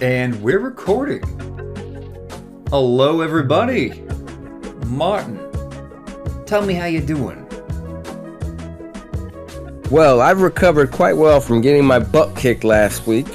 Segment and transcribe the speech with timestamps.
[0.00, 1.22] And we're recording.
[2.70, 4.02] Hello, everybody.
[4.86, 5.38] Martin,
[6.46, 7.46] tell me how you're doing.
[9.90, 13.26] Well, I've recovered quite well from getting my butt kicked last week.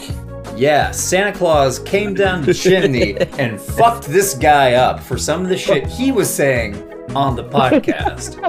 [0.55, 5.49] Yeah, Santa Claus came down the chimney and fucked this guy up for some of
[5.49, 6.75] the shit he was saying
[7.15, 8.39] on the podcast.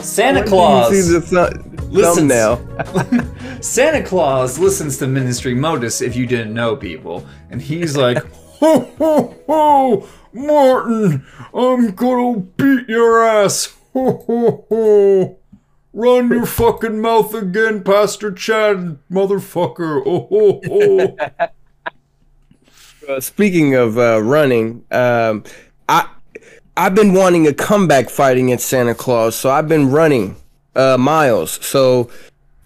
[0.00, 0.90] Santa Claus.
[0.90, 2.16] See the th- Listens.
[2.16, 3.32] thumbnail.
[3.60, 7.26] Santa Claus listens to Ministry Modus if you didn't know people.
[7.50, 8.18] And he's like,
[8.60, 10.08] Ho ho ho!
[10.32, 13.76] Martin, I'm gonna beat your ass!
[13.92, 15.38] Ho ho ho!
[15.92, 20.02] Run your fucking mouth again, Pastor Chad, motherfucker!
[20.06, 21.16] Oh ho ho!
[23.08, 25.44] Uh, speaking of uh, running, um,
[25.88, 26.08] I
[26.76, 30.34] I've been wanting a comeback fight against Santa Claus, so I've been running
[30.74, 31.64] uh, miles.
[31.64, 32.10] So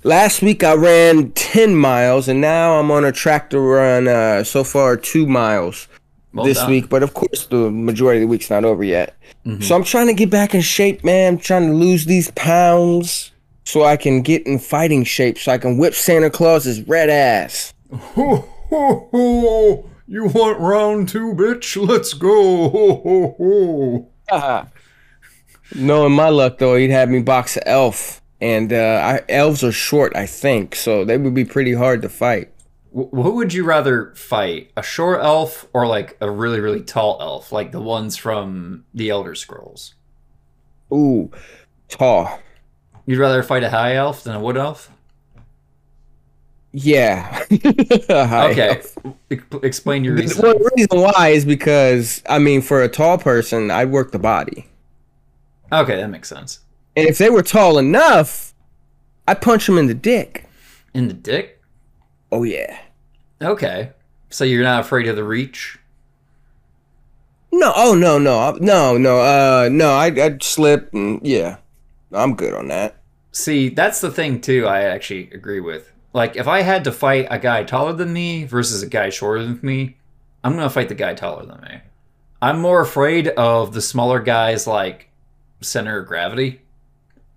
[0.03, 4.45] last week I ran ten miles, and now I'm on a track to run uh,
[4.45, 5.89] so far two miles
[6.33, 6.71] Well this done.
[6.71, 6.89] week.
[6.89, 9.17] But of course, the majority of the week's not over yet.
[9.47, 9.63] Mhm.
[9.63, 11.35] So I'm trying to get back in shape, man.
[11.35, 13.31] I'm trying to lose these pounds
[13.65, 17.73] so I can get in fighting shape, so I can whip Santa Claus's red ass.
[17.93, 19.91] Ho ho ho!
[20.07, 21.77] You want round two, bitch?
[21.89, 22.69] Let's go!
[22.69, 23.03] Ho
[23.39, 24.67] ho ho!
[25.75, 29.73] Knowing my luck, though, he'd have me box an elf, and uh, I, elves are
[29.73, 32.51] short, I think, so they would be pretty hard to fight.
[32.93, 34.71] Wh- Who would you rather fight?
[34.77, 37.53] A short elf or like a really, really tall elf?
[37.53, 39.95] Like the ones from the Elder Scrolls?
[40.93, 41.31] Ooh,
[41.89, 42.41] tall.
[43.07, 44.91] You'd rather fight a high elf than a wood elf?
[46.73, 47.45] Yeah.
[47.51, 48.81] Okay.
[48.81, 48.97] elf.
[49.63, 50.43] Explain your reason.
[50.43, 54.19] well, the reason why is because I mean, for a tall person, I'd work the
[54.19, 54.67] body,
[55.73, 56.61] Okay, that makes sense.
[56.97, 58.55] And if they were tall enough,
[59.29, 60.47] I'd punch them in the dick.
[60.95, 61.61] In the dick?
[62.33, 62.79] Oh yeah.
[63.41, 63.93] Okay.
[64.29, 65.79] So you're not afraid of the reach?
[67.53, 69.93] No, oh no, no, no, no, uh, no.
[69.93, 71.57] I'd, I'd slip, and yeah,
[72.13, 72.97] I'm good on that.
[73.33, 74.67] See, that's the thing too.
[74.67, 75.91] I actually agree with.
[76.13, 79.45] Like, if I had to fight a guy taller than me versus a guy shorter
[79.45, 79.97] than me,
[80.45, 81.81] I'm gonna fight the guy taller than me.
[82.41, 85.11] I'm more afraid of the smaller guy's like
[85.61, 86.63] center of gravity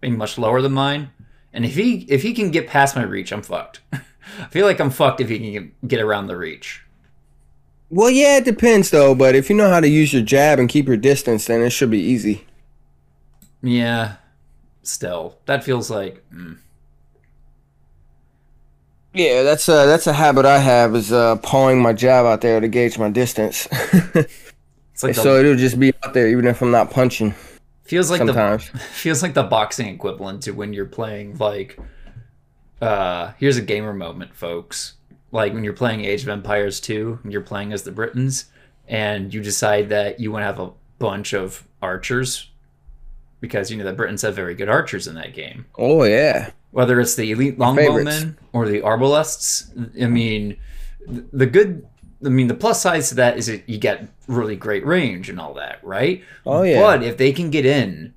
[0.03, 1.09] being much lower than mine.
[1.53, 3.81] And if he if he can get past my reach, I'm fucked.
[3.93, 6.81] I feel like I'm fucked if he can get- around the reach.
[7.89, 9.15] Well, yeah, it depends though.
[9.15, 11.69] But if you know how to use your jab and keep your distance, then it
[11.69, 12.45] should be easy.
[13.61, 14.15] Yeah.
[14.81, 16.57] Still, that feels like mm.
[19.13, 22.59] Yeah, that's uh that's a habit I have is uh pawing my jab out there
[22.59, 23.69] to gauge my distance.
[23.71, 27.33] it's like the, so it'll just be out there even if I'm not punching
[27.83, 28.59] feels like the
[28.91, 31.77] feels like the boxing equivalent to when you're playing like
[32.81, 34.95] uh here's a gamer moment folks.
[35.31, 38.45] Like when you're playing age of empires 2 and you're playing as the britons
[38.87, 42.49] and you decide that you want to have a bunch of archers
[43.41, 45.65] because you know the britons have very good archers in that game.
[45.77, 46.51] Oh yeah.
[46.71, 49.69] whether it's the elite longbowmen or the arbalists
[50.01, 50.57] i mean
[51.07, 51.85] the good
[52.25, 55.39] i mean the plus sides to that is that you get really great range and
[55.39, 56.79] all that right Oh yeah.
[56.81, 58.13] but if they can get in,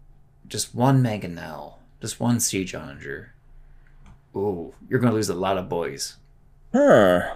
[0.48, 3.32] just one mangonel, just one siege onager,
[4.36, 6.16] ooh, you're gonna lose a lot of boys.
[6.72, 7.34] Huh.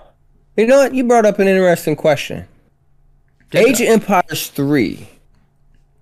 [0.57, 0.95] You know what?
[0.95, 2.47] You brought up an interesting question.
[3.51, 3.89] Did Age of.
[3.89, 5.09] Empires three.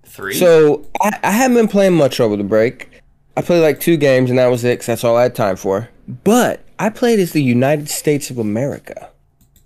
[0.04, 0.34] three.
[0.34, 3.02] So I, I haven't been playing much over the break.
[3.36, 4.78] I played like two games and that was it.
[4.80, 5.88] 'cause that's all I had time for.
[6.24, 9.10] But I played as the United States of America.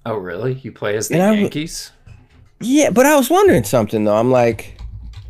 [0.06, 0.54] Oh really?
[0.54, 1.92] You play as the And I Yankees?
[2.60, 4.16] Yeah, but I was wondering something though.
[4.16, 4.78] I'm like,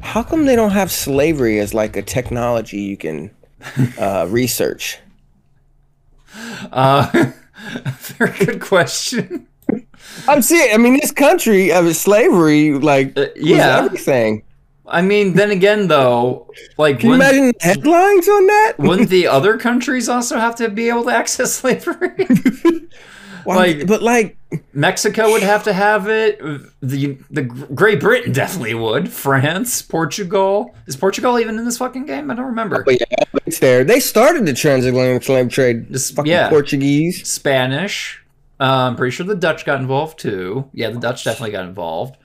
[0.00, 3.30] how come they don't have slavery as like a technology you can
[3.98, 4.98] uh, research?
[6.72, 7.30] Uh,
[7.98, 9.46] very good question.
[10.28, 10.72] I'm seeing.
[10.74, 13.84] I mean, this country of slavery, like, Uh, yeah.
[13.84, 14.42] everything.
[14.86, 18.74] I mean, then again, though, like, Can you imagine the headlines on that?
[18.78, 22.26] wouldn't the other countries also have to be able to access slavery?
[23.44, 24.36] Why- like- but like,
[24.74, 26.38] Mexico would have to have it.
[26.82, 29.08] The the Great Britain definitely would.
[29.10, 30.74] France, Portugal.
[30.86, 32.30] Is Portugal even in this fucking game?
[32.30, 32.82] I don't remember.
[32.84, 33.82] but yeah, it's there.
[33.84, 35.90] They started the transatlantic slave trade.
[35.92, 36.48] Just- fucking yeah.
[36.50, 37.26] Portuguese.
[37.28, 38.22] Spanish.
[38.60, 40.68] Uh, I'm pretty sure the Dutch got involved too.
[40.72, 42.16] Yeah, the Dutch definitely got involved.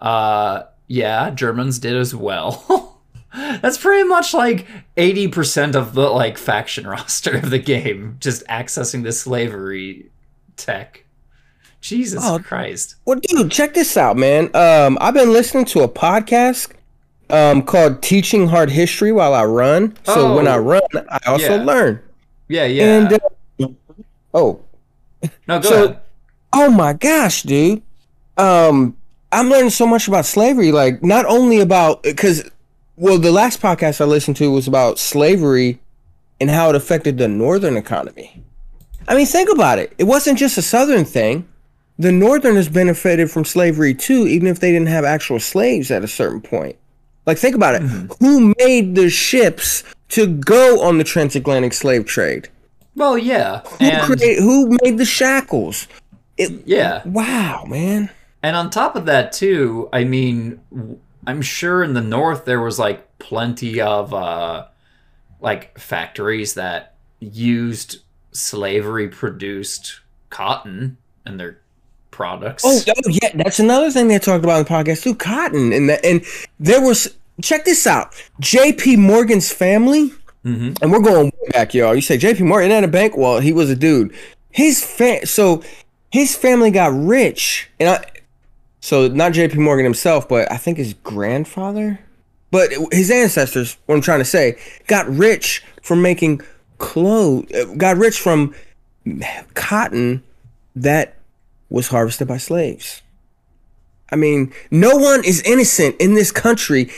[0.00, 3.00] Uh, yeah, Germans did as well.
[3.34, 4.66] That's pretty much like
[4.96, 10.10] 80% of the like faction roster of the game, just accessing the slavery
[10.56, 11.04] tech.
[11.80, 12.38] Jesus Oh.
[12.38, 12.96] Christ.
[13.04, 14.54] Well, dude, check this out, man.
[14.56, 16.70] Um, I've been listening to a podcast
[17.30, 19.96] um called Teaching Hard History while I run.
[20.04, 20.52] So when Oh.
[20.52, 21.62] I run, I also Yeah.
[21.64, 22.00] learn.
[22.48, 22.84] Yeah, yeah.
[22.84, 23.68] And uh,
[24.34, 24.60] oh,
[25.48, 25.98] no, go so- ahead.
[26.52, 27.82] oh my gosh, dude.
[28.36, 28.96] um,
[29.32, 30.70] I'm learning so much about slavery.
[30.72, 32.48] Like not only about because,
[32.96, 35.80] well, the last podcast I listened to was about slavery
[36.40, 38.42] and how it affected the northern economy.
[39.08, 39.92] I mean, think about it.
[39.98, 41.48] It wasn't just a southern thing.
[41.98, 46.08] The northerners benefited from slavery too, even if they didn't have actual slaves at a
[46.08, 46.76] certain point.
[47.26, 47.82] Like, think about it.
[48.20, 52.48] Who made the ships to go on the transatlantic slave trade?
[52.96, 55.88] Well, yeah, Who, and create, who made the shackles?
[56.36, 58.10] It, yeah, wow, man.
[58.42, 60.60] and on top of that too, I mean,
[61.26, 64.66] I'm sure in the north there was like plenty of uh,
[65.40, 68.03] like factories that used
[68.34, 70.00] slavery produced
[70.30, 71.58] cotton and their
[72.10, 72.62] products.
[72.66, 75.14] Oh, oh, yeah, that's another thing they talked about in the podcast too.
[75.14, 76.22] Cotton and that, and
[76.60, 77.14] there was.
[77.42, 78.14] Check this out.
[78.38, 78.94] J.P.
[78.96, 80.12] Morgan's family,
[80.46, 80.80] Mhm.
[80.80, 81.92] and we're going way back, y'all.
[81.92, 82.44] You say J.P.
[82.44, 83.16] Morgan isn't a bank?
[83.16, 84.14] Well, he was a dude.
[84.52, 85.60] His fa- so
[86.12, 88.04] his family got rich, and I,
[88.78, 89.58] so not J.P.
[89.58, 91.98] Morgan himself, but I think his grandfather,
[92.52, 93.78] but his ancestors.
[93.86, 96.40] What I'm trying to say, got rich from making
[96.78, 97.50] clothes.
[97.76, 98.54] Got rich from
[99.54, 100.22] cotton
[100.76, 101.16] that
[101.68, 103.02] was harvested by slaves.
[104.10, 106.90] I mean, no one is innocent in this country.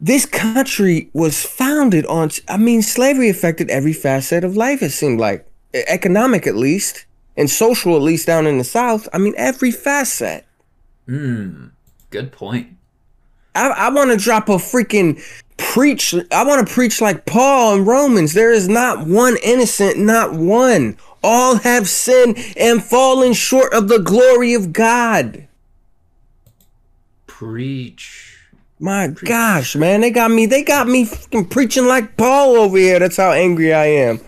[0.00, 5.18] This country was founded on, I mean, slavery affected every facet of life, it seemed
[5.18, 5.46] like.
[5.72, 7.06] Economic, at least,
[7.36, 9.08] and social, at least down in the South.
[9.12, 10.44] I mean, every facet.
[11.06, 11.68] Hmm.
[12.10, 12.68] Good point.
[13.54, 15.20] I, I want to drop a freaking
[15.56, 16.14] preach.
[16.30, 18.32] I want to preach like Paul in Romans.
[18.32, 20.96] There is not one innocent, not one.
[21.22, 25.48] All have sinned and fallen short of the glory of God.
[27.26, 28.38] Preach.
[28.78, 30.46] My gosh, man, they got me.
[30.46, 32.98] They got me fucking preaching like Paul over here.
[32.98, 34.20] That's how angry I am.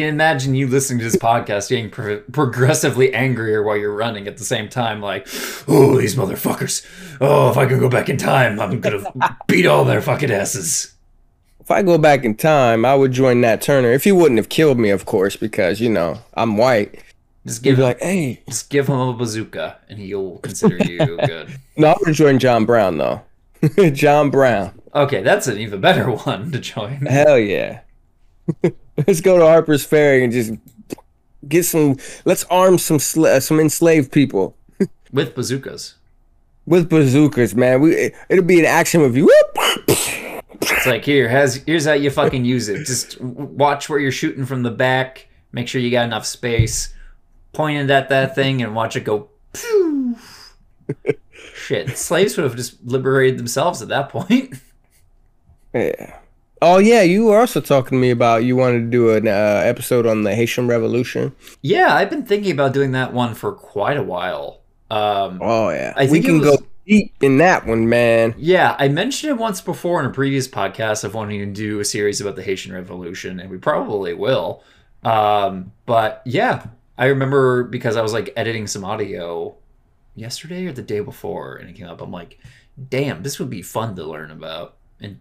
[0.00, 4.38] Can imagine you listening to this podcast getting pro- progressively angrier while you're running at
[4.38, 5.28] the same time, like,
[5.68, 6.86] oh, these motherfuckers.
[7.20, 9.04] Oh, if I could go back in time, I'm gonna
[9.46, 10.94] beat all their fucking asses.
[11.60, 13.92] If I go back in time, I would join Nat Turner.
[13.92, 17.02] If he wouldn't have killed me, of course, because you know I'm white.
[17.46, 21.58] Just give him, like, hey, just give him a bazooka, and he'll consider you good.
[21.76, 23.22] no, I would join John Brown though.
[23.92, 27.04] John Brown, Okay, that's an even better one to join.
[27.04, 27.80] hell yeah.
[29.06, 30.52] Let's go to Harper's Ferry and just
[31.48, 31.96] get some.
[32.24, 34.56] Let's arm some sla- uh, some enslaved people
[35.12, 35.94] With bazookas.
[36.66, 37.80] with bazookas, man.
[37.80, 39.26] We it'll be an action movie.
[40.62, 42.84] It's like here, has here's how you fucking use it.
[42.86, 45.28] Just watch where you're shooting from the back.
[45.52, 46.94] Make sure you got enough space.
[47.52, 49.28] Point it at that thing and watch it go.
[49.52, 50.16] Pew.
[51.54, 54.54] Shit, slaves would have just liberated themselves at that point.
[55.74, 56.18] Yeah.
[56.62, 59.62] Oh yeah, you were also talking to me about you wanted to do an uh,
[59.64, 61.34] episode on the Haitian Revolution.
[61.62, 64.60] Yeah, I've been thinking about doing that one for quite a while.
[64.90, 68.34] Um, Oh yeah, I we can was- go deep in that one, man.
[68.36, 71.84] Yeah, I mentioned it once before in a previous podcast of wanting to do a
[71.84, 74.62] series about the Haitian Revolution, and we probably will.
[75.02, 76.66] Um, but yeah,
[76.98, 79.54] I remember because I was like editing some audio
[80.14, 82.02] yesterday or the day before, and it came up.
[82.02, 82.38] I'm like,
[82.90, 85.20] damn, this would be fun to learn about and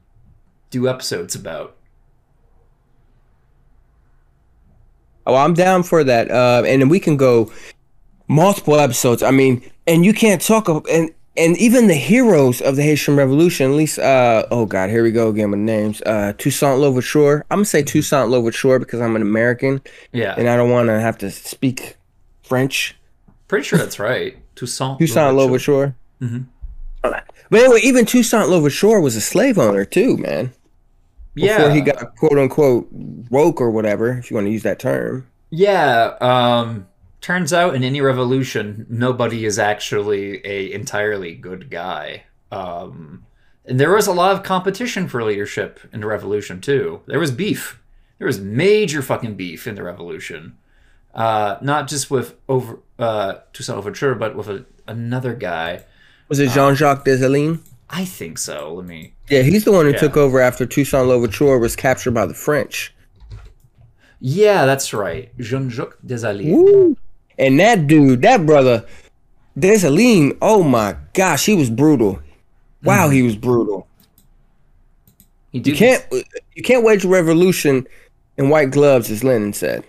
[0.69, 1.75] do episodes about.
[5.25, 6.31] Oh, I'm down for that.
[6.31, 7.51] Uh, and then we can go
[8.27, 9.21] multiple episodes.
[9.21, 13.15] I mean, and you can't talk of and and even the heroes of the Haitian
[13.15, 13.71] Revolution.
[13.71, 16.01] At least, uh, oh god, here we go again with names.
[16.05, 17.45] Uh, Toussaint Louverture.
[17.51, 20.99] I'm gonna say Toussaint Louverture because I'm an American Yeah, and I don't want to
[20.99, 21.95] have to speak
[22.43, 22.95] French.
[23.47, 24.37] pretty sure that's right.
[24.55, 24.99] Toussaint.
[24.99, 25.71] Toussaint Louverture.
[25.73, 25.95] Louverture.
[26.21, 26.45] Mhm.
[27.51, 30.53] But anyway, even Toussaint Louverture was a slave owner too, man.
[31.35, 34.79] Before Yeah, he got quote unquote woke or whatever, if you want to use that
[34.79, 35.27] term.
[35.51, 36.87] Yeah, um
[37.21, 42.23] turns out in any revolution nobody is actually a entirely good guy.
[42.51, 43.25] Um
[43.65, 47.01] and there was a lot of competition for leadership in the revolution too.
[47.07, 47.81] There was beef.
[48.17, 50.57] There was major fucking beef in the revolution.
[51.13, 55.83] Uh not just with over uh Toussaint Louverture but with a, another guy.
[56.27, 57.59] Was it Jean Jacques Dessalines?
[57.89, 58.75] I think so.
[58.75, 59.97] Let me Yeah, he's the one who Yeah.
[59.97, 62.93] took over after Toussaint Louverture was captured by the French.
[64.19, 65.31] Yeah, that's right.
[65.39, 66.51] Jean-Jacques Dessalines.
[66.51, 66.97] Woo.
[67.37, 68.85] And that dude, that brother,
[69.57, 72.19] Dessalines, oh my gosh, he was brutal.
[72.83, 73.13] Wow, mm-hmm.
[73.13, 73.87] he was brutal.
[75.51, 76.05] He You can't
[76.53, 77.87] you can't wage a revolution
[78.37, 79.83] in white gloves, as Lenin said.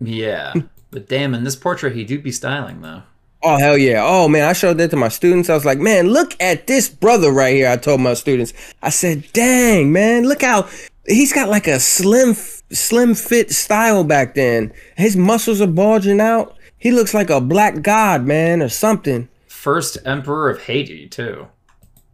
[0.00, 0.54] Yeah.
[0.92, 3.02] But damn, in this portrait he do be styling though.
[3.44, 4.02] Oh hell yeah!
[4.04, 5.50] Oh man, I showed that to my students.
[5.50, 7.68] I was like, man, look at this brother right here.
[7.68, 10.68] I told my students, I said, dang man, look how
[11.06, 14.72] he's got like a slim, slim fit style back then.
[14.96, 16.56] His muscles are bulging out.
[16.78, 19.28] He looks like a black god, man, or something.
[19.48, 21.48] First emperor of Haiti too.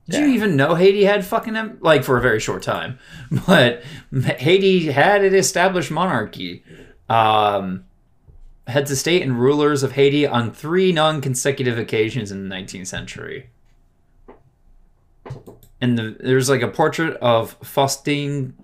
[0.08, 0.26] Did Yeah.
[0.26, 2.98] you even know Haiti had fucking em- like for a very short time,
[3.46, 3.82] but
[4.38, 6.64] Haiti had an established monarchy.
[7.10, 7.84] Um,
[8.68, 13.48] heads of state and rulers of Haiti on three non-consecutive occasions in the 19th century.
[15.80, 18.54] And the, there's like a portrait of Faustine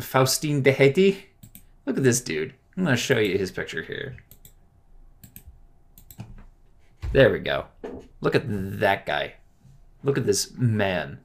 [0.00, 1.26] Faustine de Haiti.
[1.86, 2.52] Look at this dude.
[2.76, 4.16] I'm gonna show you his picture here.
[7.12, 7.66] There we go.
[8.20, 8.44] Look at
[8.80, 9.34] that guy.
[10.02, 11.20] Look at this man.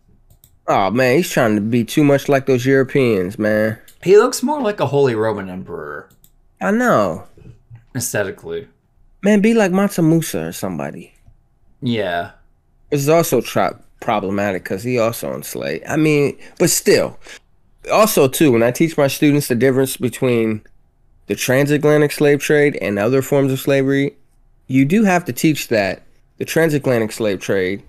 [0.67, 3.79] Oh man, he's trying to be too much like those Europeans, man.
[4.03, 6.09] He looks more like a Holy Roman Emperor
[6.61, 7.25] I know.
[7.95, 8.67] Aesthetically.
[9.21, 11.13] Man, be like Mansa Musa or somebody.
[11.81, 12.31] Yeah.
[12.89, 15.85] This is also tra- problematic because he also enslaved.
[15.85, 17.19] I mean, but still.
[17.91, 20.61] Also, too, when I teach my students the difference between
[21.27, 24.15] the transatlantic slave trade and other forms of slavery,
[24.67, 26.03] you do have to teach that
[26.37, 27.83] the transatlantic slave trade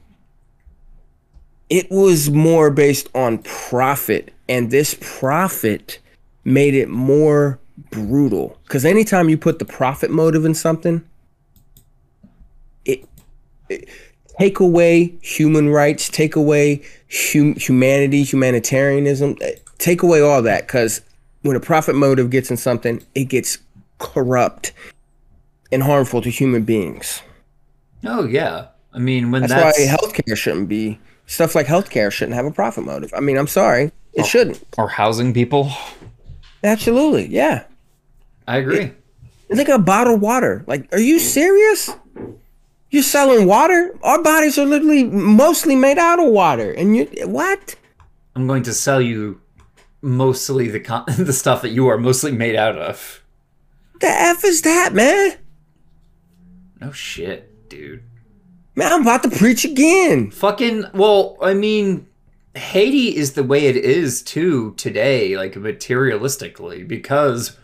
[1.70, 6.00] it was more based on profit and this profit
[6.44, 11.04] made it more brutal because anytime you put the profit motive in something
[12.84, 13.04] it,
[13.68, 13.88] it
[14.38, 16.80] take away human rights take away
[17.10, 21.00] hum, humanity humanitarianism eh, take away all that because
[21.42, 23.58] when a profit motive gets in something it gets
[23.98, 24.72] corrupt
[25.72, 27.22] and harmful to human beings
[28.04, 28.68] Oh yeah.
[28.92, 32.50] I mean when that's, that's, why healthcare shouldn't be stuff like healthcare shouldn't have a
[32.50, 33.12] profit motive.
[33.16, 34.62] I mean, I'm sorry, it shouldn't.
[34.76, 35.70] or housing people.
[36.64, 37.64] Absolutely, yeah.
[38.50, 38.92] I agree.
[39.48, 40.64] It's like a bottled water.
[40.66, 41.88] Like, are you serious?
[42.90, 43.96] You're selling water?
[44.02, 47.76] Our bodies are literally mostly made out of water, and you what?
[48.34, 49.40] I'm going to sell you
[50.02, 53.22] mostly the con- the stuff that you are mostly made out of.
[54.00, 55.36] The f is that, man?
[56.80, 58.02] No shit, dude.
[58.74, 60.32] Man, I'm about to preach again.
[60.32, 62.08] Fucking well, I mean,
[62.56, 67.56] Haiti is the way it is too today, like materialistically, because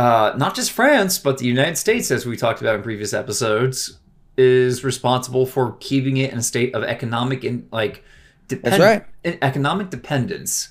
[0.00, 3.98] uh, not just France, but the United States, as we talked about in previous episodes,
[4.38, 8.02] is responsible for keeping it in a state of economic and like
[8.48, 9.04] depend- right.
[9.42, 10.70] economic dependence.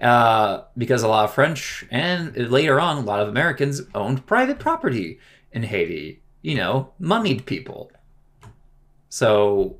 [0.00, 4.58] Uh, because a lot of French and later on a lot of Americans owned private
[4.58, 5.18] property
[5.52, 6.22] in Haiti.
[6.40, 7.92] You know, moneyed people.
[9.10, 9.76] So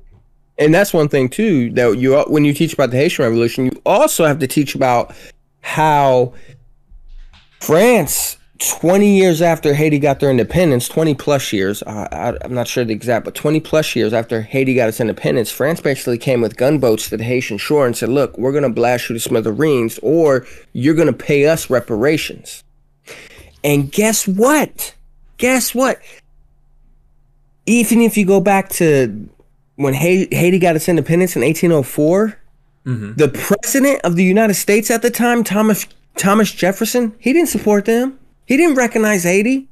[0.59, 3.81] And that's one thing too that you when you teach about the Haitian Revolution, you
[3.83, 5.15] also have to teach about
[5.61, 6.35] how
[7.61, 12.67] France, twenty years after Haiti got their independence, twenty plus years, uh, I, I'm not
[12.67, 16.41] sure the exact, but twenty plus years after Haiti got its independence, France basically came
[16.41, 19.99] with gunboats to the Haitian shore and said, "Look, we're gonna blast you to smithereens,
[20.01, 22.63] or you're gonna pay us reparations."
[23.63, 24.95] And guess what?
[25.37, 25.99] Guess what?
[27.65, 29.29] Even if you go back to
[29.75, 32.37] when Haiti, got its independence in 1804,
[32.85, 33.17] mhm.
[33.17, 37.85] the president of the United States at the time, Thomas Thomas Jefferson, he didn't support
[37.85, 38.19] them.
[38.45, 39.67] He didn't recognize Haiti.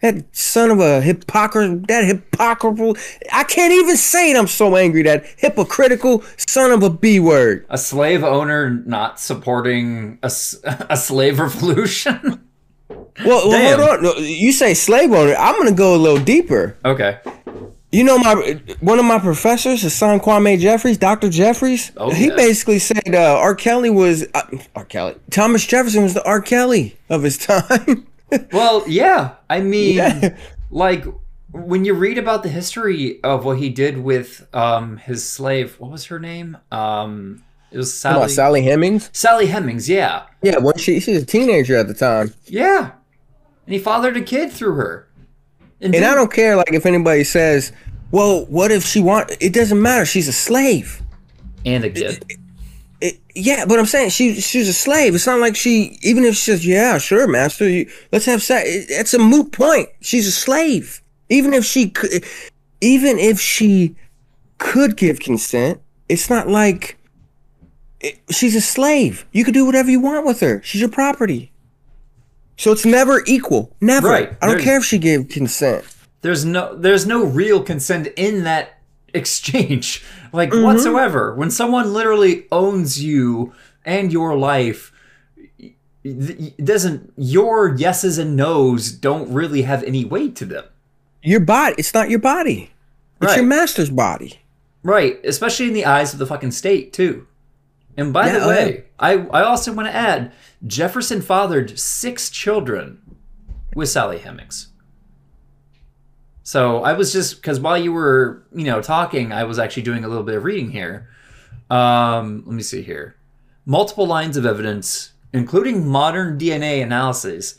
[0.00, 2.96] That son of a hypocrite, that hypocritical,
[3.32, 4.36] I can't even say it.
[4.36, 5.02] I'm so angry.
[5.02, 7.64] That hypocritical son of a B word.
[7.68, 10.26] a slave owner not supporting a,
[10.90, 12.40] a slave revolution.
[13.26, 14.24] Well, well, hold on.
[14.24, 15.34] You say slave owner.
[15.34, 16.76] I'm going to go a little deeper.
[16.84, 17.18] okay.
[17.92, 21.28] You know, my one of my professors, Hasan Kwame Jeffries, Dr.
[21.28, 22.36] Jeffries, Oh, he yeah.
[22.36, 23.54] basically said uh, R.
[23.54, 24.42] Kelly was uh,
[24.74, 24.86] R.
[24.86, 25.14] Kelly.
[25.30, 26.40] Thomas Jefferson was the R.
[26.40, 28.06] Kelly of his time.
[28.50, 29.34] Well, yeah.
[29.50, 30.36] I mean, Yeah.
[30.70, 31.04] like
[31.50, 35.90] when you read about the history of what he did with um his slave, what
[35.90, 36.56] was her name?
[36.72, 38.28] Um, it was Sally.
[38.30, 39.10] Sally Hemings.
[39.12, 39.86] Sally Hemings.
[39.86, 42.92] Yeah, Yeah, when she she was a teenager at the time, yeah.
[43.66, 45.08] And he fathered a kid through her.
[45.82, 47.72] And I don't care like if anybody says,
[48.10, 50.04] "Well, what if she want?" It doesn't matter.
[50.04, 51.02] She's a slave.
[51.64, 52.24] and a kid.
[53.00, 55.14] It, yeah, but I'm saying she she's a slave.
[55.14, 58.68] It's not like she even if she says, "Yeah, sure, master, you, let's have sex."
[58.68, 59.88] It, it's a moot point.
[60.00, 61.02] She's a slave.
[61.28, 62.24] Even if she could,
[62.80, 63.96] even if she
[64.58, 66.98] could give consent, it's not like
[68.00, 69.26] it, she's a slave.
[69.32, 70.60] You could do whatever you want with her.
[70.62, 71.51] She's your property.
[72.62, 73.74] So it's never equal.
[73.80, 74.08] Never.
[74.08, 74.28] Right.
[74.40, 75.84] I don't There's- care if she gave consent.
[76.20, 78.78] there's no there's no real consent in that
[79.14, 80.62] exchange like Mm-hmm.
[80.64, 83.52] whatsoever when someone literally owns you
[83.84, 84.92] and your life
[85.38, 90.64] y- y- it doesn't your yeses and nos don't really have any weight to them
[91.22, 91.74] Your body.
[91.78, 92.70] It's not your body.
[93.20, 93.36] It's Right.
[93.38, 94.38] your master's body.
[94.84, 97.26] right especially in the eyes of the fucking state too
[97.96, 100.32] and by Yeah, the oh, way i i also want to add
[100.66, 103.00] jefferson fathered six children
[103.74, 104.68] with sally hemings
[106.44, 110.04] So I was just because while you were, you know, talking, I was actually doing
[110.04, 111.08] a little bit of reading here.
[111.70, 113.14] Um, let me see here.
[113.64, 117.54] Multiple lines of evidence, including modern DNA analysis,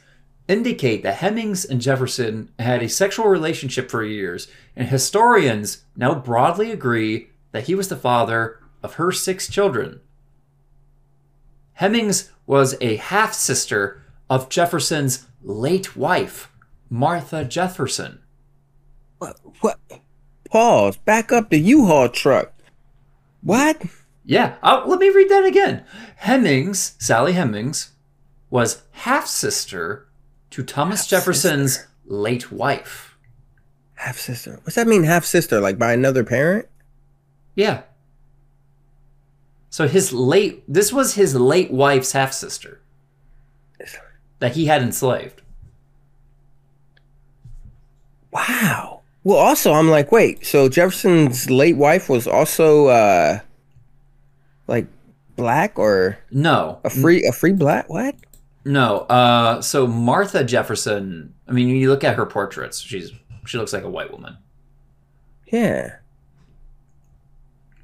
[0.50, 6.70] indicate that Hemings and Jefferson had a sexual relationship for years, and historians now broadly
[6.72, 10.02] agree that he was the father of her six children.
[11.74, 16.52] Hemings was a half sister of Jefferson's late wife,
[16.90, 18.20] Martha Jefferson.
[19.18, 19.40] What?
[19.62, 19.80] What?
[20.50, 20.98] Pause.
[20.98, 22.54] Back up the U-Haul truck.
[23.42, 23.82] What?
[24.26, 25.84] Yeah, uh, let me read that again.
[26.18, 27.92] Hemings, Sally Hemings,
[28.50, 30.08] was half sister
[30.52, 31.16] to Thomas Half-sister.
[31.16, 33.18] Jefferson's late wife.
[33.96, 34.60] Half sister.
[34.64, 35.04] What's that mean?
[35.04, 35.60] Half sister?
[35.60, 36.68] Like by another parent?
[37.56, 37.84] Yeah.
[39.74, 42.80] So his late this was his late wife's half sister
[44.38, 45.42] that he had enslaved.
[48.30, 49.02] Wow.
[49.24, 50.46] Well, also, I'm like, wait.
[50.46, 53.40] So Jefferson's late wife was also uh,
[54.68, 54.86] like
[55.38, 57.90] black or No, a free a free black?
[57.90, 58.14] What?
[58.66, 59.00] no.
[59.10, 61.34] Uh, so Martha Jefferson.
[61.48, 62.80] I mean, you look at her portraits.
[62.80, 63.12] She's
[63.48, 64.38] she looks like a white woman.
[65.48, 65.96] Yeah.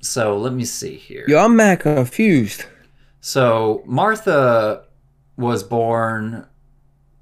[0.01, 1.25] So let me see here.
[1.27, 2.65] Yo, I'm mad confused.
[3.21, 4.85] So Martha
[5.35, 6.45] was born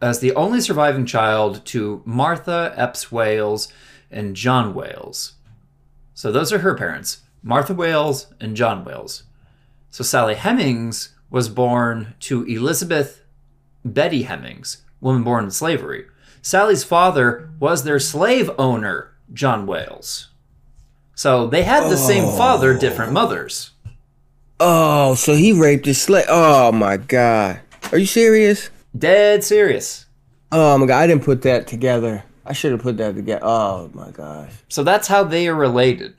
[0.01, 3.71] as the only surviving child to Martha Eppes Wayles
[4.11, 5.33] and John Wayles.
[6.13, 9.23] So those are her parents, Martha Wayles and John Wayles.
[9.89, 13.23] So Sally Hemings was born to Elizabeth
[13.83, 16.05] Betty Hemings, woman born in slavery.
[16.41, 20.27] Sally's father was their slave owner, John Wayles.
[21.17, 22.37] So they had the same oh.
[22.37, 23.71] father, different mothers.
[24.59, 26.27] Oh, so he raped his slave.
[26.29, 27.59] Oh my god.
[27.91, 28.69] Are you serious?
[28.95, 30.05] Dead serious.
[30.51, 32.23] Oh my god, I didn't put that together.
[32.45, 33.43] I should have put that together.
[33.43, 34.51] Oh my gosh.
[34.69, 36.13] So that's how they are related.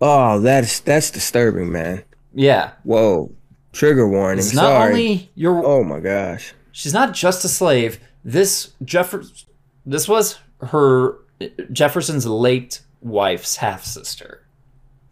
[0.00, 2.02] Oh, that's that's disturbing, man.
[2.34, 2.72] Yeah.
[2.82, 3.30] Whoa.
[3.72, 4.40] Trigger warning.
[4.40, 4.90] It's not Sorry.
[4.90, 6.52] only your Oh my gosh.
[6.72, 8.00] she's not just a slave.
[8.24, 9.22] This Jeffer
[9.86, 11.18] this was her
[11.70, 14.42] Jefferson's late wife's half sister.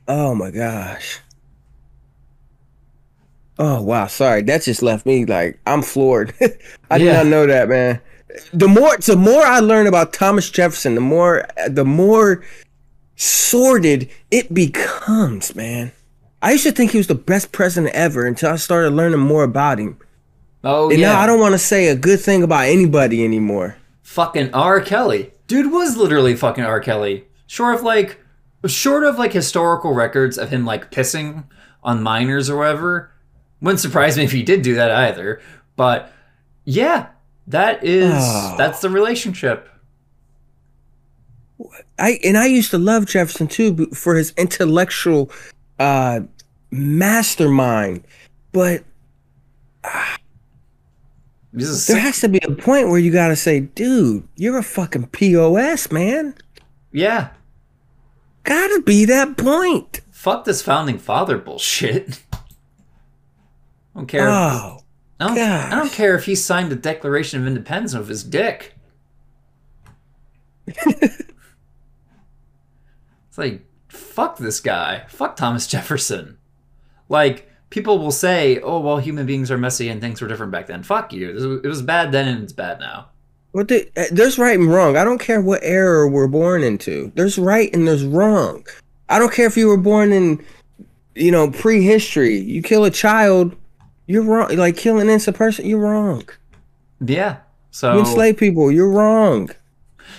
[0.09, 1.21] Oh my gosh.
[3.59, 4.43] Oh wow, sorry.
[4.43, 6.35] That just left me like I'm floored.
[6.91, 8.01] I did not know that, man.
[8.53, 12.45] The more the more I learn about Thomas Jefferson, the more the more
[13.17, 15.93] sordid it becomes, man.
[16.43, 19.45] I used to think he was the best president ever until I started learning more
[19.45, 19.99] about him.
[20.65, 21.13] Oh And yeah.
[21.13, 23.77] now I don't want to say a good thing about anybody anymore.
[24.03, 24.81] fucking R.
[24.81, 25.31] Kelly.
[25.47, 26.81] Dude was literally fucking R.
[26.81, 27.27] Kelly.
[27.47, 28.21] Short of like
[28.67, 31.45] short of like historical records of him like pissing
[31.83, 33.11] on minors or whatever.
[33.61, 35.41] Wouldn't surprise me if he did do that either.
[35.77, 36.13] But
[36.65, 37.09] yeah,
[37.47, 38.55] that is Oh.
[38.57, 39.69] that's the relationship.
[41.99, 45.31] I and I used to love Jefferson too for his intellectual
[45.79, 46.21] uh
[46.71, 48.05] mastermind.
[48.53, 48.85] But
[51.53, 54.63] is there has to be a point where you got to say, "Dude, you're a
[54.63, 56.35] fucking POS, man."
[56.95, 57.31] Yeah.
[58.45, 60.01] Got to be that point.
[60.13, 62.23] Fuck this founding father bullshit.
[62.33, 62.39] I
[63.97, 64.29] don't care.
[64.29, 64.79] Oh,
[65.19, 68.77] I, don't, I don't care if he signed the Declaration of Independence with his dick.
[70.69, 71.25] it's
[73.37, 75.05] like, fuck this guy.
[75.09, 76.39] Fuck Thomas Jefferson.
[77.09, 80.69] Like, people will say, oh, well, human beings are messy and things were different back
[80.69, 80.85] then.
[80.85, 81.61] Fuck you.
[81.65, 83.09] It was bad then and it's bad now.
[83.55, 84.97] What the, uh, there's right and wrong.
[84.97, 87.13] I don't care what era we're born into.
[87.15, 88.67] There's right and there's wrong.
[89.09, 90.45] I don't care if you were born in,
[91.15, 92.37] you know, prehistory.
[92.37, 93.55] You kill a child,
[94.09, 94.57] you're wrong.
[94.57, 96.29] Like killing an innocent person, you're wrong.
[96.99, 97.37] Yeah.
[97.71, 99.51] So you enslave people, you're wrong.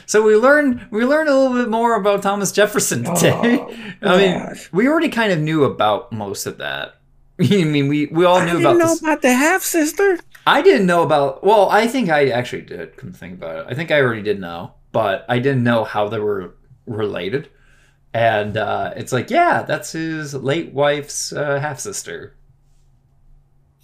[0.06, 3.66] so we learned we learned a little bit more about Thomas Jefferson today.
[4.02, 6.96] I mean, we already kind of knew about most of that.
[7.42, 9.02] I mean, we, we all I knew didn't about know this.
[9.02, 10.20] about the half sister.
[10.46, 11.44] I didn't know about.
[11.44, 12.98] Well, I think I actually did.
[12.98, 15.84] Come to think about it, I think I already did know, but I didn't know
[15.84, 16.56] how they were
[16.86, 17.50] related.
[18.14, 22.36] And uh, it's like, yeah, that's his late wife's uh, half sister.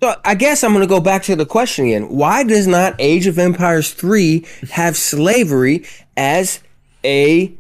[0.02, 2.10] So I guess I'm gonna go back to the question again.
[2.10, 5.86] Why does not Age of Empires 3 have slavery
[6.18, 6.62] as
[7.04, 7.54] a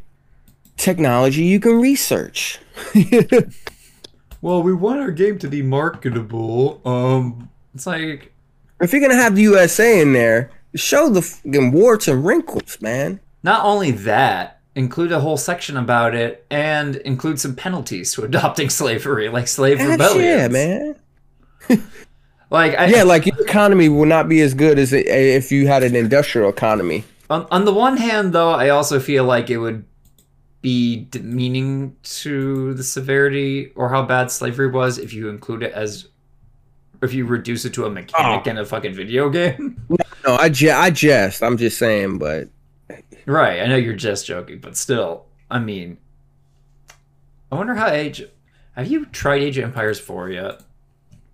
[0.77, 2.59] technology you can research?
[4.41, 6.81] Well, we want our game to be marketable.
[6.83, 8.30] Um, it's like,
[8.81, 13.19] if you're gonna have the USA in there, show the fucking warts and wrinkles, man.
[13.43, 18.69] not only that, include a whole section about it, and include some penalties to adopting
[18.81, 20.23] slavery, like slave Heck rebellions.
[20.23, 20.95] yeah, man.
[22.51, 25.67] Like, I, Yeah, like your economy will not be as good as it, if you
[25.67, 27.05] had an industrial economy.
[27.29, 29.85] on, on the one hand though i also feel like it would
[30.61, 36.09] be demeaning to the severity or how bad slavery was if you include it as
[37.01, 38.49] if you reduce it to a mechanic Oh.
[38.49, 39.81] in a fucking video game.
[40.23, 41.41] No, I je- I jest.
[41.41, 42.47] I'm just saying, but
[43.25, 45.97] right, I know you're just joking, but still, I mean,
[47.51, 48.23] I wonder how Age.
[48.75, 50.61] Have you tried Age of Empires 4 yet?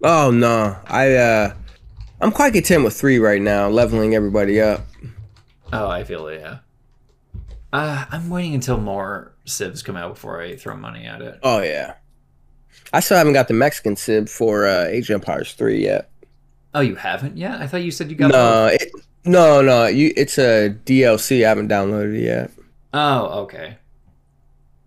[0.03, 1.53] oh no, I uh,
[2.21, 4.85] I'm quite content with three right now, leveling everybody up.
[5.73, 6.59] Oh, I feel it, yeah.
[7.73, 11.39] Uh, I'm waiting until more Civs come out before I throw money at it.
[11.43, 11.95] Oh yeah,
[12.93, 16.09] I still haven't got the Mexican civ for uh, Age of Empires three yet.
[16.73, 17.59] Oh, you haven't yet?
[17.61, 18.91] I thought you said you got No, it,
[19.25, 19.87] no, no.
[19.87, 21.43] You, it's a DLC.
[21.45, 22.51] I haven't downloaded it yet.
[22.93, 23.77] Oh, okay.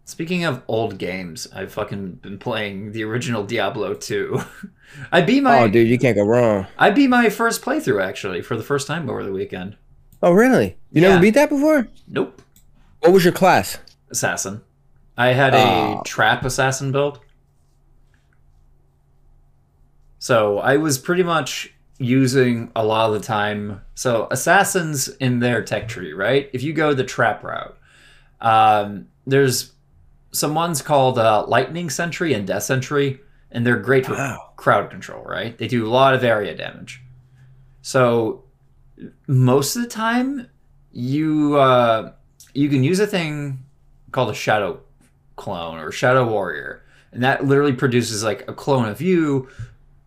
[0.04, 4.40] Speaking of old games, I've fucking been playing the original Diablo 2.
[5.12, 6.66] I beat my oh, dude, you can't go wrong.
[6.78, 9.76] I beat my first playthrough actually for the first time over the weekend.
[10.22, 10.76] Oh, really?
[10.90, 11.10] You Yeah.
[11.10, 11.86] never beat that before?
[12.08, 12.42] Nope.
[13.00, 13.78] What was your class?
[14.10, 14.62] Assassin.
[15.16, 16.02] I had a Oh.
[16.04, 17.20] trap assassin build.
[20.20, 23.80] So I was pretty much using a lot of the time.
[23.94, 26.48] So assassins in their tech tree, right?
[26.52, 27.76] If you go the trap route,
[28.40, 29.72] um, there's
[30.32, 33.18] some ones called uh, lightning sentry and death sentry,
[33.50, 34.52] and they're great for Wow.
[34.56, 35.56] crowd control, right?
[35.58, 37.02] They do a lot of area damage.
[37.82, 38.44] So
[39.26, 40.48] most of the time,
[40.92, 42.12] you uh,
[42.52, 43.64] you can use a thing
[44.12, 44.80] called a shadow
[45.36, 49.48] clone or shadow warrior, and that literally produces like a clone of you,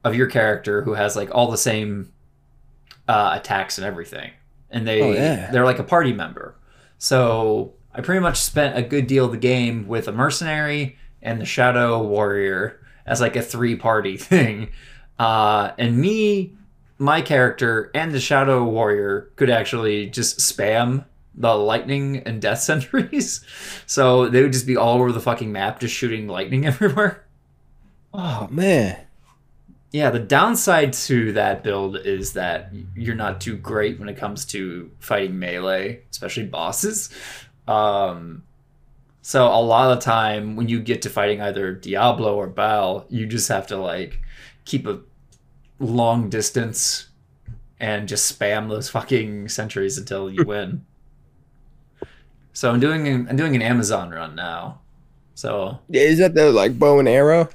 [0.04, 2.12] of your character who has like all the same
[3.08, 4.32] uh, attacks and everything,
[4.70, 5.52] and they Oh, yeah.
[5.52, 6.56] they're like a party member.
[6.98, 11.40] So I pretty much spent a good deal of the game with a mercenary and
[11.42, 14.70] the shadow warrior as like a three party thing,
[15.20, 16.56] uh, and me.
[17.00, 23.44] My character and the Shadow Warrior could actually just spam the lightning and death sentries.
[23.88, 27.26] So they would just be all over the fucking map, just shooting lightning everywhere.
[28.14, 29.03] Oh man.
[29.94, 34.44] Yeah, the downside to that build is that you're not too great when it comes
[34.46, 37.12] to fighting melee, especially bosses.
[37.68, 38.44] Um,
[39.22, 43.06] so a lot of the time when you get to fighting either Diablo or Baal,
[43.10, 44.20] you just have to like
[44.66, 45.00] keep a
[45.78, 47.10] long distance
[47.80, 50.86] and just spam those fucking sentries until you win.
[52.56, 54.80] So I'm doing I'm doing an Amazon run now.
[55.34, 57.50] So Is that the like bow and arrow?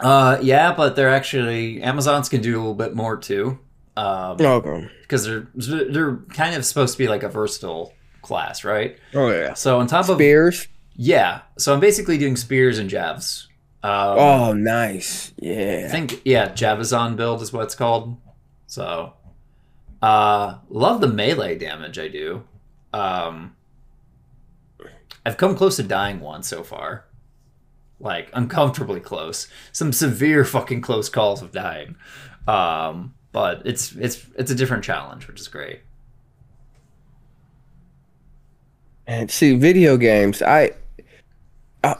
[0.00, 3.58] Uh yeah, but they're actually Amazons can do a little bit more too.
[3.96, 4.90] Um Okay.
[5.02, 5.46] because they're
[5.90, 8.98] they're kind of supposed to be like a versatile class, right?
[9.14, 9.54] Oh yeah.
[9.54, 10.68] So on top of Spears.
[10.96, 13.46] yeah, so I'm basically doing spears and javs.
[13.82, 15.32] Um, Oh, nice.
[15.38, 15.84] Yeah.
[15.86, 18.16] I think yeah, Javazon build is what it's called.
[18.66, 19.12] So,
[20.02, 22.42] uh, love the melee damage I do.
[22.92, 23.54] Um,
[25.24, 27.04] I've come close to dying once so far,
[28.00, 29.48] like uncomfortably close.
[29.72, 31.96] Some severe fucking close calls of dying.
[32.46, 35.80] Um, but it's it's it's a different challenge, which is great.
[39.06, 40.42] And see, video games.
[40.42, 40.72] I,
[41.84, 41.96] I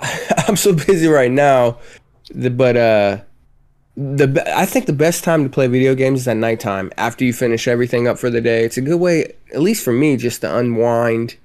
[0.48, 1.78] I'm so busy right now,
[2.34, 3.18] but uh,
[3.96, 7.32] the I think the best time to play video games is at nighttime after you
[7.32, 8.64] finish everything up for the day.
[8.64, 11.36] It's a good way, at least for me, just to unwind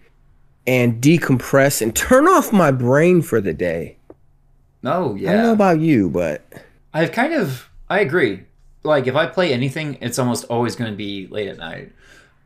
[0.67, 3.97] and decompress and turn off my brain for the day.
[4.84, 5.32] Oh yeah.
[5.32, 6.43] I don't know about you, but
[6.93, 8.43] I've kind of I agree.
[8.84, 11.91] Like if I play anything, it's almost always going to be late at night.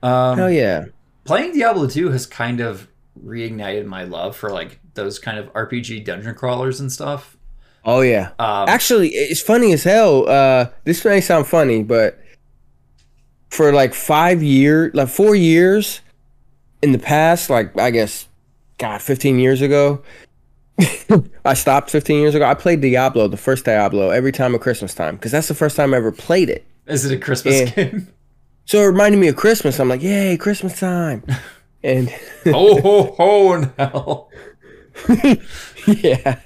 [0.04, 0.86] Um, hell yeah.
[1.24, 2.88] playing Diablo 2 has kind of
[3.24, 7.38] reignited my love for like those kind of RPG dungeon crawlers and stuff.
[7.84, 8.32] Oh yeah.
[8.40, 10.28] Um, Actually, it's funny as hell.
[10.28, 12.20] Uh, this may sound funny, but
[13.50, 16.02] for like five years, like four years
[16.82, 18.28] in the past, like I guess,
[18.78, 20.02] God, 15 years ago,
[21.46, 22.46] I stopped 15 years ago.
[22.46, 25.76] I played Diablo, the first Diablo, every time at Christmas time because that's the first
[25.78, 26.66] time I ever played it.
[26.88, 27.66] is it a Christmas Yeah.
[27.70, 28.08] game?
[28.68, 29.80] So it reminded me of Christmas.
[29.80, 31.24] I'm like, yay, Christmas time.
[31.84, 32.12] And
[32.48, 34.32] oh ho ho in hell!
[35.86, 36.40] yeah,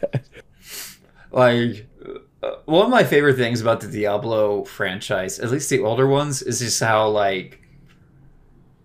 [1.31, 1.87] Like
[2.43, 6.41] uh, one of my favorite things about the Diablo franchise, at least the older ones,
[6.41, 7.58] is just how like,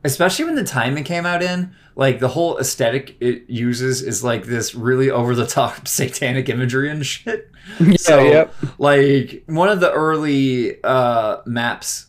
[0.05, 4.23] especially when the time it came out in, like the whole aesthetic it uses is
[4.23, 7.51] like this really over the top satanic imagery and shit.
[7.97, 8.55] so yep.
[8.79, 12.07] like one of the early uh maps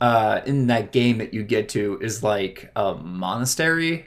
[0.00, 4.06] uh in that game that you get to is like a monastery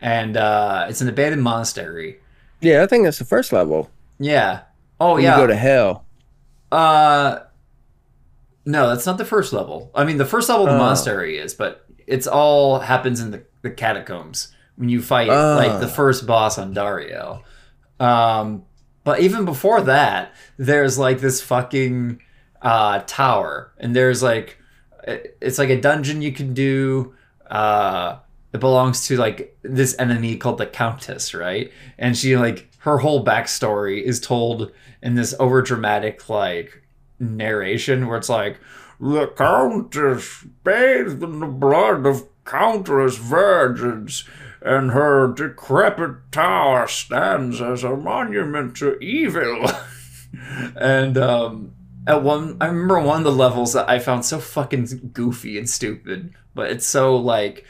[0.00, 2.18] and uh it's an abandoned monastery
[2.60, 3.90] yeah, I think that's the first level.
[4.20, 4.60] yeah
[5.00, 6.04] oh When yeah You go to hell.
[6.70, 7.40] uh
[8.64, 10.78] no that's not the first level i mean the first level of the Oh.
[10.78, 15.56] monastery is but it's all happens in the, the catacombs when you fight Ah.
[15.56, 17.42] like the first boss Andariel.
[18.00, 18.64] Um,
[19.04, 22.20] but even before that, there's like this fucking
[22.62, 24.58] uh, tower, and there's like
[25.06, 27.14] it's like a dungeon you can do.
[27.50, 28.16] Uh,
[28.52, 31.70] it belongs to like this enemy called the Countess, right?
[31.98, 36.82] And she like her whole backstory is told in this over dramatic like
[37.20, 38.58] narration where it's like
[39.00, 44.24] the Countess bathed in the blood of countless virgins,
[44.60, 49.66] and her decrepit tower stands as a monument to evil.
[50.76, 51.74] and um,
[52.06, 55.68] at one, I remember one of the levels that I found so fucking goofy and
[55.68, 57.64] stupid, but it's so like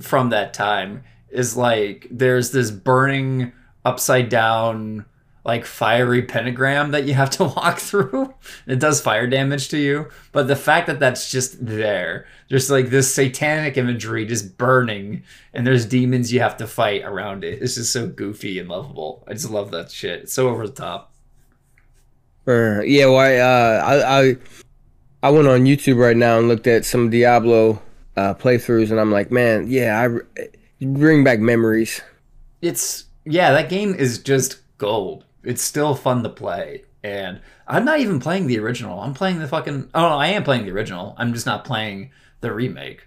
[0.00, 3.52] from that time is like there's this burning
[3.84, 5.06] upside down
[5.44, 8.34] like fiery pentagram that you have to walk through.
[8.66, 12.90] It does fire damage to you, but the fact that that's just there, just like
[12.90, 17.60] this satanic imagery just burning, and there's demons you have to fight around it.
[17.62, 19.24] It's just so goofy and lovable.
[19.26, 20.22] I just love that shit.
[20.22, 21.12] It's so over the top.
[22.46, 24.36] Uh, yeah, well, I, uh, I, I,
[25.22, 27.80] I went on YouTube right now and looked at some Diablo
[28.16, 32.00] uh, playthroughs, and I'm like, man, yeah, I bring back memories.
[32.60, 35.24] It's yeah, that game is just gold.
[35.44, 39.00] It's still fun to play, and I'm not even playing the original.
[39.00, 39.90] I'm playing the fucking.
[39.94, 41.14] Oh, I am playing the original.
[41.18, 43.06] I'm just not playing the remake.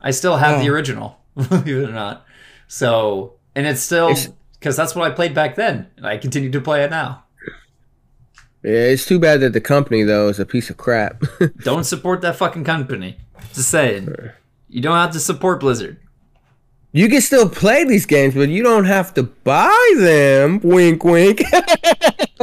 [0.00, 0.72] I still have the Oh.
[0.72, 2.24] original, believe it or not.
[2.68, 4.14] So, and it's still
[4.58, 7.24] because that's what I played back then, and I continue to play it now.
[8.62, 11.22] Yeah, it's too bad that the company though is a piece of crap.
[11.64, 13.16] Don't support that fucking company.
[13.54, 14.14] Just saying,
[14.68, 15.96] you don't have to support Blizzard.
[16.92, 20.60] You can still play these games, but you don't have to buy them.
[20.60, 21.42] Wink, wink.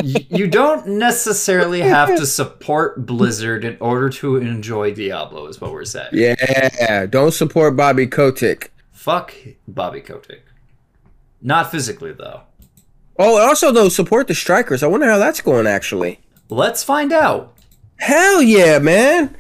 [0.04, 5.86] You don't necessarily have to support Blizzard in order to enjoy Diablo, is what we're
[5.86, 6.10] saying.
[6.14, 8.72] yeah, don't support Bobby Kotick.
[8.92, 9.34] Fuck
[9.68, 10.44] Bobby Kotick.
[11.42, 12.42] Not physically, though.
[13.20, 14.84] Oh, also though, support the strikers.
[14.84, 16.20] I wonder how that's going actually.
[16.50, 17.54] Let's find out.
[17.98, 19.36] Hell yeah, man!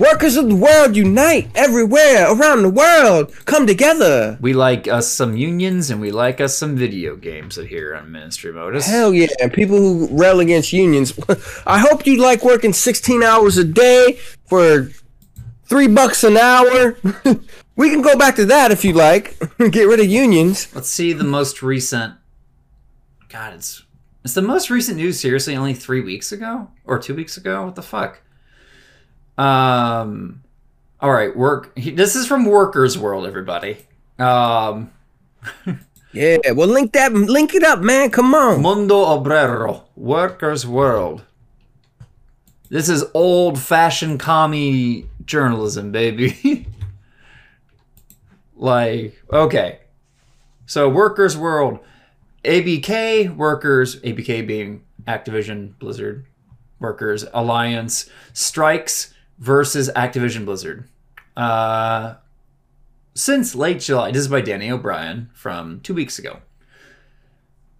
[0.00, 3.34] Workers of the world unite everywhere around the world.
[3.44, 4.38] Come together.
[4.40, 8.50] We like us some unions and we like us some video games here on Ministry
[8.50, 8.86] Modus.
[8.86, 11.12] Hell yeah, and people who rail against unions.
[11.66, 14.88] I hope you like working 16 hours a day for
[15.64, 16.96] three bucks an hour.
[17.76, 19.38] we can go back to that if you like.
[19.58, 20.74] Get rid of unions.
[20.74, 22.14] Let's see the most recent.
[23.28, 23.82] God, it's
[24.24, 25.20] it's the most recent news.
[25.20, 27.66] Seriously, only three weeks ago or two weeks ago.
[27.66, 28.22] What the fuck?
[29.40, 30.42] Um.
[31.00, 31.76] All right, work.
[31.78, 33.78] he- This is from Workers World, everybody.
[34.18, 34.90] Um,
[36.12, 38.10] Yeah, well, link that, link it up, man.
[38.10, 38.60] Come on.
[38.62, 41.24] Mundo Obrero, Workers World.
[42.68, 46.66] This is old-fashioned commie journalism, baby.
[48.56, 49.78] like, okay.
[50.66, 51.78] So, Workers World,
[52.44, 56.26] ABK Workers, ABK being Activision Blizzard
[56.80, 60.84] Workers Alliance strikes versus Activision Blizzard.
[61.36, 62.14] Uh,
[63.14, 66.40] since late July, this is by Danny O'Brien from two weeks ago.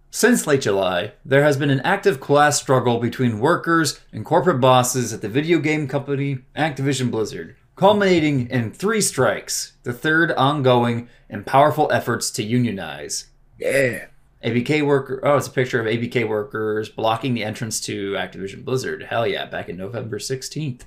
[0.09, 5.13] Since late July, there has been an active class struggle between workers and corporate bosses
[5.13, 11.45] at the video game company Activision Blizzard, culminating in three strikes, the third ongoing and
[11.45, 13.27] powerful efforts to unionize.
[13.57, 14.07] Yeah.
[14.43, 15.21] ABK worker.
[15.23, 19.03] Oh, it's a picture of ABK workers blocking the entrance to Activision Blizzard.
[19.03, 20.81] Hell yeah, back in November 16th.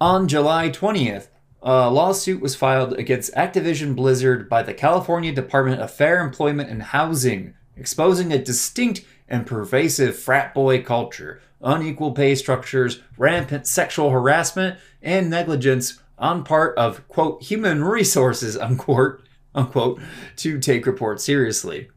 [0.00, 1.28] On July 20th,
[1.62, 6.82] a lawsuit was filed against Activision Blizzard by the California Department of Fair Employment and
[6.82, 14.78] Housing, exposing a distinct and pervasive frat boy culture, unequal pay structures, rampant sexual harassment,
[15.00, 19.22] and negligence on part of, quote, human resources, unquote,
[19.54, 19.98] unquote,
[20.36, 21.88] to take reports seriously.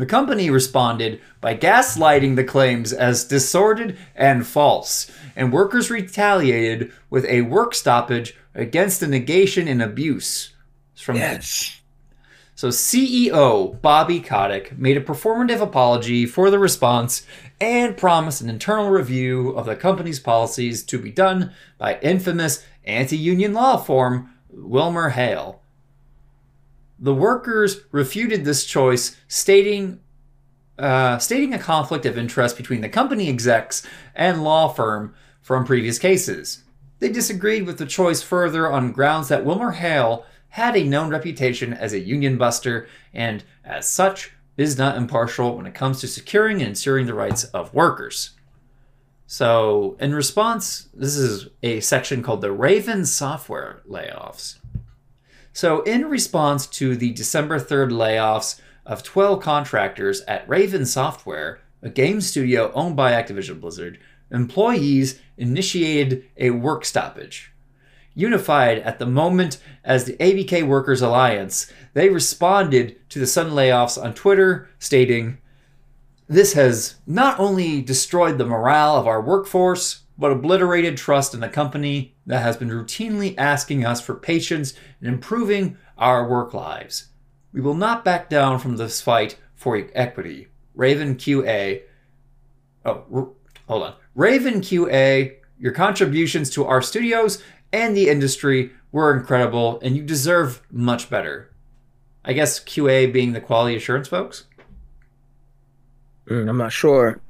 [0.00, 7.26] The company responded by gaslighting the claims as disordered and false, and workers retaliated with
[7.26, 10.54] a work stoppage against the negation and abuse.
[10.94, 11.82] It's from Yes.
[12.54, 17.26] so CEO Bobby Kotick made a performative apology for the response
[17.60, 23.52] and promised an internal review of the company's policies to be done by infamous anti-union
[23.52, 25.60] law firm Wilmer Hale.
[27.00, 30.00] The workers refuted this choice, stating
[30.78, 35.98] uh, stating a conflict of interest between the company execs and law firm from previous
[35.98, 36.62] cases.
[37.00, 41.72] They disagreed with the choice further on grounds that Wilmer Hale had a known reputation
[41.74, 46.60] as a union buster and, as such, is not impartial when it comes to securing
[46.60, 48.30] and ensuring the rights of workers.
[49.26, 54.59] So, in response, this is a section called the Raven Software Layoffs.
[55.52, 61.90] So, in response to the December 3rd layoffs of 12 contractors at Raven Software, a
[61.90, 63.98] game studio owned by Activision Blizzard,
[64.30, 67.52] employees initiated a work stoppage.
[68.14, 74.02] Unified at the moment as the ABK Workers Alliance, they responded to the sudden layoffs
[74.02, 75.38] on Twitter, stating,
[76.28, 81.48] This has not only destroyed the morale of our workforce, but obliterated trust in the
[81.48, 87.08] company that has been routinely asking us for patience and improving our work lives.
[87.52, 90.48] We will not back down from this fight for equity.
[90.74, 91.82] Raven QA.
[92.84, 93.28] Oh, r-
[93.66, 93.94] hold on.
[94.14, 100.62] Raven QA, your contributions to our studios and the industry were incredible, and you deserve
[100.70, 101.52] much better.
[102.24, 104.44] I guess QA being the quality assurance folks?
[106.28, 107.20] Mm, I'm not sure.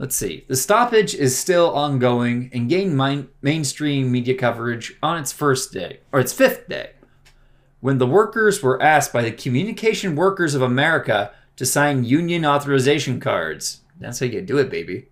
[0.00, 0.46] Let's see.
[0.48, 6.00] The stoppage is still ongoing and gained main- mainstream media coverage on its first day,
[6.10, 6.92] or its fifth day,
[7.80, 13.20] when the workers were asked by the Communication Workers of America to sign union authorization
[13.20, 13.82] cards.
[13.98, 15.08] That's how you do it, baby.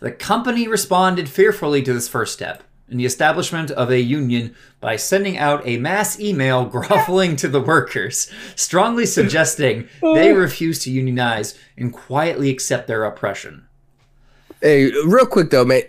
[0.00, 2.62] The company responded fearfully to this first step
[2.92, 7.60] in the establishment of a union by sending out a mass email groveling to the
[7.60, 10.36] workers, strongly suggesting they oh.
[10.36, 13.66] refuse to unionize and quietly accept their oppression.
[14.60, 15.82] Hey, real quick though, man.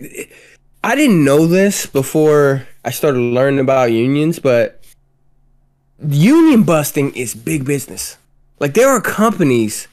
[0.83, 4.83] I didn't know this before I started learning about unions, but
[5.99, 8.17] union busting is big business.
[8.59, 9.87] Like there are companies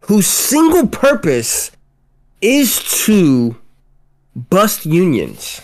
[0.00, 1.70] whose single purpose
[2.40, 3.56] is to
[4.34, 5.60] bust unions.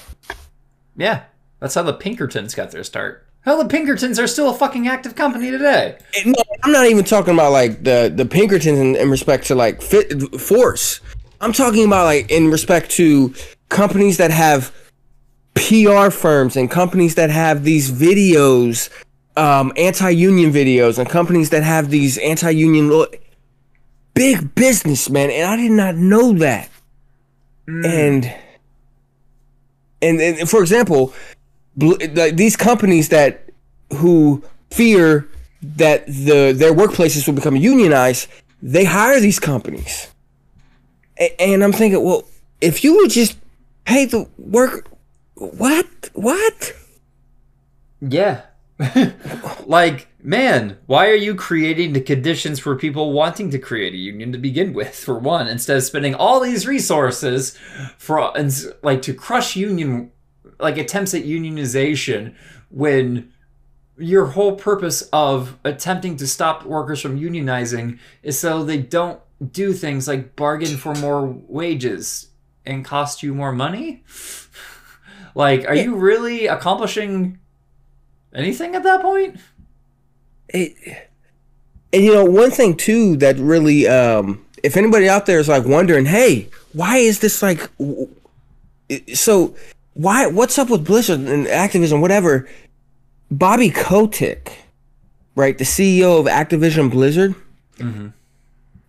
[1.01, 1.25] Yeah,
[1.61, 3.27] that's how the Pinkertons got their start.
[3.43, 5.97] Hell, the Pinkertons are still a fucking active company today.
[6.27, 9.81] No, I'm not even talking about like the the Pinkertons in, in respect to like
[9.81, 11.01] fit, force.
[11.41, 13.35] I'm talking about like in respect to
[13.71, 14.75] companies that have
[15.55, 18.91] PR firms and companies that have these videos,
[19.39, 23.07] um, anti-union videos, and companies that have these anti-union lo-
[24.13, 25.31] big business, man.
[25.31, 26.69] And I did not know that.
[27.67, 28.35] And,
[30.03, 31.15] and and for example,
[31.77, 33.51] these companies that
[33.95, 35.29] who fear
[35.63, 38.29] that the their workplaces will become unionized,
[38.63, 40.09] they hire these companies.
[41.39, 42.25] And I'm thinking, well,
[42.61, 43.37] if you would just
[43.85, 44.89] pay the work,
[45.35, 46.73] what, what?
[48.01, 48.43] Yeah.
[49.67, 54.33] like, man, why are you creating the conditions for people wanting to create a union
[54.33, 57.57] to begin with, for one, instead of spending all these resources
[57.99, 60.11] for and like to crush union
[60.59, 62.35] like attempts at unionization
[62.71, 63.33] when
[63.99, 69.21] your whole purpose of attempting to stop workers from unionizing is so they don't
[69.53, 72.29] do things like bargain for more wages
[72.65, 74.05] and cost you more money?
[75.35, 77.40] like, are you really accomplishing
[78.35, 79.39] anything at that point?
[80.49, 80.75] It,
[81.93, 85.65] and you know, one thing too that really, um, if anybody out there is like
[85.65, 87.69] wondering, hey, why is this like,
[89.15, 89.55] so
[89.95, 92.49] why, what's up with Blizzard and Activision, whatever?
[93.31, 94.53] Bobby Kotick,
[95.35, 97.35] right, the CEO of Activision Blizzard,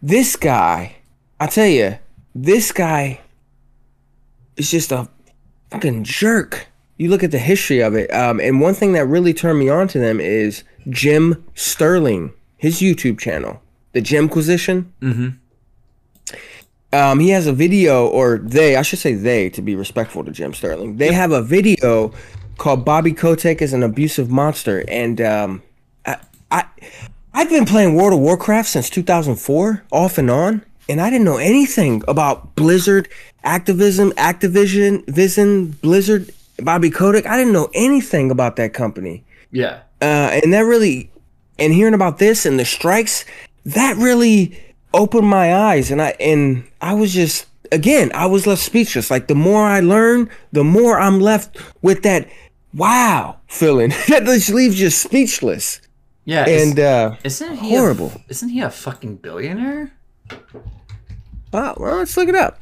[0.02, 0.96] this guy,
[1.40, 1.98] I tell you,
[2.34, 3.22] this guy
[4.58, 5.08] is just a
[5.70, 6.68] fucking jerk.
[7.02, 9.70] You look at the history of it, um, and one thing that really turned me
[9.70, 13.60] on to them is Jim Sterling, his YouTube channel,
[13.94, 14.94] the Jimquisition.
[15.02, 16.36] Mm-hmm.
[16.94, 20.30] Um, he has a video, or they, I should say they, to be respectful to
[20.30, 20.98] Jim Sterling.
[20.98, 22.14] They have a video
[22.60, 25.64] called "Bobby Kotick is an abusive monster," and um,
[26.06, 26.18] I,
[26.52, 26.66] I,
[27.34, 31.38] I've been playing World of Warcraft since 2004, off and on, and I didn't know
[31.38, 33.10] anything about Blizzard,
[33.44, 36.30] Activism, Activision, Vision, Blizzard,
[36.64, 37.26] Bobby Kotick.
[37.26, 39.80] I didn't know anything about that company Yeah.
[40.02, 40.06] uh,
[40.44, 41.12] and that really
[41.60, 43.26] and hearing about this and the strikes
[43.66, 44.58] that really
[44.94, 49.28] opened my eyes and i and i was just again i was left speechless like
[49.28, 52.28] the more i learn the more i'm left with that
[52.74, 55.80] wow feeling that just leaves you speechless
[56.26, 56.46] Yeah.
[56.48, 58.12] is- and uh isn't he horrible.
[58.16, 59.94] A, isn't he a fucking billionaire?
[61.54, 62.60] wow, well let's look it up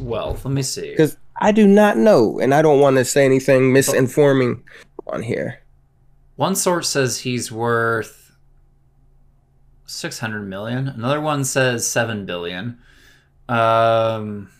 [0.00, 0.90] Well, let me see.
[0.90, 4.60] because i do not know and i don't want to say anything misinforming
[5.08, 5.60] on here
[6.36, 8.24] One source says he's worth
[9.88, 10.88] 600 million.
[10.88, 12.78] Another one says 7 billion.
[13.48, 14.50] Um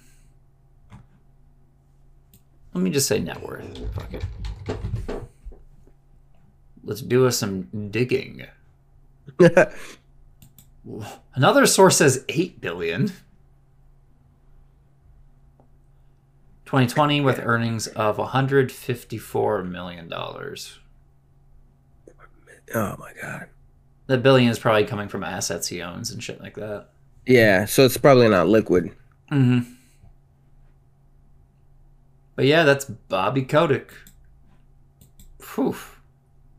[2.73, 3.67] Let me just say net worth.
[3.95, 4.25] Fuck it.
[6.85, 8.47] Let's do us some digging.
[11.35, 13.13] Another source says 8 billion.
[16.67, 20.79] 2020 with earnings of 154 million dollars.
[22.75, 23.47] Oh my god.
[24.09, 26.89] The billion is probably coming from assets he owns and shit like that.
[27.25, 28.93] Yeah, so it's probably not liquid.
[29.33, 29.73] Mm-hmm.
[32.35, 33.93] But yeah, that's Bobby Kotick.
[35.55, 35.77] Whew.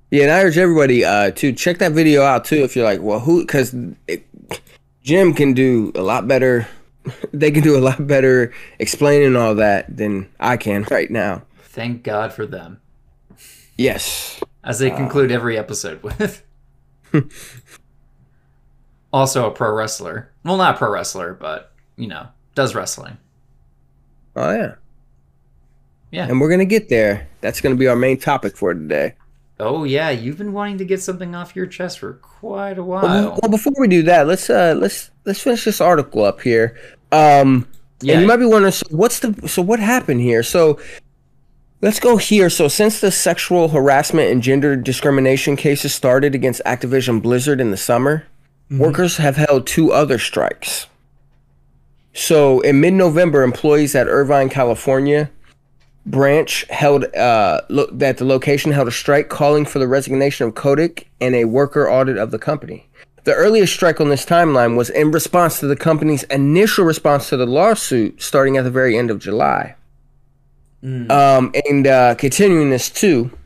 [0.10, 2.64] Yeah, and I urge everybody uh, to check that video out too.
[2.64, 3.42] If you're like, well, who?
[3.42, 3.76] Because
[5.04, 6.68] Jim can do a lot better.
[7.34, 11.44] They can do a lot better explaining all that than I can right now.
[11.62, 12.80] Thank God for them.
[13.78, 14.42] Yes.
[14.64, 16.44] As they conclude every episode with.
[19.14, 20.32] also a pro wrestler.
[20.44, 23.18] Well, not pro wrestler, but, you know, does wrestling.
[24.36, 24.76] Oh yeah.
[26.12, 26.28] Yeah.
[26.28, 27.28] And we're gonna get there.
[27.42, 29.14] That's gonna be our main topic for today.
[29.60, 30.12] Oh, yeah.
[30.12, 33.40] You've been wanting to get something off your chest for quite a Well, while.
[33.42, 36.78] well, before we do that, let's uh let's let's finish this article up here.
[37.12, 37.68] Um,
[38.02, 38.14] Yeah.
[38.14, 40.44] and you might be wondering, so what's the so what happened here?
[40.44, 40.78] So
[41.82, 42.50] let's go here.
[42.50, 47.78] So since the sexual harassment and gender discrimination cases started against Activision Blizzard in the
[47.78, 48.26] summer,
[48.70, 50.88] workers have held two other strikes.
[52.14, 55.30] So in mid-November, employees at Irvine, California
[56.06, 60.56] branch held uh, lo- that the location held a strike calling for the resignation of
[60.56, 62.87] Kotick and a worker audit of the company.
[63.28, 67.36] The earliest strike on this timeline was in response to the company's initial response to
[67.36, 69.76] the lawsuit starting at the very end of July.
[71.12, 73.38] Um, and uh, continuing this too,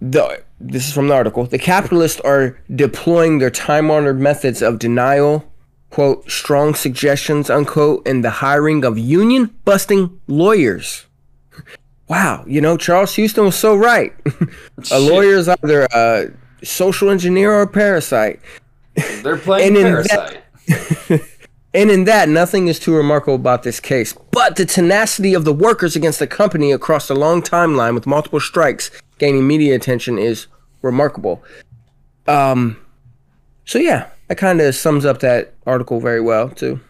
[0.00, 1.44] the this is from the article.
[1.44, 5.48] The capitalists are deploying their time-honored methods of denial,
[5.90, 11.06] quote, strong suggestions, unquote, and the hiring of union-busting lawyers.
[12.08, 14.12] Wow, you know Charles Houston was so right.
[14.90, 16.30] a lawyer is either a
[16.62, 18.40] social engineer or parasite.
[19.22, 21.28] They're playing and in that- Parasite.
[21.74, 24.12] And in that, nothing is too remarkable about this case.
[24.30, 28.40] But the tenacity of the workers against the company across a long timeline with multiple
[28.40, 30.48] strikes gaining media attention is
[30.82, 31.42] remarkable.
[32.26, 32.76] Um,
[33.64, 36.80] so yeah, that kind of sums up that article very well too.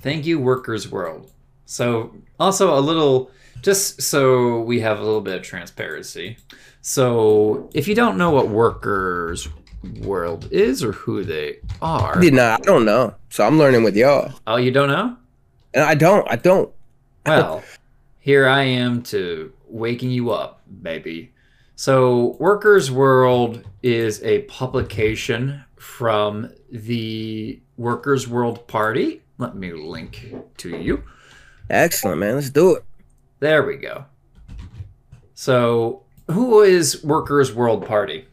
[0.00, 1.30] Thank you, Workers World.
[1.66, 3.30] So, also a little,
[3.62, 6.36] just so we have a little bit of transparency.
[6.86, 9.48] So, if you don't know what Workers
[10.02, 12.60] World is or who they are, did not.
[12.60, 13.14] I don't know.
[13.30, 15.16] So I'm learning with y'all, oh, you don't know?
[15.72, 16.30] and I don't.
[16.30, 16.70] I don't.
[17.24, 17.62] Well,
[18.20, 21.32] here I am to waking you up, baby.
[21.74, 29.22] So, Workers World is a publication from the Workers World Party.
[29.38, 31.02] Let me link to you.
[31.70, 32.34] Excellent, man.
[32.34, 32.84] Let's do it.
[33.40, 34.04] There we go.
[35.32, 38.26] So, who is Workers' World Party?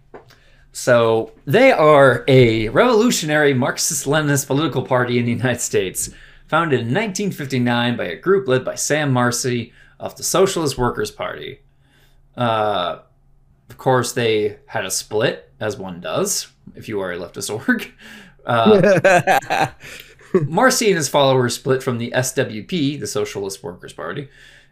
[0.71, 6.09] So, they are a revolutionary Marxist Leninist political party in the United States,
[6.47, 11.59] founded in 1959 by a group led by Sam Marcy of the Socialist Workers' Party.
[12.37, 12.99] Uh,
[13.69, 17.91] of course, they had a split, as one does, if you are a leftist org.
[18.45, 19.67] Uh,
[20.47, 24.29] Marcy and his followers split from the SWP, the Socialist Workers' Party,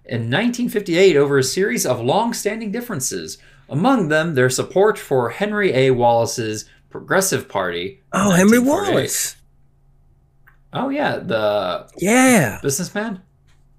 [0.09, 3.37] in 1958 over a series of long standing differences,
[3.69, 5.91] among them their support for Henry A.
[5.91, 8.01] Wallace's Progressive Party.
[8.13, 9.35] oh, Henry Wallace.
[10.73, 12.59] Oh, yeah, the Yeah.
[12.63, 13.21] businessman?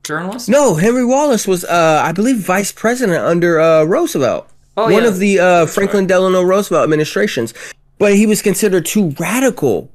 [0.05, 0.49] Journalist?
[0.49, 4.49] No, Henry Wallace was, uh, I believe, vice president under uh, Roosevelt.
[4.77, 5.09] Oh, one yeah.
[5.09, 7.53] of the uh, Franklin Delano Roosevelt administrations,
[7.99, 9.91] but he was considered too radical,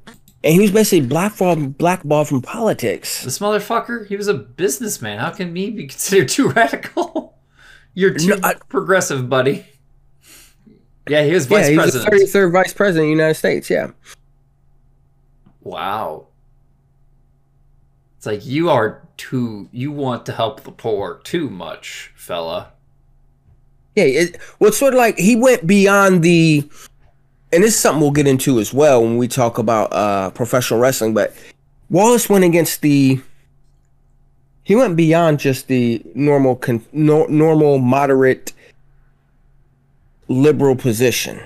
[0.45, 3.23] and he was basically blackballed, blackballed from politics.
[3.23, 5.17] This motherfucker, he was a businessman.
[5.19, 7.37] How can me be considered too radical?
[7.93, 9.65] You're too No, I- progressive, buddy.
[11.09, 12.11] Yeah, he was vice yeah, vice he was the president.
[12.21, 13.69] thirty third vice president of the United States.
[13.69, 13.91] Yeah,
[15.61, 16.27] Wow.
[18.17, 22.71] It's like you are too you want to help the poor too much, fella.
[23.95, 24.03] yeah.
[24.05, 26.67] It, well, it's sort of like he went beyond the,
[27.55, 30.79] and this is something we'll get into as well when we talk about uh, professional
[30.79, 31.13] wrestling.
[31.13, 31.33] But
[31.89, 33.21] Wallace went against the.
[34.63, 38.51] He went beyond just the normal, con, no, normal, moderate,
[40.27, 41.41] liberal position.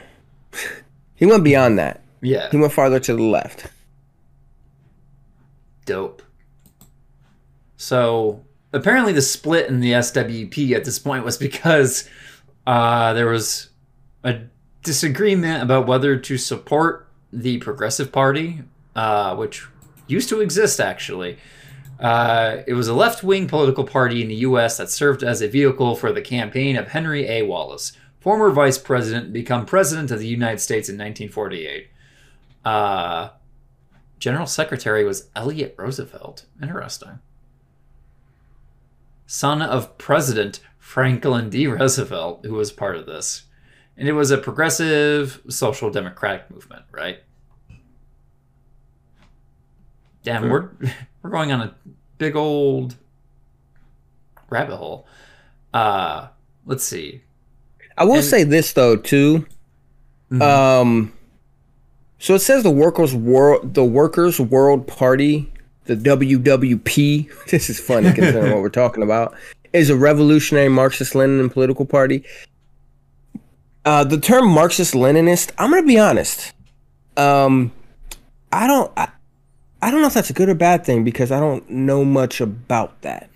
[1.15, 2.01] he went beyond that.
[2.21, 2.49] Yeah.
[2.49, 3.67] He went farther to the left.
[5.85, 6.21] Dope.
[7.77, 8.43] So
[8.73, 12.09] apparently the split in the SWP at this point was because
[12.65, 13.69] uh, there was
[14.23, 14.39] a
[14.89, 18.63] disagreement about whether to support the Progressive Party,
[18.95, 19.67] uh, which
[20.07, 21.37] used to exist actually.
[21.99, 24.77] Uh, it was a left wing political party in the U.S.
[24.77, 27.43] that served as a vehicle for the campaign of Henry A.
[27.43, 31.87] Wallace, former vice president, become president of the United States in 1948.
[32.65, 33.29] Uh,
[34.17, 36.45] General Secretary was Elliott Roosevelt.
[36.61, 37.19] Interesting.
[39.27, 41.67] son of President Franklin D.
[41.67, 43.43] Roosevelt, who was part of this.
[43.99, 47.19] And it was a progressive social democratic movement, right?
[50.23, 50.49] Damn, Hmm.
[50.49, 50.69] we're
[51.21, 51.75] we're going on a
[52.17, 52.95] big old
[54.49, 55.05] rabbit hole.
[55.73, 56.27] Uh
[56.65, 57.21] let's see.
[57.97, 59.45] I will And- say this though too.
[60.31, 60.41] Mhm.
[60.41, 61.13] Um,
[62.19, 65.51] so it says the workers world, the Workers World Party,
[65.85, 67.29] the WWP.
[67.49, 69.35] This is funny considering what we're talking about.
[69.73, 72.23] Is a revolutionary Marxist-Lenin political party.
[73.89, 75.51] Uh, the term Marxist-Leninist.
[75.57, 76.53] I'm gonna be honest.
[77.17, 77.71] Um,
[78.51, 78.91] I don't.
[78.95, 79.09] I,
[79.81, 82.39] I don't know if that's a good or bad thing because I don't know much
[82.39, 83.29] about that.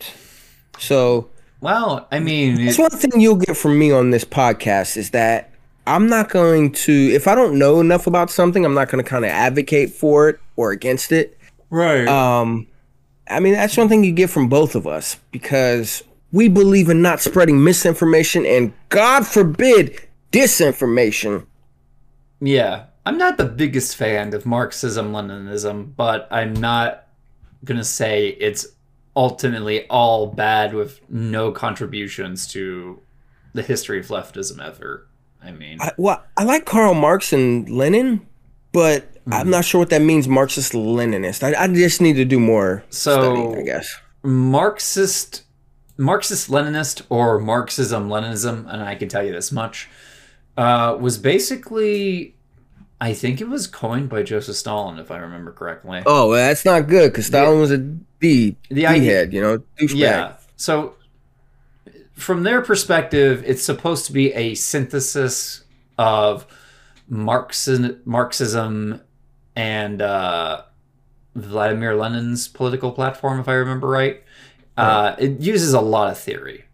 [0.78, 1.30] So
[1.62, 5.10] well, I mean, that's it- one thing you'll get from me on this podcast is
[5.12, 5.50] that
[5.88, 9.10] I'm not going to, if I don't know enough about something, I'm not going to
[9.10, 11.38] kind of advocate for it or against it.
[11.70, 12.08] right.
[12.08, 12.68] Um,
[13.28, 17.02] I mean, that's one thing you get from both of us because we believe in
[17.02, 20.00] not spreading misinformation and, God forbid,
[20.34, 21.46] disinformation.
[22.42, 27.08] Yeah, I'm not the biggest fan of Marxism Leninism, but I'm not
[27.64, 28.68] gonna say it's
[29.16, 33.00] ultimately all bad with no contributions to
[33.54, 35.08] the history of leftism ever.
[35.42, 38.26] I mean, I, well, I like Karl Marx and Lenin,
[38.72, 39.50] but I'm mm-hmm.
[39.52, 41.44] not sure what that means, Marxist Leninist.
[41.44, 44.00] I, I just need to do more So- studying, I guess.
[44.26, 45.44] Marxist,
[45.98, 49.90] Marxist Leninist or Marxism Leninism, and I can tell you this much,
[50.58, 52.36] uh, was basically,
[53.02, 56.04] I think it was coined by Joseph Stalin, if I remember correctly.
[56.06, 59.58] Oh, well, that's not good because Stalin was a D, The idea- head, you know,
[59.80, 59.96] douchebag.
[59.96, 60.34] Yeah.
[60.56, 60.96] So,
[62.14, 65.64] from their perspective, it's supposed to be a synthesis
[65.98, 66.46] of
[67.10, 69.02] Marxism, Marxism
[69.56, 70.62] and uh,
[71.36, 74.24] Vladimir Lenin's political platform, if I remember right.
[74.78, 76.66] Uh, it uses a lot of theory.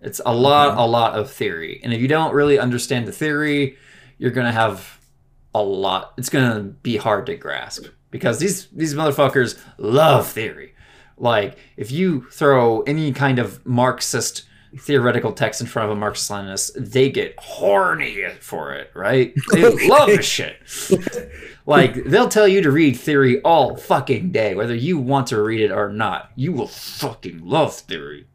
[0.00, 3.76] It's a lot, a lot of theory, and if you don't really understand the theory,
[4.18, 5.00] you're gonna have
[5.54, 6.14] a lot.
[6.16, 10.74] It's gonna be hard to grasp because these these motherfuckers love theory.
[11.16, 14.44] Like, if you throw any kind of Marxist
[14.78, 19.34] theoretical text in front of a Marxist Leninist, they get horny for it, right?
[19.52, 20.58] They love the shit.
[21.66, 25.60] like, they'll tell you to read theory all fucking day, whether you want to read
[25.60, 26.30] it or not.
[26.36, 28.26] You will fucking love theory.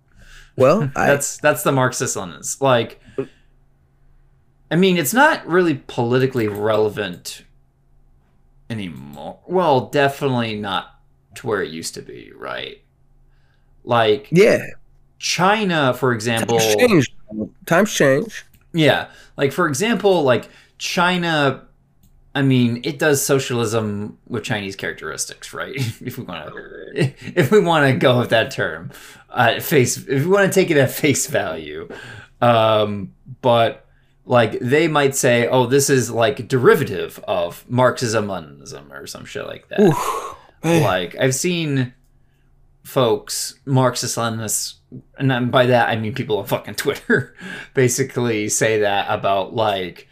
[0.55, 2.61] Well, I, That's that's the Marxist Leninists.
[2.61, 2.99] Like,
[4.69, 7.43] I mean, it's not really politically relevant
[8.69, 9.39] anymore.
[9.47, 10.99] Well, definitely not
[11.35, 12.81] to where it used to be, right?
[13.83, 14.65] Like yeah.
[15.19, 16.59] China, for example.
[16.59, 17.15] Times change.
[17.65, 18.45] Times change.
[18.73, 21.67] Yeah, like for example, like China.
[22.35, 25.75] I mean, it does socialism with Chinese characteristics, right?
[26.01, 28.91] if we want to, if we want to go with that term,
[29.29, 29.97] uh, face.
[29.97, 31.89] If we want to take it at face value,
[32.41, 33.85] um, but
[34.25, 39.45] like they might say, "Oh, this is like derivative of Marxism, Leninism, or some shit
[39.45, 40.35] like that." Oof.
[40.63, 41.93] like I've seen
[42.83, 44.75] folks, Marxist Leninists,
[45.17, 47.35] and by that I mean people on fucking Twitter,
[47.73, 50.07] basically say that about like,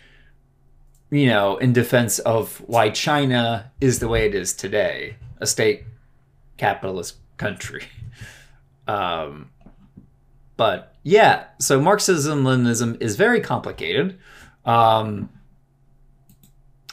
[1.12, 5.84] you know, in defense of why China is the way it is today, a state
[6.58, 7.84] capitalist country.
[8.88, 9.52] Um,
[10.58, 14.20] but yeah, so Marxism Leninism is very complicated.
[14.66, 15.30] Um,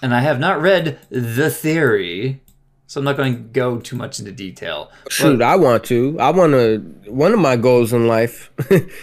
[0.01, 2.41] and I have not read the theory,
[2.87, 4.93] so I'm not going to go too much into detail.
[5.11, 6.17] Shoot, I want to.
[6.21, 6.79] I want to.
[7.11, 8.51] One of my goals in life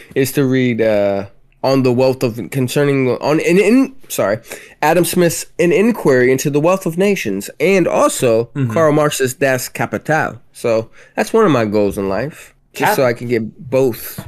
[0.15, 1.27] is to read uh,
[1.65, 4.37] on the wealth of concerning on in, in sorry
[4.81, 8.71] Adam Smith's an inquiry into the wealth of nations, and also Mm-hmm.
[8.73, 10.39] Karl Marx's Das Kapital.
[10.53, 14.23] So that's one of my goals in life, just Cap- so I can get both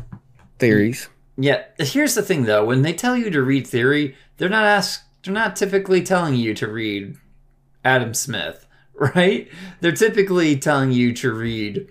[0.59, 1.09] theories.
[1.37, 5.03] Yeah, here's the thing though: when they tell you to read theory, they're not ask,
[5.23, 7.15] they're not typically telling you to read
[7.85, 8.65] Adam Smith,
[9.15, 9.47] right?
[9.79, 11.87] They're typically telling you to read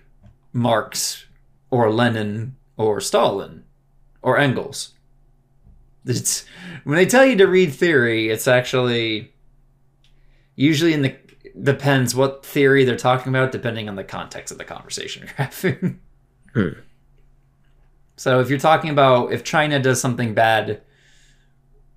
[0.52, 1.24] Marx
[1.70, 3.62] or Lenin or Stalin
[4.22, 4.92] or Engels.
[6.06, 6.44] It's
[6.84, 9.34] when they tell you to read theory, it's actually
[10.54, 11.16] usually in the
[11.62, 16.00] depends what theory they're talking about, depending on the context of the conversation you're having.
[16.54, 16.80] Hmm.
[18.16, 20.82] So if you're talking about if China does something bad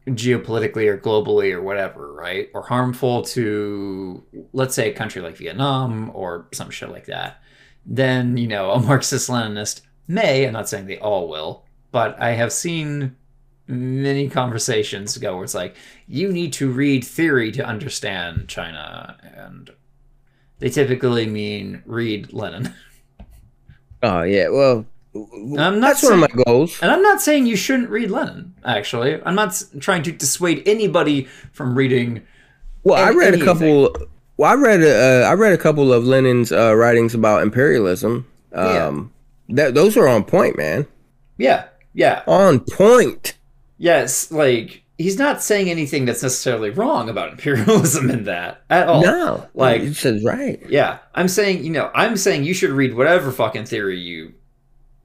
[0.08, 2.50] geopolitically or globally or whatever, right?
[2.54, 7.42] Or harmful to let's say a country like Vietnam or some shit like that,
[7.86, 12.32] then, you know, a Marxist Leninist may, I'm not saying they all will, but I
[12.32, 13.16] have seen
[13.70, 15.76] many conversations go where it's like,
[16.08, 19.70] you need to read theory to understand China and
[20.58, 22.74] they typically mean read Lenin.
[24.02, 26.80] Oh yeah, well, I'm not That's one of my goals.
[26.82, 29.22] And I'm not saying you shouldn't read Lenin, actually.
[29.26, 32.22] I'm not trying to dissuade anybody from reading.
[32.84, 33.94] Well, I Any- read a couple.
[34.38, 38.26] Well, I read uh, I read a couple of Lenin's uh, writings about imperialism.
[38.54, 39.12] Um,
[39.50, 40.88] that those are on point, man.
[41.38, 43.34] Yeah, yeah, On point.
[43.80, 44.32] Yes.
[44.32, 49.02] Like, he's not saying anything that's necessarily wrong about imperialism in that at all.
[49.02, 50.62] no, like- you said right.
[50.70, 54.34] Yeah, I'm saying, you know, I'm saying you should read whatever fucking theory you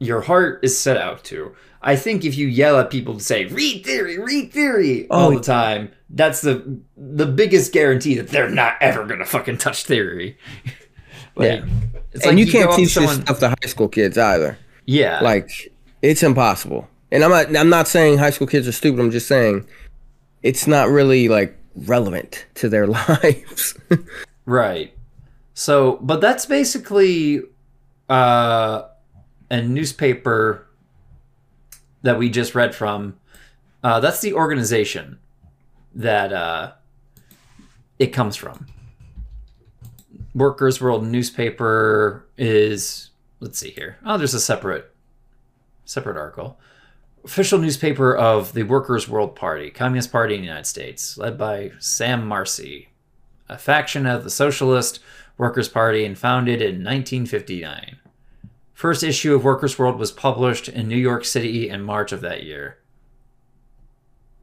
[0.00, 1.54] your heart is set out to.
[1.80, 5.28] I think if you yell at people to say read theory, read theory oh, all
[5.32, 5.34] Oh.
[5.36, 10.36] the time, that's the the biggest guarantee that they're not ever gonna fucking touch theory.
[11.36, 11.64] like, Yeah.
[12.12, 14.18] it's and like you, can't up to teach someone- this stuff to high school kids
[14.18, 14.58] either.
[14.86, 15.72] Yeah, Like,
[16.02, 16.88] it's impossible.
[17.10, 17.56] And I'm not.
[17.56, 19.00] I'm not saying high school kids are stupid.
[19.00, 19.66] I'm just saying
[20.42, 23.78] it's not really like relevant to their lives.
[24.46, 24.92] Right.
[25.54, 27.42] So, but that's basically
[28.08, 28.82] uh,
[29.50, 30.66] a newspaper
[32.02, 33.16] that we just read from.
[33.82, 35.18] Uh, that's the organization
[35.94, 36.72] that uh,
[37.98, 38.66] it comes from.
[40.34, 43.10] Workers' World newspaper is.
[43.40, 43.98] Let's see here.
[44.04, 44.90] Oh, there's a separate,
[45.84, 46.58] separate article.
[47.24, 51.72] Official newspaper of the Workers' World Party, Communist Party in the United States, led by
[51.78, 52.88] Sam Marcy,
[53.48, 55.00] a faction of the Socialist
[55.38, 57.96] Workers' Party and founded in 1959.
[58.74, 62.42] First issue of Workers' World was published in New York City in March of that
[62.42, 62.78] year.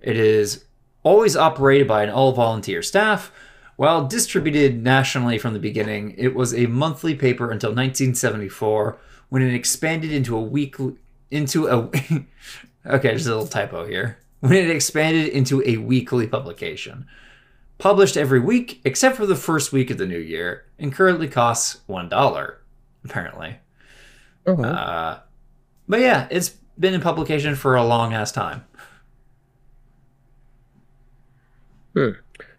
[0.02, 0.66] It is
[1.04, 3.32] always operated by an all volunteer staff.
[3.76, 8.98] While distributed nationally from the beginning, it was a monthly paper until 1974
[9.30, 10.96] when it expanded into a weekly
[11.30, 11.90] into a
[12.86, 14.18] Okay, just a little typo here.
[14.42, 17.06] When it expanded into a weekly publication
[17.78, 21.82] published every week except for the first week of the new year and currently costs
[21.88, 22.62] one dollar
[23.04, 23.56] apparently
[24.46, 24.62] Uh-huh.
[24.62, 25.20] uh,
[25.88, 28.64] but yeah it's been in publication for a long ass time
[31.96, 32.10] Hmm.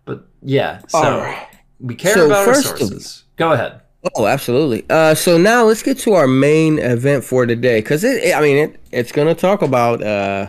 [0.05, 1.33] but yeah so
[1.79, 3.82] we care So about our sources go ahead
[4.15, 4.85] Oh, absolutely.
[4.91, 8.41] Uh, so now let's get to our main event for today, because it, it- I
[8.41, 10.03] mean, it, it's gonna talk about.
[10.03, 10.49] Uh,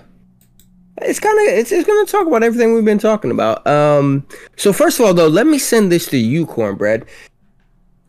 [1.01, 3.66] it's kind of it's, it's gonna talk about everything we've been talking about.
[3.68, 4.26] Um,
[4.58, 7.06] so first of all, though, let me send this to you, Cornbread.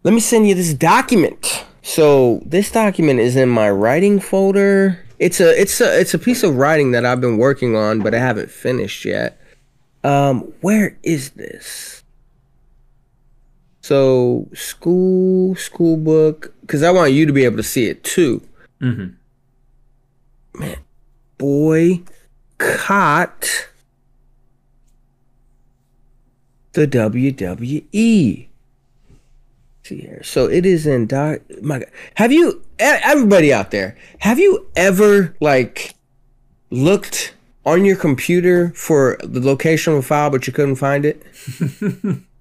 [0.03, 1.64] Let me send you this document.
[1.82, 5.01] So this document is in my writing folder.
[5.18, 8.14] It's a it's a it's a piece of writing that I've been working on, but
[8.14, 9.38] I haven't finished yet.
[10.05, 12.03] Um, where is this?
[13.85, 18.41] So school, school book, because I want you to be able to see it too.
[18.80, 19.09] hmm
[22.57, 23.68] caught
[26.72, 28.49] the WWE.
[29.82, 30.22] See here.
[30.22, 31.41] So it is in doc.
[31.61, 32.62] My God, have you?
[32.78, 35.95] Everybody out there, have you ever like
[36.70, 37.35] looked
[37.66, 41.22] on your computer for the location of a file, but you couldn't find it?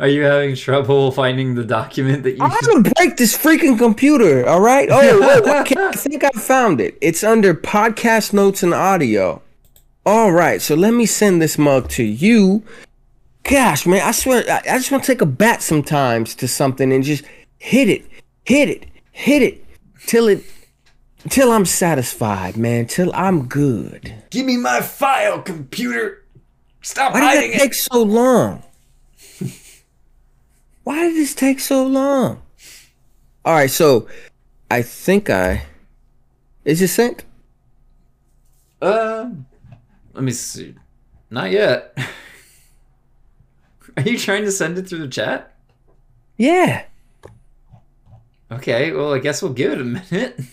[0.00, 4.46] are you having trouble finding the document that you I'm gonna break this freaking computer,
[4.48, 4.88] all right?
[4.90, 5.74] Oh, wait, okay.
[5.78, 6.96] I think I found it.
[7.00, 9.42] It's under podcast notes and audio.
[10.06, 12.62] All right, so let me send this mug to you.
[13.42, 16.92] Gosh, man, I swear, I, I just want to take a bat sometimes to something
[16.92, 17.24] and just
[17.58, 18.04] hit it,
[18.44, 19.64] hit it, hit it,
[20.06, 20.44] till it,
[21.30, 24.14] till I'm satisfied, man, till I'm good.
[24.30, 26.24] give me my file computer
[26.82, 28.62] stop Why hiding did that it take so long?
[30.84, 32.42] Why did this take so long?
[33.44, 34.06] All right, so
[34.70, 35.66] I think I
[36.64, 37.24] is it sent?
[38.80, 39.30] Uh,
[40.14, 40.74] let me see.
[41.30, 41.96] Not yet.
[43.96, 45.54] Are you trying to send it through the chat?
[46.36, 46.84] Yeah.
[48.50, 50.40] Okay, well, I guess we'll give it a minute.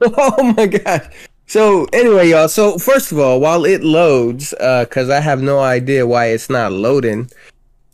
[0.00, 1.06] Oh my gosh.
[1.46, 2.46] So anyway, y'all.
[2.46, 6.48] So first of all, while it loads, uh, cause I have no idea why it's
[6.48, 7.28] not loading.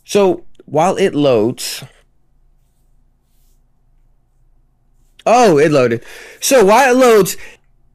[0.03, 1.83] So while it loads.
[5.25, 6.03] Oh, it loaded.
[6.39, 7.37] So while it loads,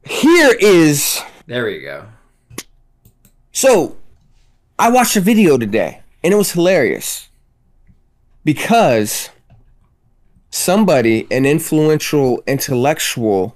[0.03, 2.07] here is There we go.
[3.51, 3.97] So,
[4.79, 7.29] I watched a video today, and it was hilarious
[8.43, 9.29] because
[10.49, 13.55] somebody, an influential intellectual,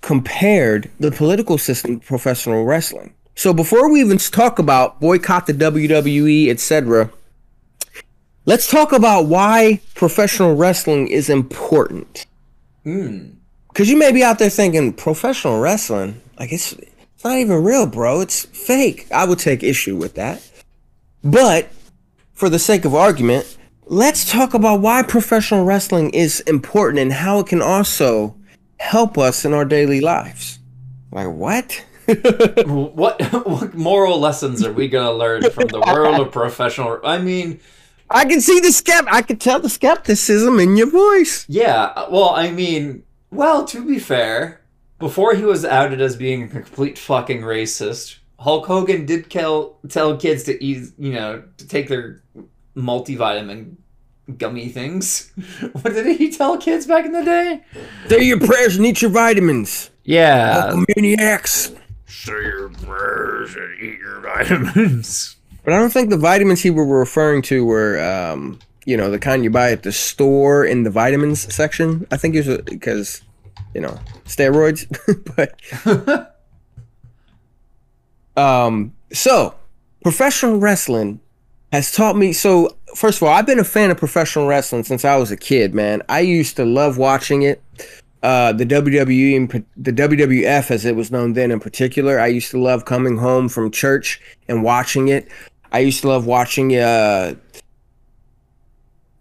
[0.00, 3.14] compared the political system to professional wrestling.
[3.34, 7.10] So, before we even talk about boycott the WWE, etc.,
[8.46, 12.24] let's talk about why professional wrestling is important.
[12.84, 13.30] Hmm.
[13.68, 17.86] Because you may be out there thinking professional wrestling, like it's it's not even real,
[17.86, 18.20] bro.
[18.20, 19.06] It's fake.
[19.12, 20.48] I would take issue with that.
[21.22, 21.68] But
[22.32, 27.40] for the sake of argument, let's talk about why professional wrestling is important and how
[27.40, 28.36] it can also
[28.78, 30.58] help us in our daily lives.
[31.10, 31.84] Like what?
[32.66, 37.00] what what moral lessons are we gonna learn from the world of professional?
[37.04, 37.60] I mean,
[38.10, 39.06] I can see the skept.
[39.10, 41.44] I can tell the skepticism in your voice.
[41.48, 41.92] yeah.
[41.96, 44.60] Uh, well, I mean, well, to be fair,
[44.98, 50.16] before he was outed as being a complete fucking racist, Hulk Hogan did tell tell
[50.16, 52.22] kids to eat, you know, to take their
[52.76, 53.76] multivitamin
[54.38, 55.32] gummy things.
[55.72, 57.62] What did he tell kids back in the day?
[58.08, 59.90] Say your prayers and eat your vitamins.
[60.04, 60.74] Yeah.
[60.96, 61.72] Maniacs.
[62.06, 65.35] Say your prayers and eat your vitamins.
[65.66, 69.18] But I don't think the vitamins he were referring to were, um, you know, the
[69.18, 72.06] kind you buy at the store in the vitamins section.
[72.12, 73.22] I think it was because,
[73.74, 74.86] you know, steroids.
[75.36, 76.30] but
[78.40, 79.56] um, so
[80.04, 81.18] professional wrestling
[81.72, 82.32] has taught me.
[82.32, 85.36] So first of all, I've been a fan of professional wrestling since I was a
[85.36, 85.74] kid.
[85.74, 87.60] Man, I used to love watching it.
[88.22, 92.52] Uh, the WWE and the WWF, as it was known then in particular, I used
[92.52, 95.28] to love coming home from church and watching it.
[95.72, 97.34] I used to love watching uh,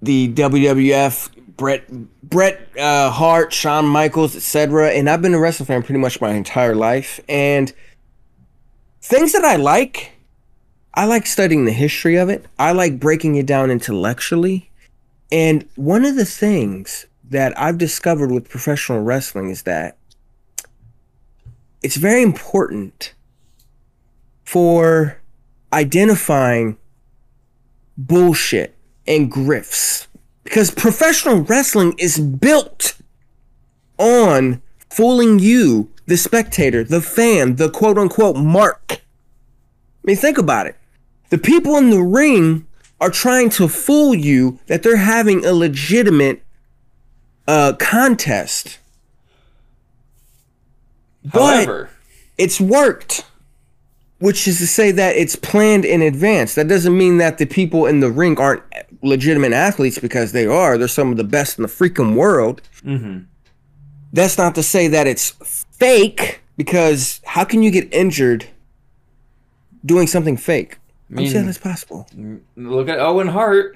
[0.01, 1.89] the WWF, Bret
[2.23, 4.91] Bret uh, Hart, Shawn Michaels, etc.
[4.91, 7.19] And I've been a wrestling fan pretty much my entire life.
[7.27, 7.71] And
[9.01, 10.13] things that I like,
[10.93, 12.45] I like studying the history of it.
[12.57, 14.71] I like breaking it down intellectually.
[15.31, 19.97] And one of the things that I've discovered with professional wrestling is that
[21.81, 23.13] it's very important
[24.43, 25.19] for
[25.75, 26.77] identifying
[27.97, 30.07] bullshit and grifts
[30.43, 32.97] because professional wrestling is built
[33.97, 38.93] on fooling you, the spectator, the fan, the quote unquote mark.
[38.93, 38.99] I
[40.03, 40.77] mean, think about it.
[41.29, 42.67] The people in the ring
[43.01, 46.43] are trying to fool you that they're having a legitimate
[47.47, 48.79] uh, contest.
[51.23, 51.89] But However,
[52.37, 53.25] it's worked,
[54.19, 56.55] which is to say that it's planned in advance.
[56.55, 58.63] That doesn't mean that the people in the ring aren't
[59.01, 60.77] legitimate athletes because they are.
[60.77, 62.61] They're some of the best in the freaking world.
[62.83, 63.25] mhm.
[64.13, 65.31] That's not to say that it's
[65.71, 68.45] fake because how can you get injured
[69.85, 70.77] doing something fake?
[71.15, 72.07] I I'm saying that's possible.
[72.55, 73.75] look at Owen Hart.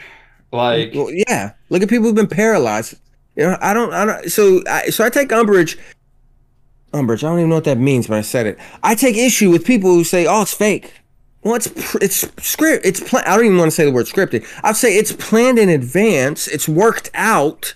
[0.52, 1.52] Like, Well, yeah.
[1.70, 2.96] Look at people who've been paralyzed.
[3.36, 4.30] You know, I don't, I don't.
[4.32, 5.78] So, I, so I take umbrage.
[6.94, 7.24] Umbrage.
[7.24, 8.58] I don't even know what that means, but I said it.
[8.84, 10.94] I take issue with people who say, "Oh, it's fake."
[11.44, 12.86] Well, it's it's script.
[12.86, 14.46] It's pla- I don't even want to say the word scripted.
[14.64, 16.48] I'd say it's planned in advance.
[16.48, 17.76] It's worked out.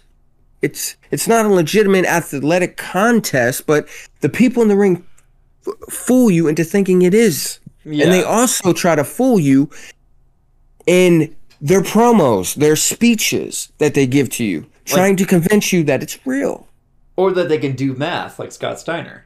[0.61, 3.87] It's it's not a legitimate athletic contest, but
[4.21, 5.05] the people in the ring
[5.67, 7.59] f- fool you into thinking it is.
[7.85, 8.05] yeah.
[8.05, 9.69] And they also try to fool you
[10.85, 16.03] in their promos, their speeches that they give to you, trying to convince you that
[16.03, 16.67] it's real.
[17.15, 19.25] Or that they can do math like Scott Steiner.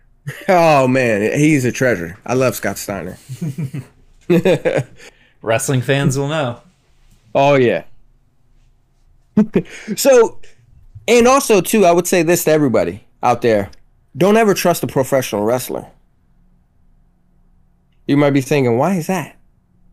[0.49, 2.17] Oh man, he's a treasure.
[2.25, 3.17] I love Scott Steiner.
[5.41, 6.61] Wrestling fans will know.
[7.33, 7.85] Oh yeah.
[9.95, 10.39] so,
[11.07, 13.71] and also too, I would say this to everybody out there:
[14.15, 15.87] don't ever trust a professional wrestler.
[18.07, 19.37] You might be thinking, why is that?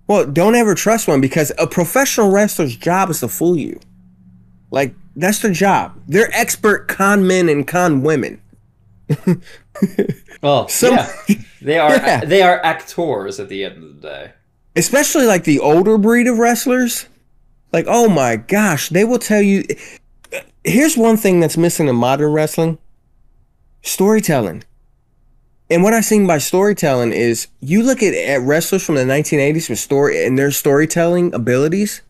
[0.07, 3.80] Well, don't ever trust one because a professional wrestler's job is to fool you.
[4.70, 6.00] Like that's their job.
[6.08, 8.40] They're expert con men and con women.
[10.42, 11.12] oh, Some- yeah,
[11.60, 11.90] they are.
[11.96, 12.24] Yeah.
[12.24, 14.32] They are actors at the end of the day.
[14.76, 17.06] especially like the older breed of wrestlers
[17.72, 19.62] like oh my gosh they will tell you
[20.64, 22.78] here's one thing that's missing in modern wrestling
[23.82, 24.64] storytelling
[25.70, 29.68] and what i seen by storytelling is you look at, at wrestlers from the 1980s
[29.68, 32.00] with story and their storytelling abilities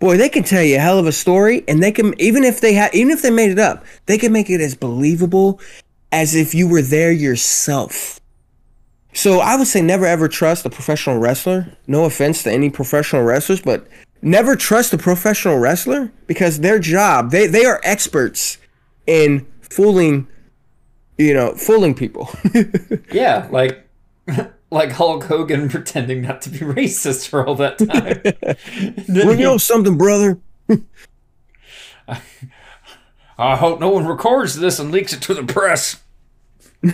[0.00, 2.60] boy they can tell you a hell of a story and they can even if
[2.60, 5.60] they had even if they made it up they can make it as believable
[6.10, 8.20] as if you were there yourself
[9.12, 11.76] so I would say never ever trust a professional wrestler.
[11.86, 13.86] No offense to any professional wrestlers, but
[14.22, 18.58] never trust a professional wrestler because their job, they, they are experts
[19.06, 20.28] in fooling,
[21.18, 22.30] you know, fooling people.
[23.12, 23.88] Yeah, like
[24.70, 28.20] like Hulk Hogan pretending not to be racist for all that time.
[29.08, 30.38] well, you know something, brother?
[33.38, 36.02] I hope no one records this and leaks it to the press.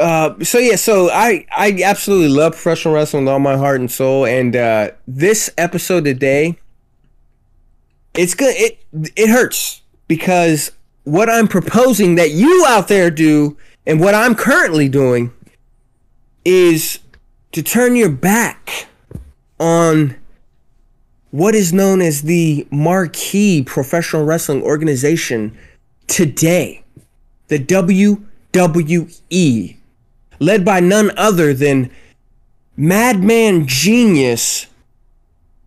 [0.00, 3.90] Uh, so yeah, so I I absolutely love professional wrestling with all my heart and
[3.90, 6.58] soul, and uh, this episode today,
[8.14, 8.54] it's good.
[8.56, 8.78] It
[9.14, 10.72] it hurts because
[11.04, 15.34] what I'm proposing that you out there do, and what I'm currently doing,
[16.44, 17.00] is
[17.52, 18.86] to turn your back
[19.58, 20.16] on
[21.30, 25.56] what is known as the marquee professional wrestling organization
[26.06, 26.80] today
[27.50, 29.76] the WWE,
[30.38, 31.90] led by none other than
[32.76, 34.68] madman genius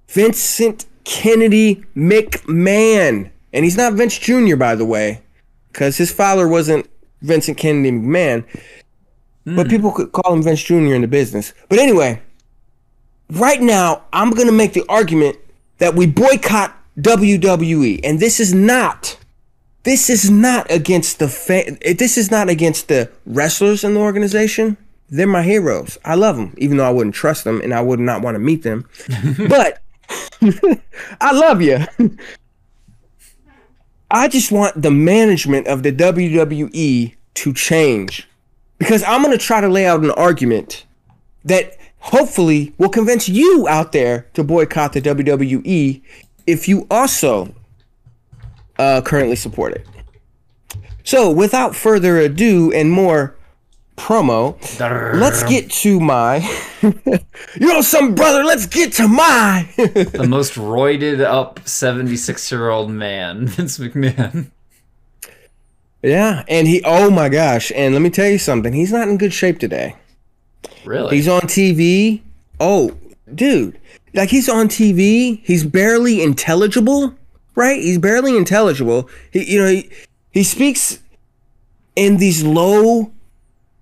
[0.08, 3.30] Vincent Kennedy McMahon.
[3.52, 5.22] And he's not Vince Jr., by the way,
[5.72, 6.90] because his father wasn't
[7.22, 8.46] Vincent Kennedy McMahon.
[9.46, 9.56] Mm.
[9.56, 10.94] But people could call him Vince Jr.
[10.94, 11.54] in the business.
[11.70, 12.22] But anyway,
[13.30, 15.38] right now, I'm going to make the argument
[15.80, 18.00] that we boycott WWE.
[18.04, 19.18] And this is not.
[19.84, 24.78] This is not against the fa- this is not against the wrestlers in the organization.
[25.10, 25.98] They're my heroes.
[26.06, 28.40] I love them, even though I wouldn't trust them and I would not want to
[28.40, 28.88] meet them.
[29.50, 29.82] but
[31.22, 31.80] I love you.
[34.10, 38.28] I just want the management of the WWE to change
[38.78, 40.86] because I'm going to try to lay out an argument
[41.46, 46.02] that hopefully will convince you out there to boycott the WWE
[46.46, 47.54] if you also
[48.78, 49.88] uh, currently support it.
[51.04, 53.36] So, without further ado and more
[53.98, 54.58] promo,
[55.20, 56.38] let's get to my.
[56.82, 59.70] you know, some brother, let's get to my.
[59.78, 64.52] the most roided up 76 year old man, Vince McMahon.
[66.04, 69.18] Yeah, and he, oh my gosh, and let me tell you something, he's not in
[69.18, 69.96] good shape today.
[70.86, 71.16] Really?
[71.16, 72.22] He's on TV.
[72.60, 72.96] Oh,
[73.34, 73.80] dude.
[74.14, 75.42] Like he's on TV.
[75.44, 77.16] He's barely intelligible,
[77.56, 77.82] right?
[77.82, 79.10] He's barely intelligible.
[79.32, 79.90] He you know, he,
[80.32, 81.00] he speaks
[81.96, 83.12] in these low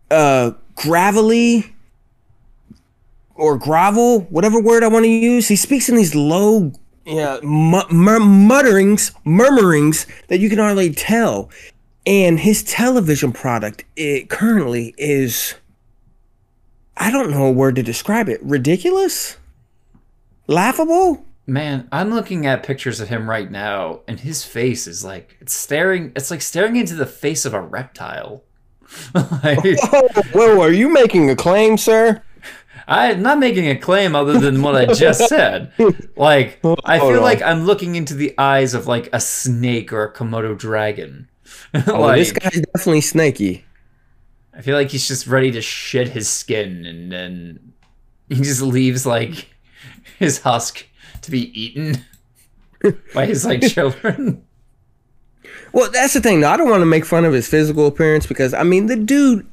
[0.10, 1.74] uh gravelly
[3.36, 5.48] or gravel, whatever word I want to use.
[5.48, 6.72] He speaks in these low
[7.06, 11.50] yeah, mu- mur- mutterings, murmurings that you can hardly tell.
[12.06, 15.56] And his television product it currently is
[16.98, 18.42] I don't know a word to describe it.
[18.44, 19.38] Ridiculous?
[20.48, 21.26] Laughable?
[21.48, 25.54] Man, I'm looking at pictures of him right now, and his face is like it's
[25.54, 26.12] staring.
[26.16, 28.44] It's like staring into the face of a reptile.
[29.16, 32.22] like, Oh, whoa, are you making a claim, sir?
[32.88, 35.72] I'm not making a claim other than what I just said.
[36.16, 40.14] Like, I feel like I'm looking into the eyes of like a snake or a
[40.14, 41.30] Komodo dragon.
[41.88, 43.64] Oh, like, this guy's definitely snaky.
[44.54, 47.74] I feel like he's just ready to shed his skin, and then
[48.28, 49.48] he just leaves like
[50.20, 50.86] his husk
[51.22, 52.04] to be eaten
[53.14, 54.44] by his like children.
[55.72, 56.42] Well, that's the thing.
[56.42, 56.50] though.
[56.50, 59.48] I don't want to make fun of his physical appearance because I mean the dude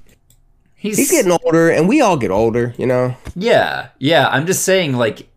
[0.78, 3.16] He's, he's getting older and we all get older, you know.
[3.34, 4.28] yeah, yeah.
[4.28, 5.28] I'm just saying, like,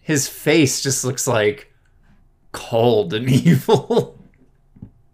[0.00, 1.72] his face just looks like
[2.50, 4.19] cold and evil.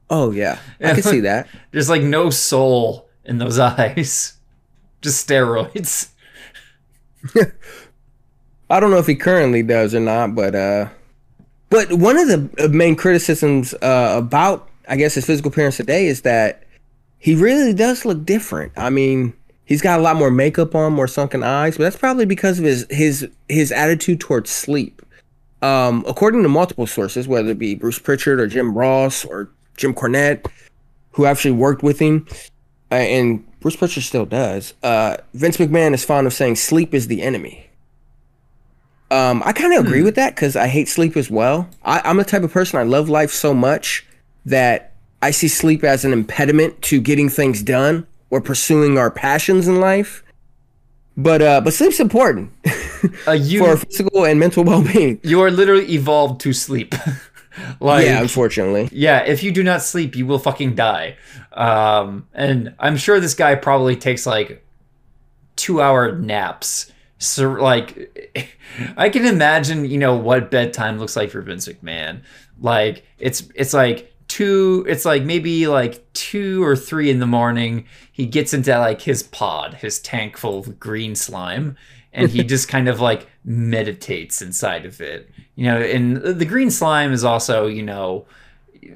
[0.09, 0.59] Oh yeah.
[0.81, 1.49] I can see that.
[1.73, 4.35] There's like no soul in those eyes,
[5.01, 6.09] just steroids.
[8.71, 10.89] I don't know if he currently does or not, but uh
[11.69, 16.07] but one of the uh, main criticisms uh about I guess his physical appearance today
[16.07, 16.63] is that
[17.19, 18.73] he really does look different.
[18.77, 19.33] I mean,
[19.65, 22.65] he's got a lot more makeup on, more sunken eyes, but that's probably because of
[22.65, 25.03] his his his attitude towards sleep.
[25.63, 29.95] Um, according to multiple sources, whether it be Bruce Prichard or Jim Ross or Jim
[29.95, 30.47] Cornette,
[31.13, 32.27] who actually worked with him,
[32.91, 34.75] uh, and Bruce Prichard still does.
[34.83, 37.69] Uh, Vince McMahon is fond of saying sleep is the enemy.
[39.11, 41.69] Um, I kind of agree with that because I hate sleep as well.
[41.85, 44.05] I, I'm the type of person I love life so much
[44.45, 49.69] that I see sleep as an impediment to getting things done or pursuing our passions
[49.69, 50.25] in life.
[51.17, 52.53] But uh, but sleep's important
[53.27, 55.19] Uh, you for our physical and mental well being.
[55.23, 56.95] you are literally evolved to sleep.
[57.81, 58.89] like yeah, unfortunately.
[58.93, 61.17] Yeah, if you do not sleep, you will fucking die.
[61.53, 64.65] Um, and I'm sure this guy probably takes like
[65.57, 66.93] two hour naps.
[67.19, 68.49] So, like,
[68.97, 72.23] I can imagine, you know, what bedtime looks like for Vince McMahon.
[72.61, 77.87] Like, it's it's like two, it's like maybe like two or three in the morning.
[78.13, 81.77] He gets into like his pod, his tank full of green slime,
[82.13, 85.31] and he just kind of like meditates inside of it.
[85.55, 88.27] You know, and the green slime is also, you know,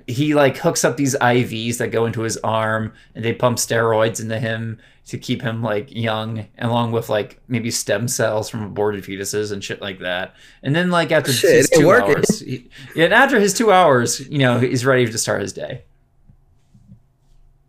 [0.07, 4.20] he like hooks up these IVs that go into his arm and they pump steroids
[4.20, 9.03] into him to keep him like young, along with like maybe stem cells from aborted
[9.05, 10.34] fetuses and shit like that.
[10.62, 12.16] And then like after Shit, his two working.
[12.16, 15.53] hours, he, yeah, and after his two hours, you know, he's ready to start his
[15.53, 15.82] day.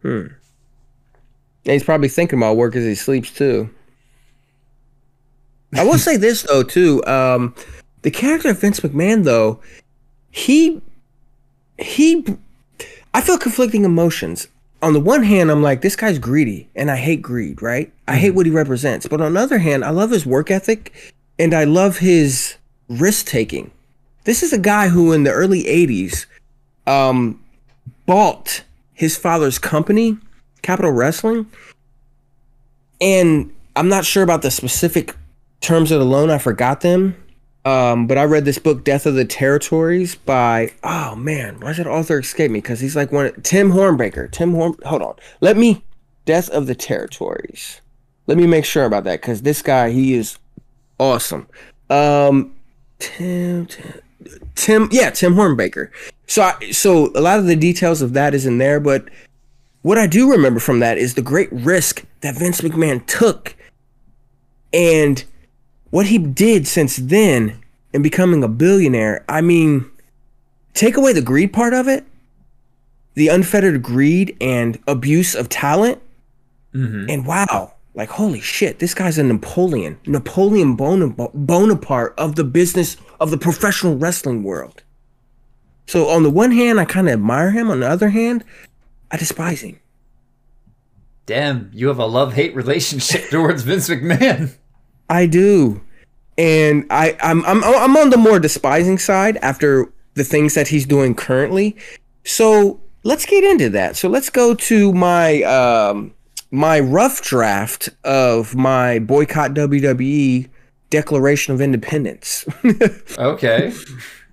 [0.02, 0.28] Hmm.
[1.64, 3.70] And he's probably thinking about work as he sleeps too.
[5.76, 7.04] I will say this though too.
[7.06, 7.56] Um,
[8.02, 9.60] the character of Vince McMahon though,
[10.30, 10.82] he
[11.78, 12.26] he
[13.14, 14.48] I feel conflicting emotions.
[14.82, 17.94] On the one hand, I'm like, this guy's greedy, and I hate greed, right?
[18.08, 19.08] I hate what he represents.
[19.08, 22.56] But on the other hand, I love his work ethic and I love his
[22.90, 23.72] risk taking.
[24.24, 26.26] This is a guy who in the early 80s
[26.88, 27.40] um
[28.06, 28.64] bought
[28.94, 30.18] his father's company
[30.62, 31.48] Capitol Wrestling.
[33.00, 35.16] And I'm not sure about the specific
[35.62, 36.30] terms of the loan.
[36.30, 37.16] I forgot them.
[37.64, 41.86] Um, but I read this book, Death of the Territories, by oh man, why did
[41.86, 42.60] that author escape me?
[42.60, 44.32] Because he's like one Tim Hornbaker.
[44.32, 44.74] Tim Horn.
[44.86, 45.84] Hold on, let me
[46.26, 47.82] Death of the Territories.
[48.26, 50.40] Let me make sure about that because this guy he is
[51.00, 51.48] awesome.
[51.92, 52.56] Um,
[52.98, 54.02] Tim, Tim,
[54.56, 55.90] Tim, yeah, Tim Hornbaker.
[56.26, 59.10] So, I, so a lot of the details of that is in there, but
[59.82, 63.56] what I do remember from that is the great risk that Vince McMahon took,
[64.72, 65.24] and
[65.92, 67.62] what he did since then
[67.94, 69.24] in becoming a billionaire.
[69.30, 69.90] I mean,
[70.74, 72.06] take away the greed part of it,
[73.14, 76.02] the unfettered greed and abuse of talent,
[76.74, 77.10] mm-hmm.
[77.10, 82.98] and wow, like holy shit, this guy's a Napoleon, Napoleon Bonap- Bonaparte of the business
[83.20, 84.84] of the professional wrestling world.
[85.88, 87.70] So on the one hand, I kind of admire him.
[87.70, 88.46] On the other hand,
[89.12, 89.78] I despise him.
[91.26, 94.56] Damn, you have a love hate relationship towards Vince McMahon.
[95.12, 95.82] I do,
[96.38, 100.86] and I I'm I'm I'm on the more despising side after the things that he's
[100.86, 101.76] doing currently.
[102.24, 103.98] So let's get into that.
[103.98, 106.14] So let's go to my um
[106.50, 110.50] my rough draft of my boycott WWE
[110.90, 112.46] Declaration of Independence.
[113.18, 113.74] Okay.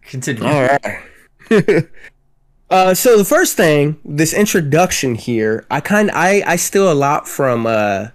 [0.03, 0.45] Continue.
[0.45, 1.05] All right.
[2.71, 7.29] uh, so the first thing, this introduction here, I kind I I steal a lot
[7.29, 7.67] from.
[7.67, 8.09] Uh,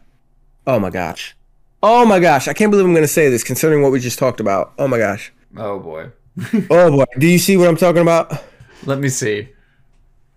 [0.65, 1.35] oh my gosh,
[1.83, 4.39] oh my gosh, I can't believe I'm gonna say this considering what we just talked
[4.39, 4.73] about.
[4.79, 6.09] Oh my gosh, Oh boy.
[6.71, 8.31] oh boy, do you see what I'm talking about?
[8.85, 9.49] Let me see.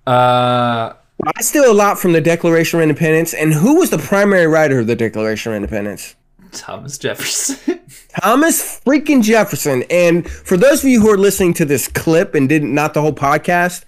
[0.07, 0.93] Uh
[1.25, 4.81] I steal a lot from the Declaration of Independence, and who was the primary writer
[4.81, 6.15] of the Declaration of Independence?
[6.53, 7.81] Thomas Jefferson.
[8.21, 9.85] Thomas freaking Jefferson.
[9.91, 13.01] And for those of you who are listening to this clip and didn't not the
[13.01, 13.85] whole podcast,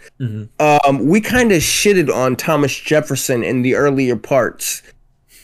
[0.61, 4.83] um, we kind of shitted on Thomas Jefferson in the earlier parts.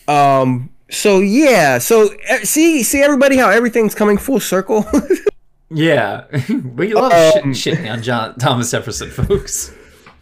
[0.09, 2.11] Um, so yeah, so
[2.43, 4.87] see see everybody how everything's coming full circle.
[5.71, 6.25] yeah.
[6.77, 9.73] we love Um, shit, shitting on John Thomas Jefferson, folks.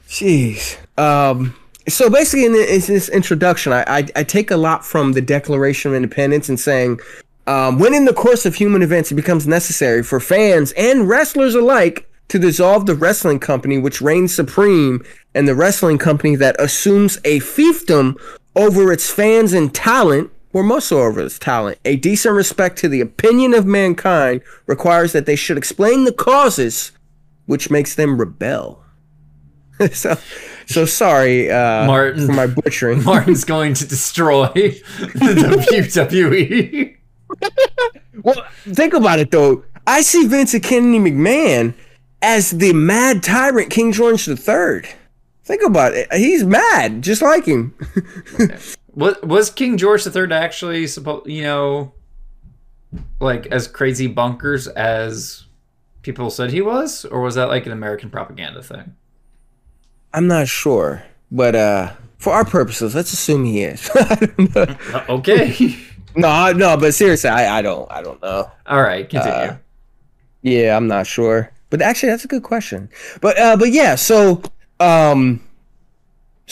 [0.08, 0.78] Jeez.
[0.98, 1.54] Um,
[1.88, 5.22] so basically, in, the, in this introduction, I, I I take a lot from the
[5.22, 7.00] Declaration of Independence and saying,
[7.46, 11.54] um, when in the course of human events it becomes necessary for fans and wrestlers
[11.54, 15.04] alike to dissolve the wrestling company which reigns supreme
[15.34, 18.16] and the wrestling company that assumes a fiefdom
[18.54, 20.30] over its fans and talent,
[20.62, 25.24] more so over its talent, a decent respect to the opinion of mankind requires that
[25.24, 26.92] they should explain the causes
[27.46, 28.82] which makes them rebel.
[29.92, 30.16] so,
[30.66, 32.26] so sorry, uh, Martin.
[32.26, 33.02] for my butchering.
[33.04, 36.96] Martin's going to destroy the WWE.
[38.22, 39.64] Well, think about it though.
[39.86, 41.74] I see Vince and Kennedy McMahon
[42.20, 44.82] as the mad tyrant King George III.
[45.44, 46.12] Think about it.
[46.12, 47.74] He's mad, just like him.
[48.92, 51.26] What was King George III actually supposed?
[51.26, 51.92] You know,
[53.20, 55.44] like as crazy bunkers as
[56.02, 58.94] people said he was, or was that like an American propaganda thing?
[60.12, 63.90] I'm not sure, but uh, for our purposes, let's assume he is.
[63.94, 64.76] I don't know.
[64.92, 65.76] Uh, okay.
[66.16, 68.50] no, no, but seriously, I, I don't, I don't know.
[68.66, 69.08] All right.
[69.08, 69.32] Continue.
[69.32, 69.56] Uh,
[70.42, 71.50] Yeah, I'm not sure.
[71.70, 72.90] But actually that's a good question.
[73.22, 74.42] But uh but yeah, so
[74.78, 75.40] um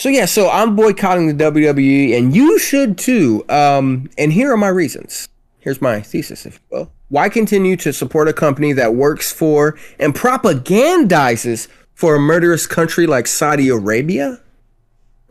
[0.01, 3.45] so yeah, so I'm boycotting the WWE and you should too.
[3.49, 5.29] Um and here are my reasons.
[5.59, 6.91] Here's my thesis if you will.
[7.09, 13.05] Why continue to support a company that works for and propagandizes for a murderous country
[13.05, 14.41] like Saudi Arabia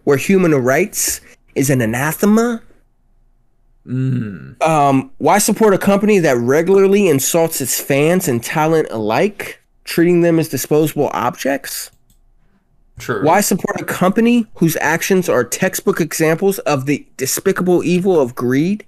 [0.05, 1.21] where human rights
[1.57, 2.63] is an anathema?
[4.61, 10.39] Um, why support a company that regularly insults its fans and talent alike, treating them
[10.39, 11.91] as disposable objects?
[13.01, 13.25] True.
[13.25, 18.85] Why support a company whose actions are textbook examples of the despicable evil of greed?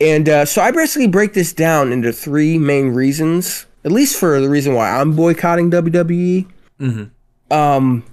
[0.00, 4.40] And uh, so I basically break this down into three main reasons, at least for
[4.40, 6.46] the reason why I'm boycotting WWE.
[7.50, 8.04] Um,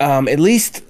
[0.00, 0.82] um, at least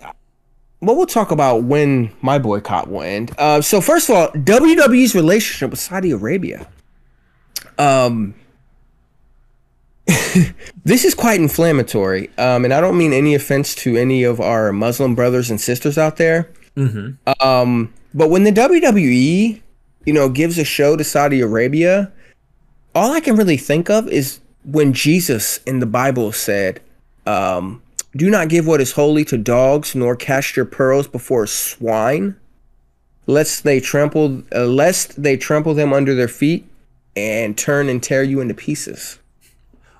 [0.80, 3.32] well, we'll talk about when my boycott will end.
[3.36, 6.68] Uh, so first of all, WWE's relationship with Saudi Arabia.
[7.78, 8.34] Um,
[10.84, 14.72] this is quite inflammatory, um, and I don't mean any offense to any of our
[14.72, 16.50] Muslim brothers and sisters out there.
[17.40, 19.60] Um, but when the WWE,
[20.06, 22.10] you know, gives a show to Saudi Arabia,
[22.94, 26.80] all I can really think of is when Jesus in the Bible said,
[27.26, 27.82] um,
[28.16, 32.36] "Do not give what is holy to dogs, nor cast your pearls before swine,
[33.26, 36.66] lest they trample, uh, lest they trample them under their feet,
[37.14, 39.17] and turn and tear you into pieces."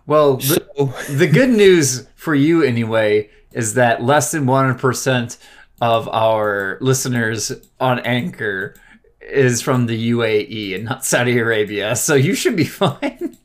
[0.09, 5.36] Well, the, So, the good news for you anyway is that less than one percent
[5.82, 8.74] of our listeners on Anchor
[9.20, 13.36] is from the UAE and not Saudi Arabia, so you should be fine.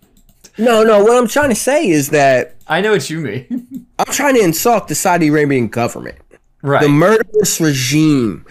[0.57, 1.03] No, no.
[1.03, 3.85] What I'm trying to say is that I know what you mean.
[3.99, 6.17] I'm trying to insult the Saudi Arabian government,
[6.61, 6.81] right.
[6.81, 8.45] the murderous regime,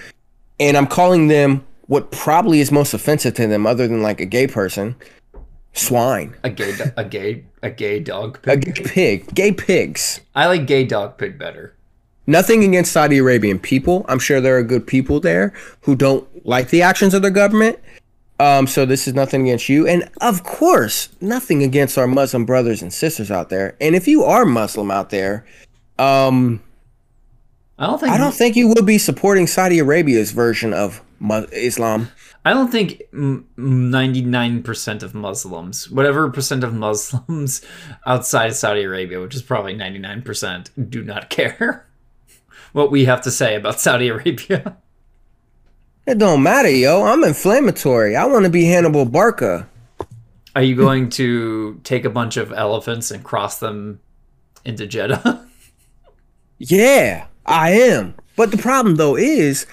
[0.61, 4.27] and I'm calling them what probably is most offensive to them, other than like a
[4.27, 4.97] gay person,
[5.73, 8.75] swine, a gay, do- a gay, a gay dog a pig.
[8.75, 10.21] gay pig, gay pigs.
[10.35, 11.75] I like gay dog pig better.
[12.27, 14.05] Nothing against Saudi Arabian people.
[14.09, 17.79] I'm sure there are good people there who don't like the actions of their government.
[18.39, 22.83] Um, so this is nothing against you, and of course, nothing against our Muslim brothers
[22.83, 23.77] and sisters out there.
[23.81, 25.47] And if you are Muslim out there,
[25.99, 26.61] um,
[27.79, 31.03] I don't think I don't think you will be supporting Saudi Arabia's version of
[31.53, 32.11] Islam.
[32.45, 37.63] I don't think ninety nine percent of Muslims, whatever percent of Muslims
[38.07, 41.87] outside of Saudi Arabia, which is probably ninety nine percent, do not care
[42.73, 44.77] what we have to say about Saudi Arabia.
[46.05, 47.05] It don't matter, yo.
[47.05, 48.17] I'm inflammatory.
[48.17, 49.69] I want to be Hannibal Barca.
[50.57, 54.01] Are you going to take a bunch of elephants and cross them
[54.65, 55.47] into Jeddah?
[56.59, 58.15] Yeah, I am.
[58.37, 59.67] But the problem though is,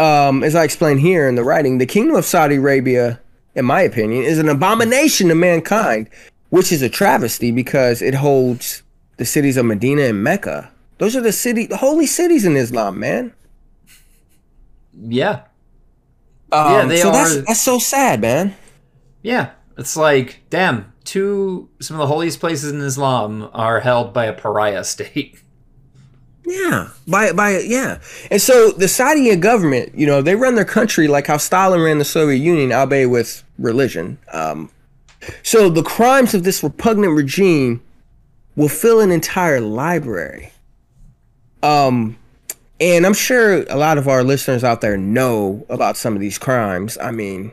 [0.00, 3.20] um, as I explained here in the writing, the kingdom of Saudi Arabia,
[3.54, 6.08] in my opinion, is an abomination to mankind,
[6.48, 8.82] which is a travesty because it holds
[9.18, 10.70] the cities of Medina and Mecca.
[10.98, 13.32] Those are the city, the holy cities in Islam, man.
[15.08, 15.42] yeah,
[16.52, 18.54] Um, Yeah, they so that's are- that's so sad, man.
[19.22, 19.50] yeah.
[19.78, 24.32] It's like, damn, two some of the holiest places in Islam are held by a
[24.32, 25.40] pariah state.
[26.50, 31.06] Yeah, by by yeah, and so the Saudi government, you know, they run their country
[31.06, 34.18] like how Stalin ran the Soviet Union, albeit with religion.
[34.32, 34.68] Um,
[35.44, 37.80] so the crimes of this repugnant regime
[38.56, 40.50] will fill an entire library.
[41.62, 42.16] Um,
[42.80, 46.36] and I'm sure a lot of our listeners out there know about some of these
[46.36, 46.98] crimes.
[47.00, 47.52] I mean,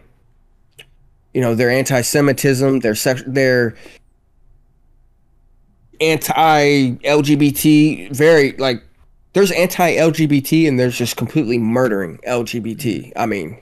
[1.35, 3.75] you know, their anti-Semitism, their sex, their
[6.01, 8.81] anti-LGBT, very like
[9.37, 13.11] there's anti-LGBT and there's just completely murdering LGBT.
[13.15, 13.61] I mean,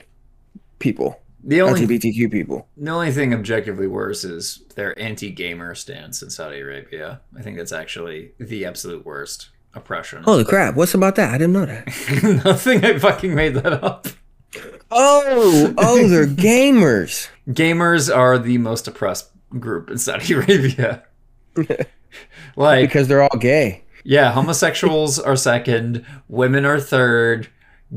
[0.78, 2.66] people, The only LGBTQ people.
[2.78, 7.20] the only thing objectively worse is their anti-gamer stance in Saudi Arabia.
[7.38, 10.22] I think that's actually the absolute worst oppression.
[10.22, 10.74] Holy crap!
[10.76, 11.34] What's about that?
[11.34, 12.42] I didn't know that.
[12.44, 12.82] Nothing.
[12.82, 14.06] I fucking made that up.
[14.90, 17.28] Oh, oh, they're gamers.
[17.48, 19.28] Gamers are the most oppressed
[19.60, 21.04] group in Saudi Arabia.
[22.56, 23.82] like, because they're all gay.
[24.06, 27.48] Yeah, homosexuals are second, women are third,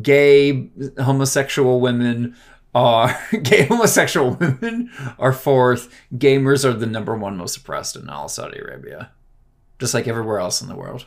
[0.01, 2.36] gay homosexual women
[2.74, 5.93] are gay homosexual women are fourth.
[6.16, 9.12] Gamers are the number one most oppressed in all Saudi Arabia,
[9.78, 11.05] just like everywhere else in the world.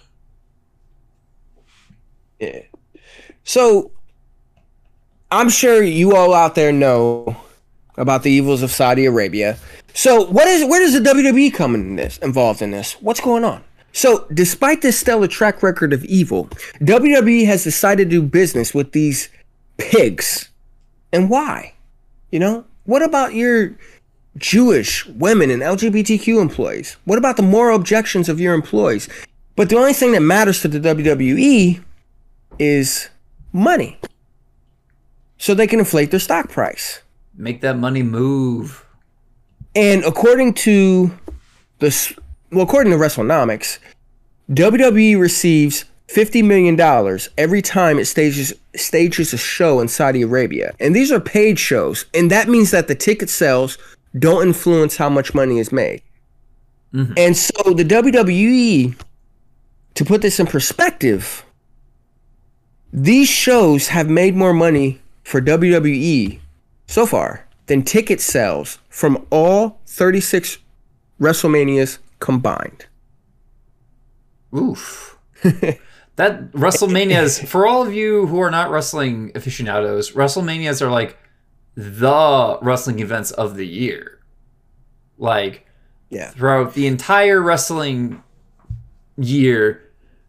[2.39, 2.63] Yeah.
[3.43, 3.91] So
[5.33, 7.37] I'm sure you all out there know
[7.97, 9.59] about the evils of Saudi Arabia.
[9.95, 12.93] So what is where does the WWE come in this involved in this?
[13.01, 13.65] What's going on?
[13.93, 16.47] So despite this stellar track record of evil,
[16.81, 19.29] WWE has decided to do business with these
[19.77, 20.49] pigs.
[21.13, 21.75] And why?
[22.31, 22.65] You know?
[22.85, 23.77] What about your
[24.39, 26.97] Jewish women and LGBTQ employees?
[27.05, 29.09] What about the moral objections of your employees?
[29.55, 31.83] But the only thing that matters to the WWE
[32.59, 33.09] is
[33.53, 33.99] money.
[35.37, 37.03] So they can inflate their stock price.
[37.37, 38.85] Make that money move.
[39.75, 41.19] And according to
[41.79, 42.17] the
[42.53, 43.79] well, according to WrestleNomics,
[44.51, 50.75] WWE receives fifty million dollars every time it stages stages a show in Saudi Arabia,
[50.79, 53.79] and these are paid shows, and that means that the ticket sales
[54.19, 56.03] don't influence how much money is made.
[56.93, 57.15] Mm-hmm.
[57.17, 58.95] And so the WWE,
[59.95, 61.45] to put this in perspective,
[62.93, 66.39] these shows have made more money for WWE
[66.87, 70.59] so far than ticket sales from all 36
[71.19, 72.87] WrestleManias combined.
[74.57, 75.19] Oof.
[75.43, 81.19] that WrestleManias for all of you who are not wrestling aficionados, WrestleManias are like
[81.75, 84.21] the wrestling events of the year.
[85.19, 85.67] Like
[86.11, 86.31] Yeah.
[86.31, 88.23] throughout the entire wrestling
[89.17, 89.83] year,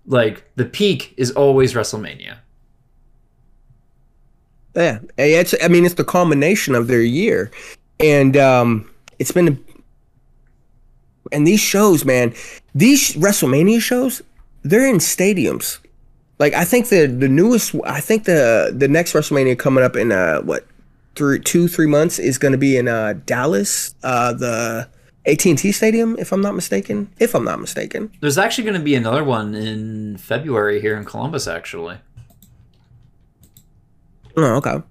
[0.05, 2.37] like the peak is always WrestleMania.
[4.75, 4.99] Yeah.
[5.17, 7.51] It's, I mean, it's the culmination of their year.
[7.99, 8.89] And um,
[9.19, 9.63] it's been.
[11.33, 12.33] And these shows, man,
[12.73, 14.21] these WrestleMania shows,
[14.61, 15.79] they're in stadiums.
[16.39, 20.11] Like I think the the newest, I think the the next WrestleMania coming up in
[20.11, 20.65] uh what
[21.15, 24.87] three two three months is going to be in uh Dallas, uh the
[25.25, 27.09] AT and T Stadium, if I'm not mistaken.
[27.19, 28.11] If I'm not mistaken.
[28.19, 31.97] There's actually going to be another one in February here in Columbus, actually.
[34.35, 34.81] Oh, okay.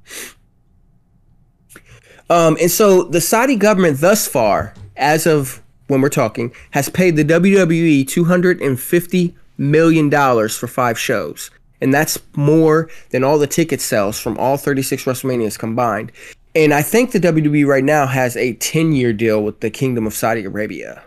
[2.31, 5.62] Um, and so the Saudi government thus far, as of
[5.93, 10.99] when we're talking, has paid the WWE two hundred and fifty million dollars for five
[10.99, 11.51] shows,
[11.81, 16.11] and that's more than all the ticket sales from all thirty six WrestleManias combined.
[16.55, 20.07] And I think the WWE right now has a ten year deal with the Kingdom
[20.07, 21.05] of Saudi Arabia.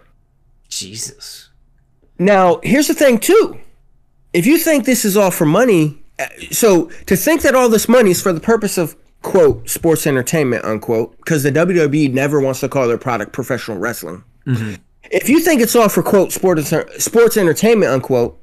[0.70, 1.50] Jesus.
[2.18, 3.60] Now, here's the thing too.
[4.34, 7.90] If you think this is all for money, uh, so to think that all this
[7.90, 12.60] money is for the purpose of quote sports entertainment unquote, because the WWE never wants
[12.60, 14.24] to call their product professional wrestling.
[14.46, 14.76] Mm-hmm.
[15.12, 18.40] If you think it's all for quote sports sports entertainment unquote,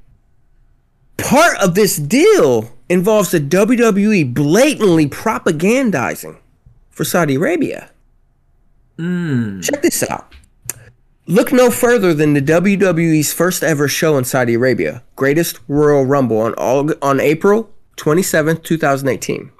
[1.16, 6.38] part of this deal involves the WWE blatantly propagandizing
[6.90, 7.90] for Saudi Arabia.
[8.98, 9.62] Mm.
[9.62, 10.34] Check this out.
[11.26, 16.38] Look no further than the WWE's first ever show in Saudi Arabia, Greatest Royal Rumble
[16.40, 19.50] on Aug- on April 27th, 2018.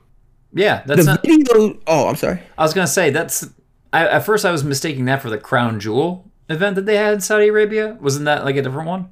[0.55, 1.23] Yeah, that's The not.
[1.25, 2.41] video Oh, I'm sorry.
[2.59, 3.49] I was gonna say that's.
[3.93, 7.15] I, at first, I was mistaking that for the Crown Jewel event that they had
[7.15, 7.97] in Saudi Arabia.
[8.01, 9.11] Wasn't that like a different one?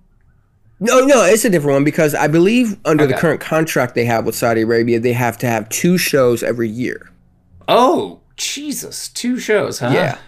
[0.83, 4.25] No, no, it's a different one because I believe under the current contract they have
[4.25, 7.11] with Saudi Arabia, they have to have two shows every year.
[7.69, 9.11] Oh, Jesus!
[9.11, 9.91] Two shows, huh?
[9.93, 10.19] Yeah.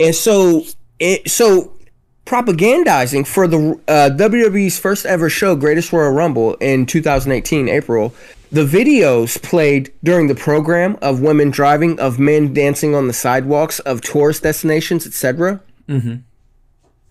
[0.00, 0.64] And so,
[0.98, 1.78] it, so
[2.26, 8.12] propagandizing for the uh, WWE's first ever show, Greatest Royal Rumble in 2018, April,
[8.50, 13.78] the videos played during the program of women driving, of men dancing on the sidewalks,
[13.80, 15.60] of tourist destinations, etc.
[15.88, 16.22] Mhm.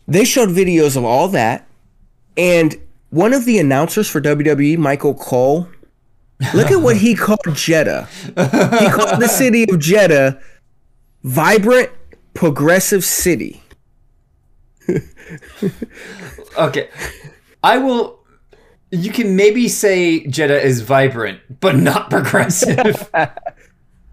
[0.07, 1.68] They showed videos of all that,
[2.35, 2.76] and
[3.09, 5.68] one of the announcers for WWE, Michael Cole,
[6.53, 8.07] look at what he called Jeddah.
[8.26, 10.39] He called the city of Jeddah
[11.23, 11.89] vibrant,
[12.34, 13.61] progressive city.
[16.57, 16.89] Okay.
[17.64, 18.16] I will.
[18.91, 23.09] You can maybe say Jeddah is vibrant, but not progressive.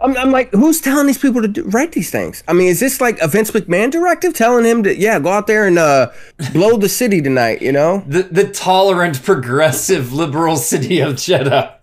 [0.01, 2.45] I'm, I'm like, who's telling these people to do, write these things?
[2.47, 5.47] I mean, is this like a Vince McMahon directive telling him to, yeah, go out
[5.47, 6.11] there and uh,
[6.53, 8.05] blow the city tonight, you know?
[8.07, 11.79] the the tolerant, progressive, liberal city of Jeddah.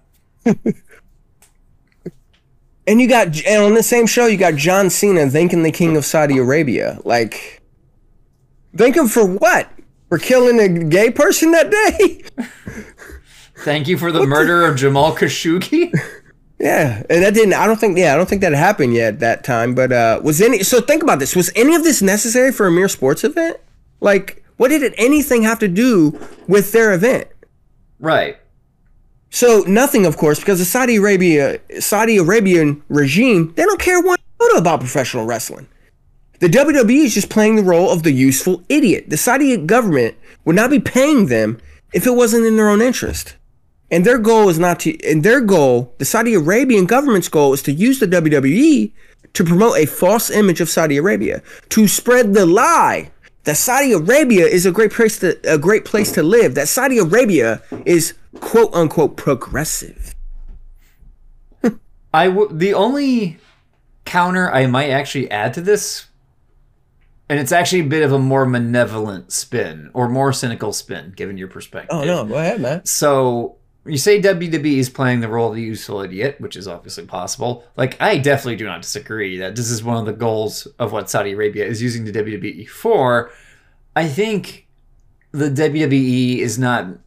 [2.88, 5.96] And you got, and on the same show, you got John Cena thanking the king
[5.96, 7.00] of Saudi Arabia.
[7.06, 7.62] Like,
[8.76, 9.70] thank him for what?
[10.12, 12.24] For killing a gay person that day?
[13.64, 15.94] Thank you for the murder of Jamal Khashoggi.
[16.60, 17.56] Yeah, and that didn't.
[17.56, 17.98] I don't think.
[17.98, 19.74] Yeah, I don't think that happened yet that time.
[19.74, 20.62] But uh, was any?
[20.62, 21.36] So think about this.
[21.36, 23.58] Was any of this necessary for a mere sports event?
[24.00, 27.30] Like, what did it, anything have to do with their event?
[28.00, 28.38] right.
[29.32, 34.20] So nothing, of course, because the Saudi Arabia Saudi Arabian regime they don't care one
[34.40, 35.68] iota about professional wrestling.
[36.42, 39.12] The WWE is just playing the role of the useful idiot.
[39.12, 41.60] The Saudi government would not be paying them
[41.94, 43.36] if it wasn't in their own interest.
[43.92, 47.62] And their goal is not to and their goal, the Saudi Arabian government's goal is
[47.64, 48.92] to use the WWE
[49.34, 53.12] to promote a false image of Saudi Arabia, to spread the lie
[53.44, 56.98] that Saudi Arabia is a great place to a great place to live, that Saudi
[56.98, 60.16] Arabia is quote unquote progressive.
[62.16, 63.38] I w- the only
[64.06, 66.08] counter I might actually add to this,
[67.32, 71.38] and it's actually a bit of a more malevolent spin or more cynical spin, given
[71.38, 71.90] your perspective.
[71.98, 72.84] Oh no, go ahead, man.
[72.84, 73.56] So
[73.86, 77.64] you say WWE is playing the role of the useful idiot, which is obviously possible.
[77.78, 81.10] Like I definitely do not disagree that this is one of the goals of what
[81.10, 83.32] Saudi Arabia is using the WWE for.
[83.96, 84.68] I think
[85.32, 86.98] the WWE is not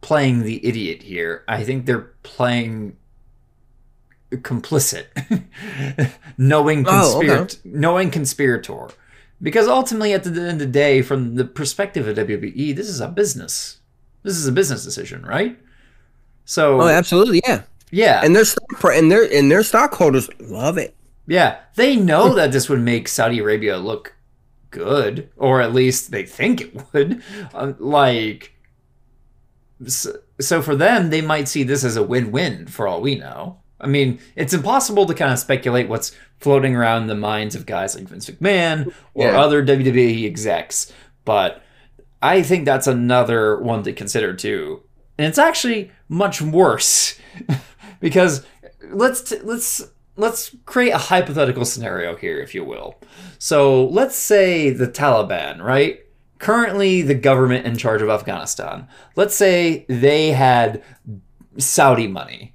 [0.00, 1.44] playing the idiot here.
[1.46, 2.96] I think they're playing
[4.32, 5.04] complicit,
[6.38, 7.54] knowing Oh, okay.
[7.64, 8.88] knowing conspirator.
[9.42, 13.00] Because ultimately, at the end of the day, from the perspective of WWE, this is
[13.00, 13.78] a business.
[14.22, 15.58] This is a business decision, right?
[16.44, 17.62] So Oh, absolutely, yeah.
[17.90, 20.94] yeah, And their stock and their and their stockholders love it.
[21.26, 24.14] yeah, they know that this would make Saudi Arabia look
[24.70, 27.22] good, or at least they think it would.
[27.54, 28.52] Uh, like,
[29.86, 33.60] so, so for them, they might see this as a win-win for all we know.
[33.80, 37.94] I mean, it's impossible to kind of speculate what's floating around the minds of guys
[37.94, 39.40] like Vince McMahon or Yeah.
[39.40, 40.92] other WWE execs,
[41.24, 41.62] but
[42.22, 44.82] I think that's another one to consider too.
[45.18, 47.18] And it's actually much worse
[48.00, 48.44] because
[48.90, 49.82] let's t- let's
[50.16, 53.00] let's create a hypothetical scenario here if you will.
[53.38, 56.00] So, let's say the Taliban, right?
[56.38, 58.88] Currently the government in charge of Afghanistan.
[59.16, 60.82] Let's say they had
[61.58, 62.54] Saudi money.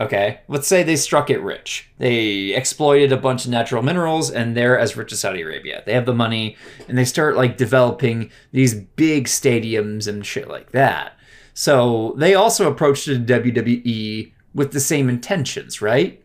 [0.00, 1.90] Okay, let's say they struck it rich.
[1.98, 5.82] They exploited a bunch of natural minerals and they're as rich as Saudi Arabia.
[5.84, 6.56] They have the money
[6.86, 11.18] and they start like developing these big stadiums and shit like that.
[11.52, 16.22] So they also approached the WWE with the same intentions, right?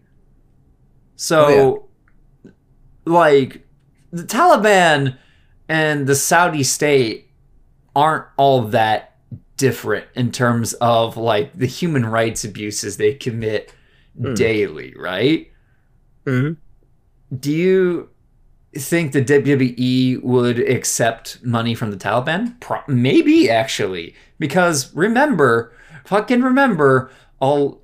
[1.16, 1.88] So,
[2.46, 2.52] oh,
[3.06, 3.66] like,
[4.12, 5.18] the Taliban
[5.68, 7.32] and the Saudi state
[7.96, 9.13] aren't all that
[9.68, 13.74] different in terms of like the human rights abuses they commit
[14.36, 15.50] daily, right?
[16.26, 16.58] Mhm.
[17.40, 18.10] Do you
[18.78, 22.60] think the WWE would accept money from the Taliban?
[22.60, 25.72] Pro- maybe actually, because remember,
[26.06, 27.10] fucking remember,
[27.40, 27.82] all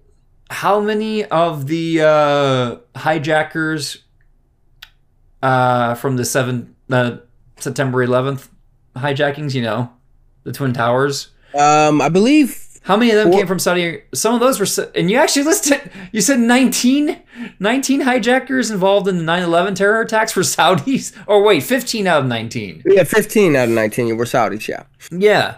[0.50, 4.04] how many of the uh, hijackers
[5.42, 7.18] uh, from the seven uh,
[7.58, 8.50] September 11th
[8.98, 9.54] hijackings?
[9.56, 9.90] You know,
[10.44, 11.30] the twin towers.
[11.58, 14.02] Um, I believe How many of them Four- came from Saudi?
[14.14, 17.18] Some of those were, and you actually listed, you said 19,
[17.60, 21.16] 19 hijackers involved in the 9 11 terror attacks were Saudis?
[21.28, 22.84] Or wait, 15 out of 19.
[22.86, 24.68] yeah, 15 out of 19 were Saudis.
[24.68, 24.84] Yeah.
[25.12, 25.56] Yeah.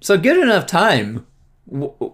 [0.00, 1.26] So, good enough time.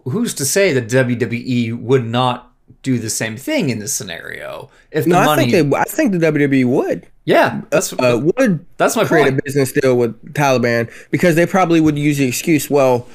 [0.04, 2.52] Who's to say that WWE would not
[2.82, 4.70] do the same thing in this scenario?
[4.92, 5.50] If the No, I money.
[5.50, 5.76] think they.
[5.76, 9.38] I think the WWE would yeah, that's, uh, would that's my create point.
[9.38, 13.06] a business deal with Taliban because they probably would use the excuse, well,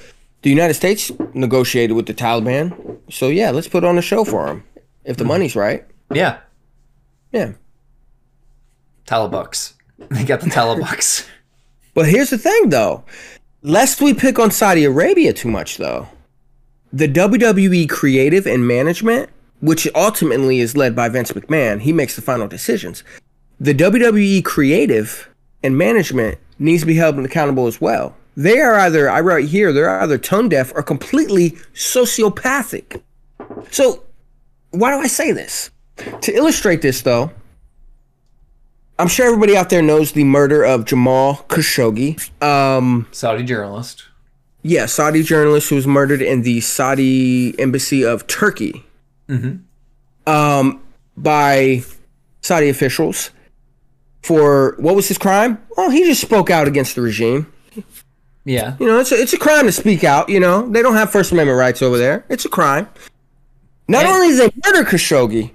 [0.43, 4.45] the United States negotiated with the Taliban, so yeah, let's put on a show for
[4.45, 4.63] them
[5.03, 5.83] if the money's right.
[6.13, 6.39] Yeah.
[7.31, 7.53] Yeah.
[9.07, 9.73] Talabucks.
[10.09, 11.27] They got the Talabucks.
[11.95, 13.03] But here's the thing, though.
[13.61, 16.07] Lest we pick on Saudi Arabia too much, though,
[16.91, 19.29] the WWE creative and management,
[19.61, 23.03] which ultimately is led by Vince McMahon, he makes the final decisions.
[23.63, 25.29] The WWE creative
[25.63, 28.13] and management needs to be held accountable as well.
[28.35, 33.01] They are either, I write here, they're either tone deaf or completely sociopathic.
[33.71, 34.03] So,
[34.71, 35.71] why do I say this?
[35.95, 37.31] To illustrate this, though,
[38.99, 42.43] I'm sure everybody out there knows the murder of Jamal Khashoggi.
[42.43, 44.03] Um, Saudi journalist.
[44.63, 48.83] yeah, Saudi journalist who was murdered in the Saudi embassy of Turkey.
[50.27, 50.81] Um,
[51.15, 51.83] by
[52.41, 53.29] Saudi officials
[54.23, 55.61] for what was his crime?
[55.77, 57.51] Well, he just spoke out against the regime.
[58.45, 58.75] Yeah.
[58.79, 60.27] You know, it's a, it's a crime to speak out.
[60.29, 62.25] You know, they don't have First Amendment rights over there.
[62.29, 62.87] It's a crime.
[63.87, 65.51] Not And- only did they murder Khashoggi,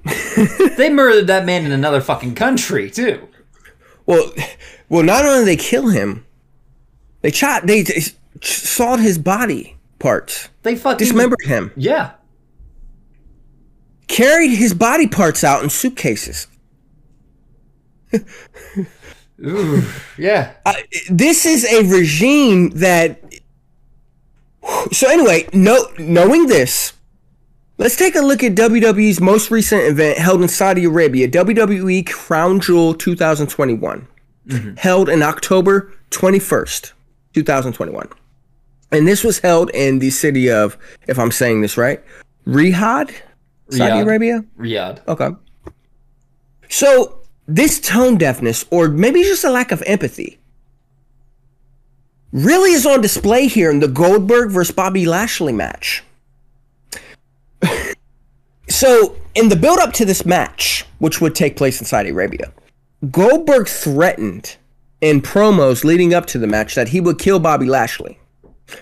[0.77, 3.27] They murdered that man in another fucking country, too.
[4.07, 4.33] Well,
[4.89, 6.25] well, not only did they kill him,
[7.23, 8.03] they shot, they, they
[8.43, 10.99] sawed his body parts, They fucking.
[10.99, 12.13] dismembered him, Yeah.
[14.07, 16.47] carried his body parts out in suitcases.
[19.45, 19.83] Ooh.
[20.17, 20.55] Yeah.
[20.67, 20.75] Uh,
[21.11, 23.23] this is a regime that.
[24.93, 26.93] So anyway, no, knowing this,
[27.79, 32.61] let's take a look at WWE's most recent event held in Saudi Arabia, WWE Crown
[32.61, 34.07] Jewel 2021,
[34.77, 36.93] held in October 21st,
[37.33, 38.09] 2021.
[38.91, 40.77] And this was held in the city of,
[41.07, 42.03] if I'm saying this right,
[42.47, 43.13] Riyadh,
[43.71, 44.03] Saudi Riyadh.
[44.03, 44.45] Arabia.
[44.59, 45.07] Riyadh.
[45.09, 45.29] Okay.
[46.69, 50.39] So this tone deafness, or maybe just a lack of empathy,
[52.31, 56.05] really is on display here in the Goldberg versus Bobby Lashley match.
[58.69, 62.53] so in the build up to this match, which would take place in Saudi Arabia,
[63.11, 64.57] Goldberg threatened
[65.01, 68.19] in promos leading up to the match that he would kill Bobby Lashley.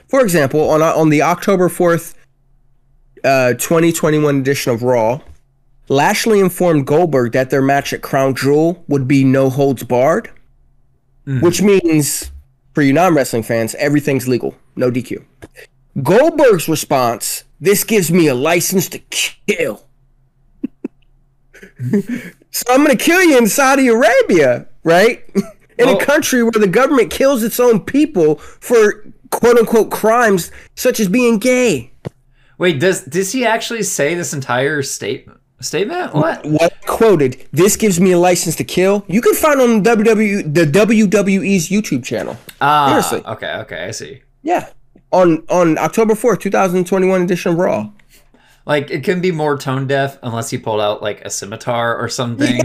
[0.09, 2.15] For example, on on the October 4th,
[3.23, 5.21] uh, 2021 edition of Raw,
[5.89, 10.31] Lashley informed Goldberg that their match at Crown Jewel would be no holds barred,
[11.27, 11.41] mm.
[11.43, 12.31] which means,
[12.75, 15.25] for you non wrestling fans, everything's legal, no DQ.
[16.03, 19.83] Goldberg's response this gives me a license to kill.
[22.51, 25.25] so I'm going to kill you in Saudi Arabia, right?
[25.79, 30.51] In Well- a country where the government kills its own people for quote unquote crimes
[30.75, 31.91] such as being gay.
[32.57, 35.39] Wait, does does he actually say this entire statement?
[35.61, 36.15] Statement?
[36.15, 36.45] What?
[36.45, 40.53] what I quoted this gives me a license to kill you can find on WWE
[40.55, 43.23] the WWE's YouTube channel Ah, Seriously.
[43.33, 44.23] okay, okay, I see.
[44.43, 44.69] yeah
[45.13, 47.91] on on October 4th 2021 edition of Raw
[48.67, 52.09] Like it can be more tone deaf unless he pulled out like a scimitar or
[52.11, 52.61] something,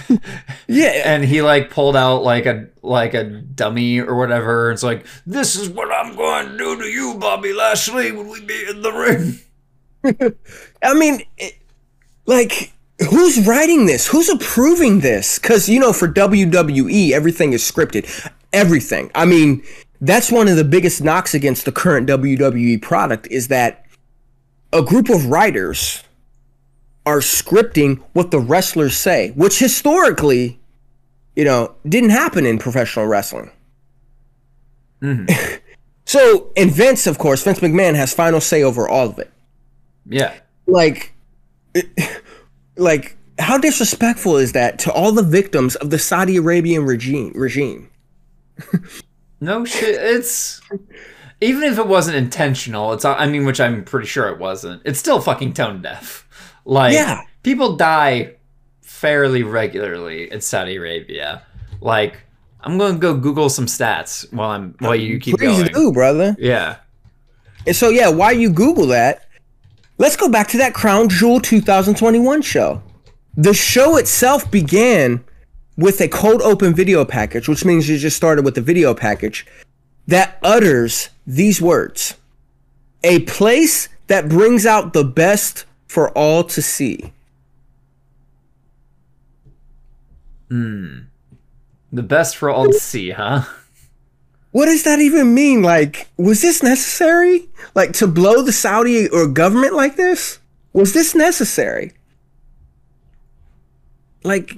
[0.68, 4.70] yeah and he like pulled out like a like a dummy or whatever.
[4.70, 8.40] It's like this is what I'm going to do to you, Bobby Lashley, when we
[8.44, 9.40] be in the ring.
[10.82, 11.54] I mean it,
[12.30, 12.72] like
[13.10, 14.06] who's writing this?
[14.06, 15.38] Who's approving this?
[15.38, 18.04] Cuz you know for WWE everything is scripted.
[18.52, 19.10] Everything.
[19.14, 19.62] I mean
[20.00, 23.84] that's one of the biggest knocks against the current WWE product is that
[24.72, 26.02] a group of writers
[27.06, 30.60] are scripting what the wrestlers say, which historically,
[31.34, 33.50] you know, didn't happen in professional wrestling.
[35.02, 35.56] Mm-hmm.
[36.04, 39.32] so, and Vince, of course, Vince McMahon has final say over all of it.
[40.06, 40.34] Yeah,
[40.66, 41.12] like,
[42.76, 47.32] like how disrespectful is that to all the victims of the Saudi Arabian regime?
[47.34, 47.90] Regime.
[49.42, 49.94] No shit.
[49.98, 50.60] It's
[51.40, 52.92] even if it wasn't intentional.
[52.92, 54.82] It's I mean, which I'm pretty sure it wasn't.
[54.84, 56.28] It's still fucking tone deaf.
[56.66, 57.22] Like Yeah.
[57.42, 58.34] people die
[58.82, 61.42] fairly regularly in Saudi Arabia.
[61.80, 62.20] Like
[62.60, 65.72] I'm gonna go Google some stats while I'm while you keep Please going.
[65.72, 66.36] do, brother.
[66.38, 66.76] Yeah.
[67.66, 69.26] And so, yeah, while you Google that,
[70.00, 72.82] let's go back to that Crown Jewel 2021 show.
[73.36, 75.22] The show itself began
[75.76, 79.46] with a cold open video package, which means you just started with the video package
[80.08, 82.14] that utters these words
[83.04, 87.12] A place that brings out the best for all to see.
[90.48, 91.00] Hmm.
[91.92, 93.44] The best for all to see, huh?
[94.52, 95.62] What does that even mean?
[95.62, 97.48] Like, was this necessary?
[97.74, 100.40] Like, to blow the Saudi or government like this?
[100.72, 101.92] Was this necessary?
[104.24, 104.56] Like,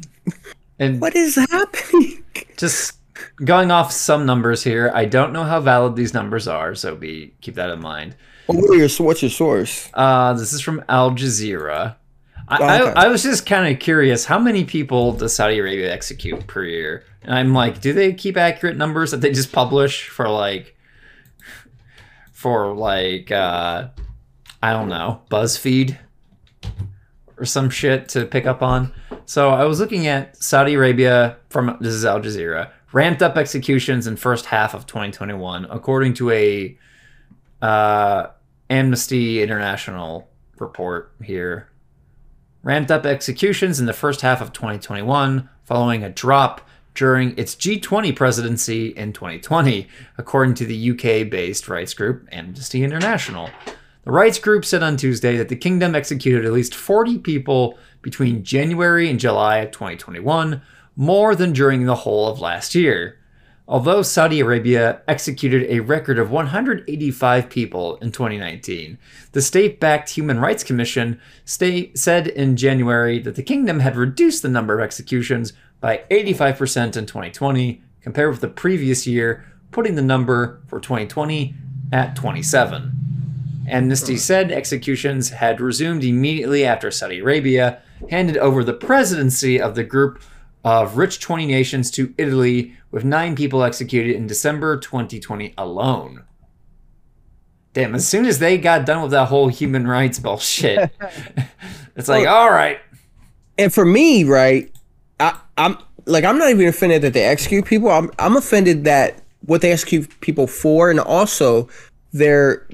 [0.78, 2.24] And what is happening?
[2.56, 2.98] just
[3.44, 7.34] going off some numbers here, I don't know how valid these numbers are, so be
[7.40, 8.16] keep that in mind.
[8.46, 9.88] What are your, what's your source?
[9.94, 11.96] Uh, this is from Al Jazeera.
[12.60, 12.92] I, Oh, okay.
[13.00, 16.64] I, I was just kind of curious how many people does Saudi Arabia execute per
[16.64, 17.04] year?
[17.22, 20.76] And I'm like, do they keep accurate numbers that they just publish for like,
[22.32, 23.88] for like, uh,
[24.62, 25.98] I don't know, BuzzFeed
[27.36, 28.92] or some shit to pick up on?
[29.24, 34.06] So I was looking at Saudi Arabia from this is Al Jazeera ramped up executions
[34.06, 36.76] in first half of 2021, according to a
[37.62, 38.26] uh,
[38.70, 41.68] Amnesty International report here.
[42.64, 48.14] Ramped up executions in the first half of 2021 following a drop during its G20
[48.14, 53.50] presidency in 2020, according to the UK based rights group Amnesty International.
[54.04, 58.44] The rights group said on Tuesday that the kingdom executed at least 40 people between
[58.44, 60.62] January and July of 2021,
[60.94, 63.18] more than during the whole of last year.
[63.72, 68.98] Although Saudi Arabia executed a record of 185 people in 2019,
[69.32, 74.42] the state backed Human Rights Commission state, said in January that the kingdom had reduced
[74.42, 80.02] the number of executions by 85% in 2020 compared with the previous year, putting the
[80.02, 81.54] number for 2020
[81.94, 82.92] at 27.
[83.70, 87.80] Amnesty said executions had resumed immediately after Saudi Arabia
[88.10, 90.22] handed over the presidency of the group
[90.64, 96.24] of rich 20 nations to Italy, with nine people executed in December 2020 alone.
[97.72, 100.90] Damn, as soon as they got done with that whole human rights bullshit,
[101.96, 102.78] it's like, all right.
[103.58, 104.70] And for me, right,
[105.18, 107.90] I, I'm like, I'm not even offended that they execute people.
[107.90, 111.68] I'm, I'm offended that what they execute people for, and also
[112.12, 112.66] they're,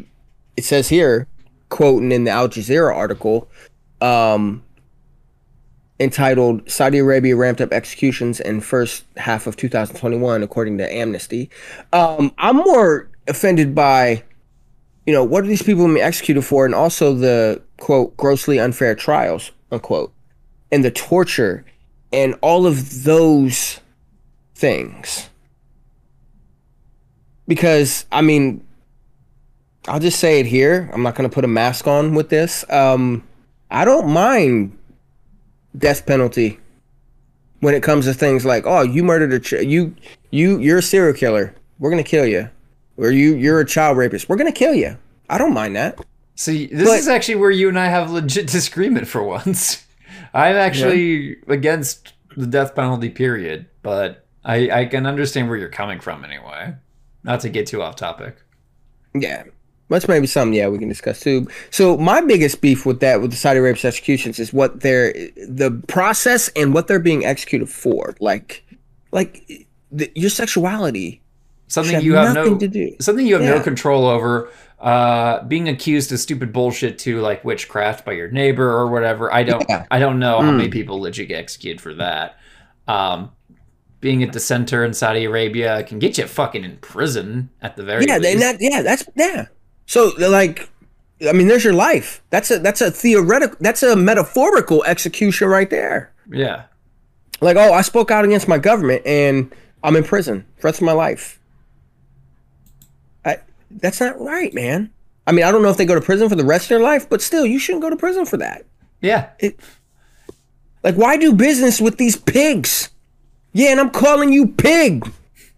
[0.57, 1.29] it says here,
[1.69, 3.49] quoting in the Al Jazeera article,
[4.01, 4.65] um,
[6.01, 11.51] entitled Saudi Arabia ramped up executions in first half of 2021 according to Amnesty.
[11.93, 14.23] Um, I'm more offended by
[15.07, 18.95] you know, what are these people being executed for and also the quote grossly unfair
[18.95, 20.13] trials, unquote,
[20.71, 21.65] and the torture
[22.13, 23.81] and all of those
[24.55, 25.31] things.
[27.47, 28.67] Because I mean
[29.89, 30.91] I'll just say it here.
[30.93, 32.71] I'm not going to put a mask on with this.
[32.71, 33.27] Um,
[33.71, 34.78] I don't mind
[35.79, 36.59] death penalty
[37.61, 39.95] when it comes to things like, oh, you murdered a ch- you
[40.31, 41.55] you you're a serial killer.
[41.79, 42.51] We're gonna kill you,
[42.97, 44.29] or you you're a child rapist.
[44.29, 44.97] We're gonna kill you.
[45.31, 45.99] I don't mind that.
[46.35, 49.85] See, this But- is actually where you and I have legit disagreement for once.
[50.35, 56.01] I'm actually against the death penalty, period, but I, I can understand where you're coming
[56.01, 56.75] from anyway.
[57.25, 58.37] Not to get too off topic.
[59.15, 59.45] Yeah.
[59.91, 61.49] That's maybe something, yeah, we can discuss too.
[61.71, 65.13] So my biggest beef with that, with the Saudi Arabia's executions, is what they're
[65.49, 68.15] the process and what they're being executed for.
[68.21, 68.65] Like,
[69.13, 71.23] like the, your sexuality
[71.69, 72.97] Something have you have nothing no to do.
[73.01, 74.51] something you have no control over.
[74.79, 79.33] Uh, being accused of stupid bullshit too, like witchcraft by your neighbor or whatever.
[79.33, 79.85] I don't Yeah.
[79.91, 80.57] I don't know how Mm.
[80.59, 82.37] many people legit get executed for that.
[82.87, 83.31] Um,
[84.01, 88.05] being a dissenter in Saudi Arabia can get you fucking in prison at the very
[88.07, 88.39] Yeah, least.
[88.39, 89.47] that, yeah, that's yeah.
[89.89, 90.69] So like,
[91.27, 92.23] I mean, there's your life.
[92.31, 93.57] That's a that's a theoretical.
[93.59, 96.13] That's a metaphorical execution right there.
[96.31, 96.65] yeah.
[97.41, 99.55] Like, oh, I spoke out against my government and
[99.85, 101.41] I'm in prison for the rest of my life.
[103.25, 103.39] I,
[103.71, 104.91] that's not right, man.
[105.25, 106.81] I mean, I don't know if they go to prison for the rest of their
[106.81, 108.65] life, but still, you shouldn't go to prison for that.
[109.01, 109.31] Yeah.
[110.83, 112.91] Like, why do business with these pigs?
[113.53, 115.09] Yeah, and I'm calling you pig.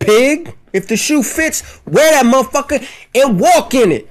[0.00, 0.54] Pig.
[0.74, 4.08] If the shoe fits, wear that motherfucker and walk in it.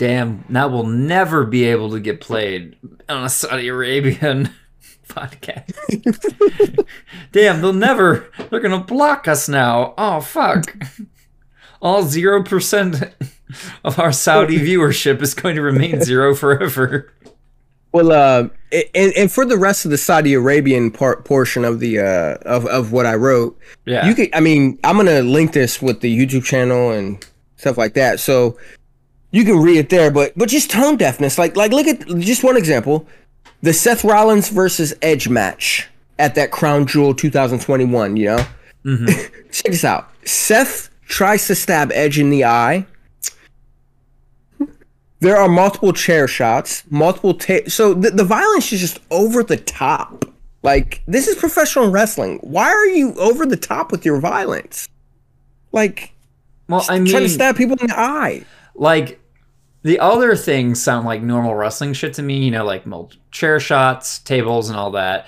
[0.00, 2.74] Damn, that will never be able to get played
[3.06, 4.48] on a Saudi Arabian
[5.08, 6.86] podcast.
[7.32, 8.26] Damn, they'll never.
[8.48, 9.92] They're gonna block us now.
[9.98, 10.74] Oh fuck!
[11.82, 12.96] All zero percent
[13.84, 17.12] of our Saudi viewership is going to remain zero forever.
[17.92, 18.48] Well, uh,
[18.94, 22.64] and, and for the rest of the Saudi Arabian part portion of the uh of,
[22.64, 24.06] of what I wrote, Yeah.
[24.08, 24.30] you could.
[24.32, 27.22] I mean, I'm gonna link this with the YouTube channel and
[27.56, 28.56] stuff like that, so
[29.30, 30.10] you can read it there.
[30.10, 33.06] But but just tone deafness, like like look at just one example,
[33.62, 35.88] the Seth Rollins versus Edge match
[36.18, 38.16] at that Crown Jewel 2021.
[38.16, 38.46] You know,
[38.84, 39.06] mm-hmm.
[39.52, 40.10] check this out.
[40.24, 42.86] Seth tries to stab Edge in the eye.
[45.20, 49.58] There are multiple chair shots, multiple ta- so the, the violence is just over the
[49.58, 50.24] top.
[50.62, 52.38] Like this is professional wrestling.
[52.42, 54.88] Why are you over the top with your violence?
[55.72, 56.14] Like
[56.68, 58.44] well, I trying to stab people in the eye.
[58.74, 59.19] like
[59.82, 62.38] the other things sound like normal wrestling shit to me.
[62.44, 62.84] You know, like
[63.30, 65.26] chair shots, tables, and all that.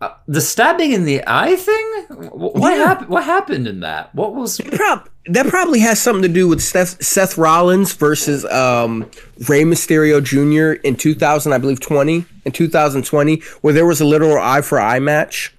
[0.00, 2.06] Uh, the stabbing in the eye thing.
[2.32, 2.84] What Yeah.
[2.86, 3.08] happened?
[3.10, 4.14] What happened in that?
[4.14, 4.60] What was?
[4.60, 9.08] Prob- that probably has something to do with Seth, Seth Rollins versus um,
[9.48, 10.80] Rey Mysterio Jr.
[10.84, 14.98] in 2000, I believe 20 in 2020, where there was a literal eye for eye
[14.98, 15.54] match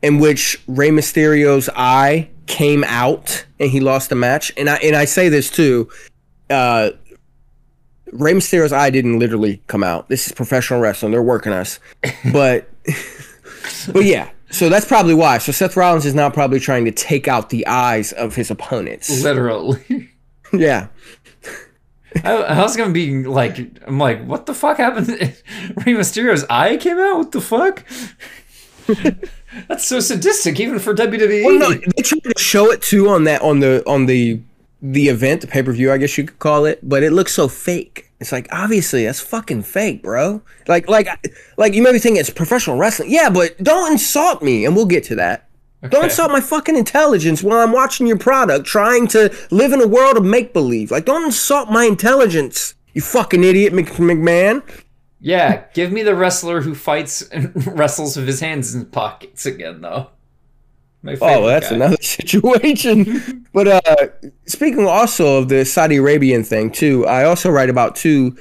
[0.00, 4.50] in which Rey Mysterio's eye came out and he lost the match.
[4.56, 5.90] And I and I say this too,
[6.48, 6.90] uh,
[8.12, 10.08] Rey Mysterio's eye didn't literally come out.
[10.08, 11.80] This is professional wrestling; they're working us,
[12.32, 12.68] but
[13.92, 14.30] but yeah.
[14.50, 15.38] So that's probably why.
[15.38, 19.22] So Seth Rollins is now probably trying to take out the eyes of his opponents.
[19.22, 20.10] Literally.
[20.54, 20.88] Yeah.
[22.24, 25.08] I, I was gonna be like, I'm like, what the fuck happened?
[25.08, 27.16] Rey Mysterio's eye came out.
[27.16, 27.86] What the fuck?
[29.66, 31.44] That's so sadistic, even for WWE.
[31.44, 34.42] Well, no, they tried to show it too on that on the on the
[34.82, 37.32] the event, the pay per view, I guess you could call it, but it looks
[37.32, 38.10] so fake.
[38.20, 40.42] It's like obviously that's fucking fake, bro.
[40.68, 41.08] Like like
[41.56, 43.10] like you may be thinking it's professional wrestling.
[43.10, 45.48] Yeah, but don't insult me, and we'll get to that.
[45.88, 49.88] Don't insult my fucking intelligence while I'm watching your product, trying to live in a
[49.88, 50.92] world of make believe.
[50.92, 54.62] Like, don't insult my intelligence, you fucking idiot, Mc- McMahon.
[55.18, 59.80] Yeah, give me the wrestler who fights and wrestles with his hands in pockets again,
[59.80, 60.10] though.
[61.04, 61.76] Oh, well, that's guy.
[61.76, 63.46] another situation.
[63.52, 63.80] but uh
[64.46, 68.36] speaking also of the Saudi Arabian thing too, I also write about two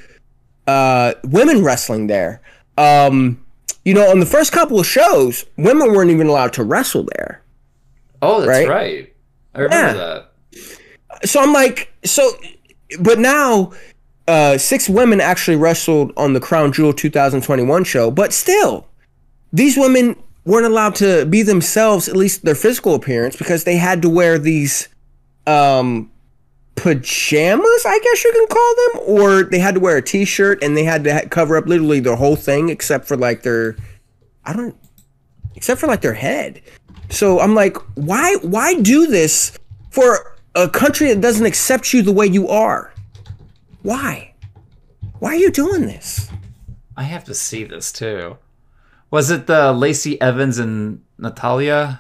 [0.68, 2.42] uh women wrestling there.
[2.78, 3.44] Um
[3.84, 7.42] you know, on the first couple of shows, women weren't even allowed to wrestle there.
[8.22, 8.68] Oh, that's right?
[8.68, 9.14] right.
[9.56, 10.24] I remember Yeah.
[10.52, 11.28] that.
[11.28, 12.30] So I'm like, so
[13.00, 13.72] but now
[14.28, 18.88] uh six women actually wrestled on the Crown Jewel 2021 show, but still
[19.52, 20.16] these women
[20.46, 24.38] weren't allowed to be themselves, at least their physical appearance, because they had to wear
[24.40, 24.90] these
[25.48, 26.12] um
[26.76, 30.76] pajamas, I guess you can call them, or they had to wear a t-shirt and
[30.76, 33.76] they had to ha- cover up literally their whole thing except for like their
[34.46, 34.76] I don't
[35.56, 36.62] except for like their head.
[37.10, 39.58] So I'm like, why why do this
[39.92, 42.94] for a country that doesn't accept you the way you are?
[43.84, 44.34] Why?
[45.20, 46.32] Why are you doing this?
[46.98, 48.38] I have to see this too.
[49.12, 52.00] Was it the Lacey Evans and Natalya?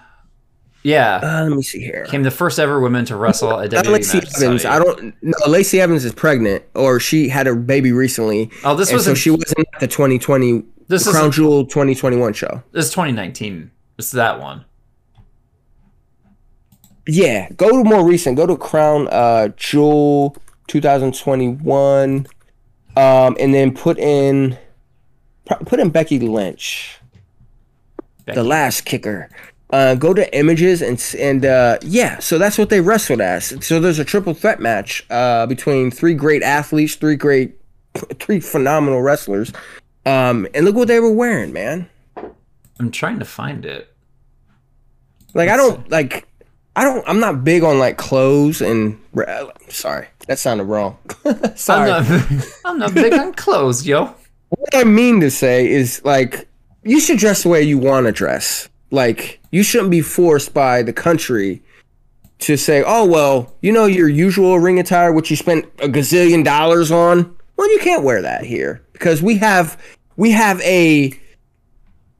[0.84, 1.20] Yeah.
[1.22, 2.06] Uh, let me see here.
[2.06, 4.18] Came the first ever women to wrestle a Not WWE Lacey.
[4.46, 4.66] Evans.
[4.66, 5.14] I don't.
[5.22, 8.50] No, Lacey Evans is pregnant, or she had a baby recently.
[8.64, 12.34] Oh, this was so she wasn't at the 2020 This is Crown a- Jewel 2021
[12.34, 12.64] show.
[12.72, 13.70] This is 2019.
[14.00, 14.66] It's that one.
[17.08, 18.38] Yeah, go to more recent.
[18.38, 20.36] Go to Crown uh, Jewel
[20.68, 22.28] 2021,
[22.96, 24.58] um, and then put in
[25.66, 27.00] put in Becky Lynch,
[28.26, 29.30] the last kicker.
[29.72, 33.65] Uh, go to images and and uh, yeah, so that's what they wrestled as.
[33.65, 37.57] So there's a triple threat match uh, between three great athletes, three great,
[38.19, 39.53] three phenomenal wrestlers.
[40.06, 41.89] Um, and look what they were wearing, man.
[42.80, 43.93] I'm trying to find it.
[45.34, 46.27] Like I don't like
[46.76, 48.99] I don't I'm not big on like clothes and
[49.69, 50.98] sorry that sounded wrong.
[51.56, 51.91] sorry.
[51.91, 54.14] I'm not, I'm not big on clothes, yo.
[54.49, 56.48] what I mean to say is like
[56.84, 58.70] you should dress the way you want to dress.
[58.90, 61.62] Like you shouldn't be forced by the country
[62.40, 66.44] to say, "Oh well, you know your usual ring attire, which you spent a gazillion
[66.44, 67.36] dollars on.
[67.56, 69.82] Well, you can't wear that here because we have
[70.18, 71.14] we have a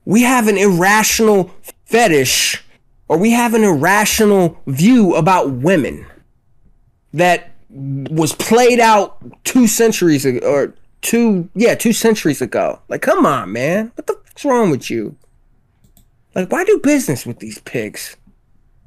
[0.06, 1.52] we have an irrational
[1.86, 2.64] fetish
[3.08, 6.06] or we have an irrational view about women
[7.14, 13.26] that was played out two centuries ago or two yeah two centuries ago like come
[13.26, 15.16] on man what the fuck's wrong with you
[16.36, 18.16] like why do business with these pigs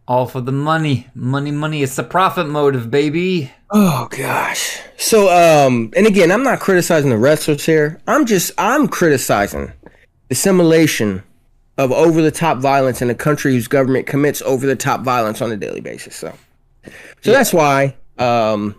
[0.06, 1.08] All for the money.
[1.14, 1.82] Money, money.
[1.82, 3.50] It's the profit motive, baby.
[3.70, 4.78] Oh gosh.
[4.98, 7.98] So um and again, I'm not criticizing the wrestlers here.
[8.06, 9.72] I'm just I'm criticizing
[10.28, 11.22] the simulation
[11.78, 15.40] of over the top violence in a country whose government commits over the top violence
[15.40, 16.14] on a daily basis.
[16.14, 16.32] So
[17.22, 18.74] So that's why um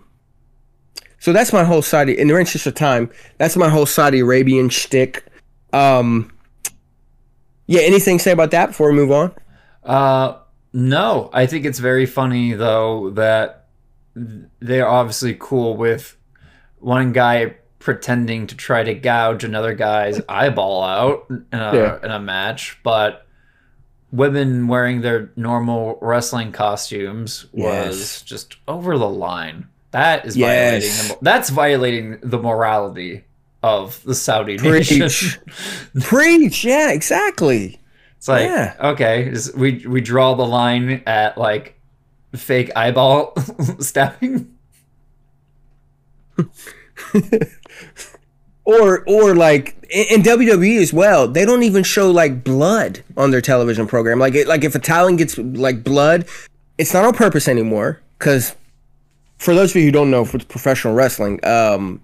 [1.18, 4.68] so that's my whole Saudi in the interest of time, that's my whole Saudi Arabian
[4.68, 5.24] shtick.
[5.72, 6.32] Um
[7.66, 9.34] yeah, anything to say about that before we move on?
[9.82, 10.38] Uh,
[10.72, 11.30] no.
[11.32, 13.66] I think it's very funny though that
[14.14, 16.16] they're obviously cool with
[16.78, 21.98] one guy pretending to try to gouge another guy's eyeball out in a, Yeah.
[22.04, 23.26] in a match, but
[24.12, 28.22] women wearing their normal wrestling costumes was Yes.
[28.22, 29.66] just over the line.
[29.96, 30.84] That is Yes.
[30.84, 33.24] violating the, that's violating the morality
[33.62, 34.98] of the Saudi nation.
[35.00, 35.38] Preach.
[36.02, 37.80] Preach, yeah, exactly.
[38.18, 38.74] It's like Yeah.
[38.92, 41.80] okay, we we draw the line at like
[42.34, 43.32] fake eyeball
[43.80, 44.52] stabbing.
[48.64, 53.30] or or like in, in WWE as well, they don't even show like blood on
[53.30, 54.18] their television program.
[54.18, 56.26] Like it, like if a talent gets like blood,
[56.78, 58.02] it's not on purpose anymore.
[58.18, 58.54] Because
[59.38, 62.00] for those of you who don't know, for professional wrestling, um,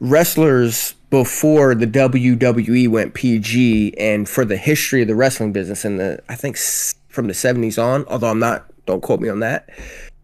[0.00, 5.96] wrestlers before the WWE went PG, and for the history of the wrestling business in
[5.96, 6.56] the I think
[7.08, 9.68] from the seventies on, although I'm not, don't quote me on that.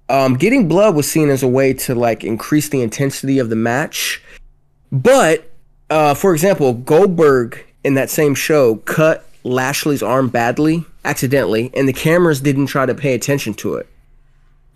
[0.08, 3.56] Um, getting blood was seen as a way to like increase the intensity of the
[3.56, 4.20] match.
[4.90, 5.48] But,
[5.88, 11.92] uh, for example, Goldberg in that same show cut Lashley's arm badly, accidentally, and the
[11.92, 13.88] cameras didn't try to pay attention to it.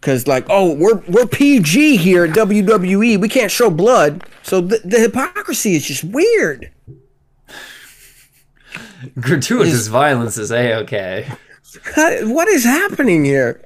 [0.04, 4.78] Cause like, oh, we're we're PG here at WWE, we can't show blood, so the,
[4.84, 6.70] the hypocrisy is just weird.
[9.20, 11.26] Gratuitous violence is a okay.
[11.94, 13.62] What- What is happening here?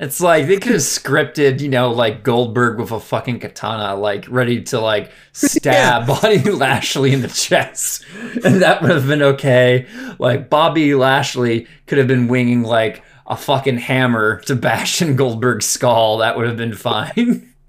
[0.00, 4.26] It's like they could have scripted, you know, like Goldberg with a fucking katana, like
[4.28, 8.04] ready to like stab Bobby Lashley in the chest,
[8.44, 9.86] and that would have been okay.
[10.18, 15.66] Like Bobby Lashley could have been winging like a fucking hammer to bash in Goldberg's
[15.66, 16.18] skull.
[16.18, 17.50] That would have been fine.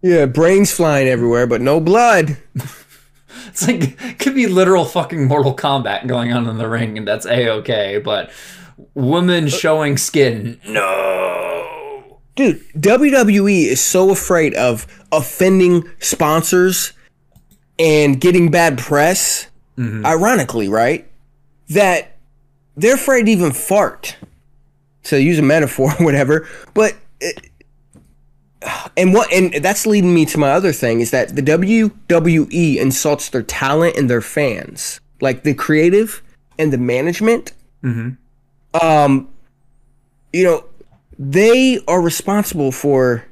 [0.00, 2.36] Yeah, brains flying everywhere, but no blood.
[3.48, 7.08] It's like it could be literal fucking Mortal Kombat going on in the ring, and
[7.08, 7.98] that's a okay.
[7.98, 8.30] But
[8.94, 12.20] woman uh, showing skin, no.
[12.36, 16.92] Dude, WWE is so afraid of offending sponsors
[17.78, 20.06] and getting bad press, mm-hmm.
[20.06, 21.10] ironically, right?
[21.70, 22.16] That
[22.76, 24.16] they're afraid to even fart.
[25.08, 26.48] To use a metaphor or whatever.
[26.74, 27.50] But it,
[28.96, 33.28] and what and that's leading me to my other thing is that the WWE insults
[33.28, 35.00] their talent and their fans.
[35.20, 36.22] Like the creative
[36.58, 37.52] and the management.
[38.82, 39.28] Um
[40.32, 40.64] you know,
[41.18, 43.24] they are responsible for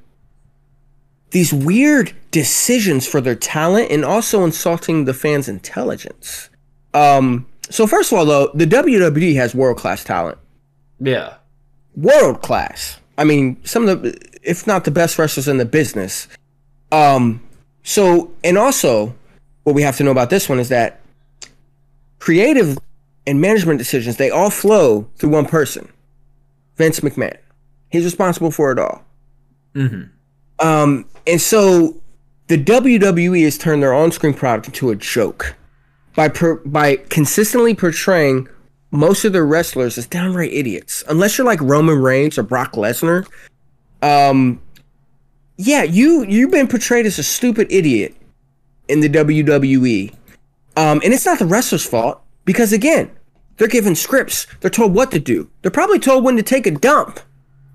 [1.30, 6.48] these weird decisions for their talent and also insulting the fans' intelligence.
[6.94, 10.38] Um, so first of all, though, the WWE has world class talent.
[10.98, 11.34] Yeah.
[11.97, 13.01] World class.
[13.18, 16.28] I mean, some of the, if not the best wrestlers in the business.
[16.93, 17.43] Um,
[17.82, 19.14] so and also,
[19.64, 21.01] what we have to know about this one is that
[22.18, 22.78] creative
[23.27, 25.90] and management decisions they all flow through one person,
[26.77, 27.36] Vince McMahon.
[27.90, 29.05] He's responsible for it all.
[30.59, 32.01] Um, and so
[32.48, 35.56] the WWE has turned their on-screen product into a joke
[36.14, 38.48] by per- by consistently portraying
[38.97, 41.05] most of their wrestlers is downright idiots.
[41.09, 43.27] Unless you're like Roman Reigns or Brock Lesnar,
[44.02, 44.60] um,
[45.56, 48.14] yeah, you you've been portrayed as a stupid idiot
[48.89, 50.14] in the WWE.
[50.77, 53.10] Um, and it's not the wrestler's fault because again,
[53.56, 54.47] they're given scripts.
[54.60, 55.48] They're told what to do.
[55.62, 57.20] They're probably told when to take a dump.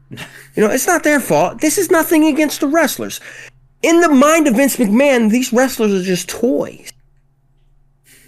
[0.09, 0.17] You
[0.57, 1.61] know, it's not their fault.
[1.61, 3.21] This is nothing against the wrestlers.
[3.81, 6.91] In the mind of Vince McMahon, these wrestlers are just toys.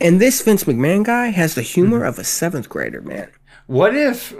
[0.04, 2.10] And this Vince McMahon guy has the humor mm-hmm.
[2.10, 3.32] of a seventh grader, man.
[3.68, 4.32] What if,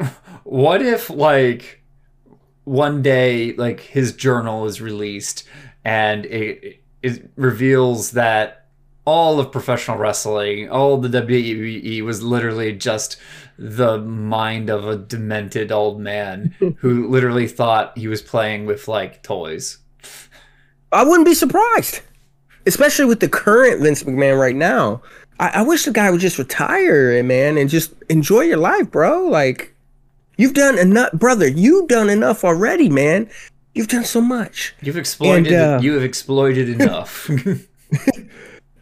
[0.44, 1.82] what if, like,
[2.66, 5.46] one day, like, his journal is released
[5.86, 8.68] and it, it reveals that
[9.06, 13.18] all of professional wrestling, all the WWE was literally just
[13.58, 19.24] the mind of a demented old man who literally thought he was playing with, like,
[19.24, 19.78] toys.
[20.92, 22.02] I wouldn't be surprised,
[22.66, 25.02] especially with the current Vince McMahon right now.
[25.40, 29.28] I, I wish the guy would just retire, man, and just enjoy your life, bro.
[29.28, 29.74] Like,
[30.38, 31.48] you've done enough, brother.
[31.48, 33.30] You've done enough already, man.
[33.74, 34.76] You've done so much.
[34.82, 37.30] You've exploited, And, uh, you have exploited enough.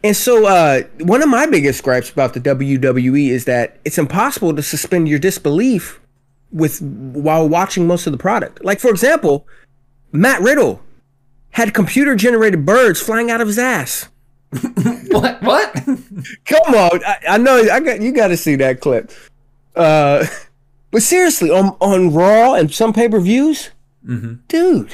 [0.04, 4.54] And so, uh, one of my biggest gripes about the WWE is that it's impossible
[4.54, 6.00] to suspend your disbelief
[6.50, 8.64] with while watching most of the product.
[8.64, 9.46] Like for example,
[10.10, 10.82] Matt Riddle
[11.50, 14.08] had computer generated birds flying out of his ass.
[15.10, 15.42] what?
[15.42, 15.74] What?
[16.44, 19.10] Come on, I, I know I got you got to see that clip.
[19.74, 20.26] Uh,
[20.90, 23.70] but seriously, on on Raw and some pay per views,
[24.48, 24.92] dude,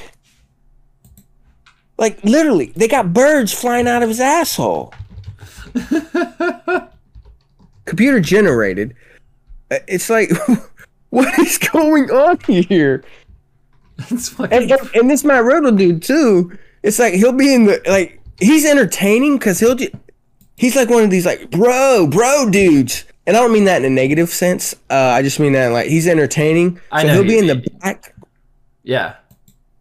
[1.98, 4.94] like literally, they got birds flying out of his asshole.
[7.84, 8.94] Computer generated.
[9.70, 10.30] Uh, It's like,
[11.10, 13.02] what is going on here?
[13.96, 14.70] That's fucking.
[14.70, 16.56] And, and, this Matt Riddle dude too.
[16.84, 19.92] It's like he'll be in the like he's entertaining because he'll just
[20.56, 23.04] he's like one of these like bro bro dudes.
[23.26, 24.74] And I don't mean that in a negative sense.
[24.88, 26.80] Uh, I just mean that like he's entertaining.
[26.90, 28.14] I So he'll be in the back
[28.88, 29.16] yeah.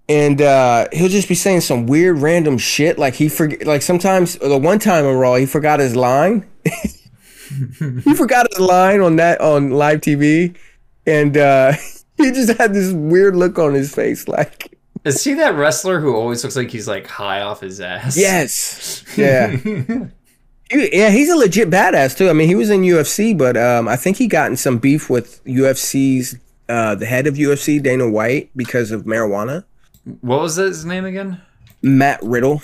[0.10, 3.00] and uh, he'll just be saying some weird random shit.
[3.00, 6.46] Like he forget like sometimes the one time on Raw he forgot his line.
[6.66, 10.58] he forgot his line on that on live TV,
[11.06, 11.72] and uh,
[12.18, 14.28] he just had this weird look on his face.
[14.28, 18.18] Like Is he that wrestler who always looks like he's like high off his ass?
[18.18, 19.50] yes, yeah.
[19.56, 20.10] He-
[20.70, 22.30] yeah, he's a legit badass too.
[22.30, 25.10] I mean, he was in UFC, but um, I think he got in some beef
[25.10, 26.38] with UFC's
[26.68, 29.64] uh, the head of UFC, Dana White, because of marijuana.
[30.20, 31.42] What was his name again?
[31.82, 32.62] Matt Riddle.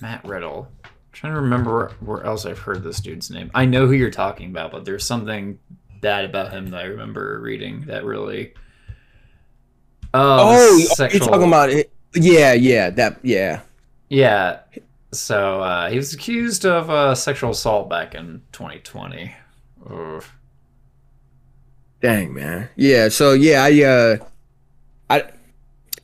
[0.00, 0.68] Matt Riddle.
[0.84, 3.50] I'm trying to remember where else I've heard this dude's name.
[3.54, 5.58] I know who you're talking about, but there's something
[6.00, 8.54] bad about him that I remember reading that really.
[10.14, 11.90] Oh, the you're talking about it?
[12.14, 13.62] Yeah, yeah, that, yeah.
[14.08, 14.60] Yeah.
[15.10, 19.34] So uh, he was accused of uh, sexual assault back in 2020.
[19.90, 20.24] Ugh.
[22.00, 22.68] Dang, man.
[22.76, 23.08] Yeah.
[23.08, 24.16] So yeah, I, uh,
[25.10, 25.32] I,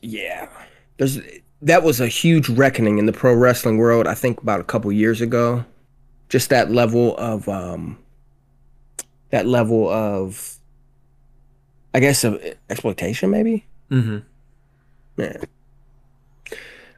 [0.01, 0.49] yeah.
[0.97, 1.19] There's
[1.61, 4.07] that was a huge reckoning in the pro wrestling world.
[4.07, 5.63] I think about a couple years ago.
[6.27, 7.97] Just that level of, um,
[9.29, 10.57] that level of,
[11.93, 13.65] I guess, of exploitation, maybe.
[13.91, 14.17] Hmm
[15.17, 15.37] Yeah.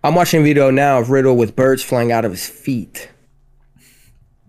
[0.03, 3.09] I'm watching a video now of Riddle with birds flying out of his feet.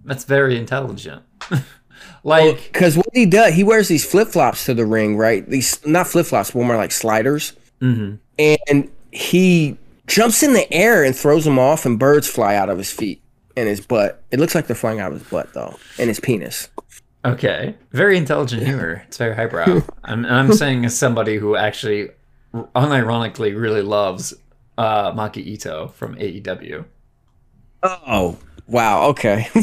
[0.05, 1.23] That's very intelligent.
[2.25, 5.49] like, Because what he does, he wears these flip flops to the ring, right?
[5.49, 7.53] These not flip flops, but more like sliders.
[7.81, 8.19] mhm.
[8.39, 12.77] and he jumps in the air and throws them off, and birds fly out of
[12.79, 13.23] his feet
[13.57, 14.23] and his butt.
[14.33, 16.69] It looks like they're flying out of his butt though, and his penis.
[17.25, 19.05] okay, very intelligent humor.
[19.07, 19.83] It's very highbrow.
[20.05, 22.11] I'm, I'm saying as somebody who actually,
[22.55, 24.33] unironically, really loves
[24.79, 26.85] uh, Maki Itoh from AEW.
[27.83, 29.49] Oh wow, okay.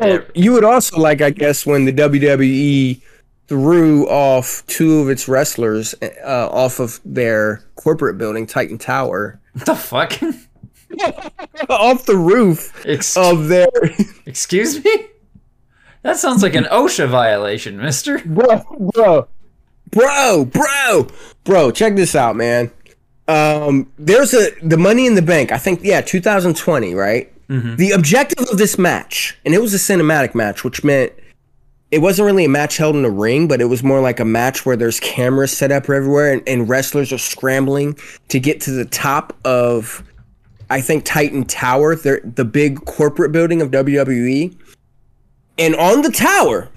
[0.00, 0.26] did.
[0.34, 3.00] you would also like, I guess, when the WWE
[3.46, 9.66] threw off two of its wrestlers uh, off of their corporate building, Titan Tower, What
[9.66, 10.12] the fuck?
[11.70, 13.68] off the roof Ex- of their.
[14.26, 15.06] excuse me?
[16.02, 18.18] That sounds like an OSHA violation, mister.
[18.24, 18.62] bro,
[18.94, 19.28] bro,
[19.90, 21.08] bro, bro,
[21.44, 21.70] bro.
[21.70, 22.70] Check this out, man.
[23.26, 25.52] Um, there's a the Money in the Bank.
[25.52, 27.32] I think yeah, 2020, right?
[27.76, 31.12] The objective of this match, and it was a cinematic match, which meant
[31.90, 34.24] it wasn't really a match held in a ring, but it was more like a
[34.24, 37.98] match where there's cameras set up everywhere, and, and wrestlers are scrambling
[38.28, 40.02] to get to the top of,
[40.68, 44.54] I think Titan Tower, the the big corporate building of WWE,
[45.58, 46.68] and on the tower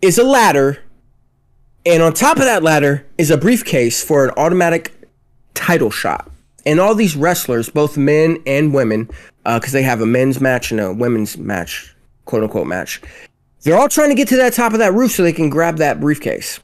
[0.00, 0.82] is a ladder
[1.86, 4.92] and on top of that ladder is a briefcase for an automatic
[5.54, 6.30] title shot.
[6.66, 9.08] And all these wrestlers, both men and women,
[9.44, 11.94] uh, because they have a men's match and a women's match,
[12.24, 13.00] quote unquote match,
[13.62, 15.76] they're all trying to get to that top of that roof so they can grab
[15.76, 16.58] that briefcase.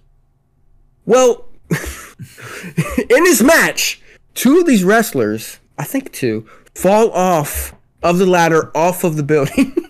[1.07, 4.03] Well, in this match,
[4.35, 9.23] two of these wrestlers, I think two, fall off of the ladder off of the
[9.23, 9.77] building.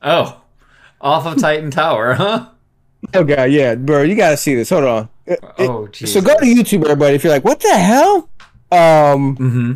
[0.00, 0.42] Oh,
[1.00, 2.50] off of Titan Tower, huh?
[3.14, 4.70] Oh, God, yeah, bro, you got to see this.
[4.70, 5.08] Hold on.
[5.26, 6.14] It- Oh, Jesus.
[6.14, 7.14] So go to YouTube, everybody.
[7.14, 8.28] If you're like, what the hell?
[8.72, 9.72] Um, Mm-hmm.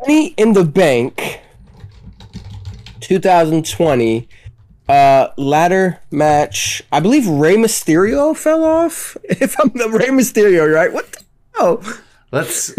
[0.00, 1.40] Money in the Bank,
[3.00, 4.28] 2020,
[4.88, 6.82] uh, ladder match.
[6.92, 9.16] I believe Rey Mysterio fell off.
[9.24, 10.92] If I'm the Rey Mysterio, right?
[10.92, 11.24] What the
[11.56, 11.82] hell?
[12.32, 12.74] Let's.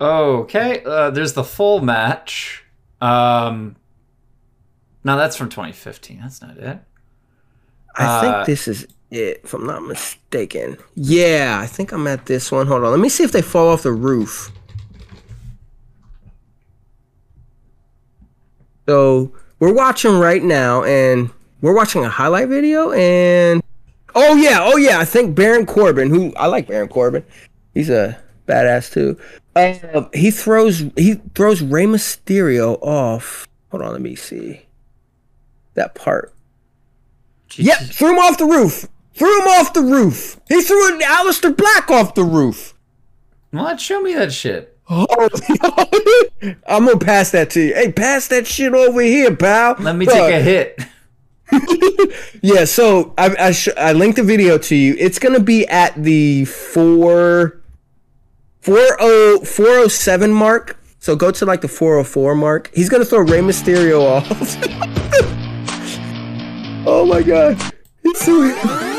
[0.00, 2.64] Okay, uh, there's the full match.
[3.00, 3.76] Um,
[5.04, 6.20] no, that's from 2015.
[6.20, 6.78] That's not it.
[7.96, 10.76] I Uh, think this is it, if I'm not mistaken.
[10.94, 12.66] Yeah, I think I'm at this one.
[12.66, 12.90] Hold on.
[12.90, 14.52] Let me see if they fall off the roof.
[18.86, 21.30] So we're watching right now, and
[21.60, 23.62] we're watching a highlight video, and
[24.14, 27.24] oh yeah, oh yeah, I think Baron Corbin, who I like Baron Corbin,
[27.74, 29.18] he's a badass too.
[29.54, 33.46] Uh, he throws he throws Rey Mysterio off.
[33.70, 34.66] Hold on, let me see
[35.74, 36.32] that part.
[37.56, 38.86] Yep, threw him off the roof.
[39.18, 40.40] Threw him off the roof.
[40.48, 42.74] He threw an Aleister Black off the roof.
[43.50, 43.80] What?
[43.80, 44.78] Show me that shit.
[44.88, 45.06] I'm
[46.86, 47.74] gonna pass that to you.
[47.74, 49.74] Hey, pass that shit over here, pal.
[49.80, 50.80] Let me take a hit.
[52.42, 54.94] Yeah, so I I, sh- I linked the video to you.
[54.98, 57.60] It's gonna be at the four
[58.60, 60.78] four oh four oh seven mark.
[61.00, 62.70] So go to like the four oh four mark.
[62.74, 64.26] He's gonna throw Rey Mysterio off.
[66.86, 67.58] oh my god,
[68.04, 68.94] it's so.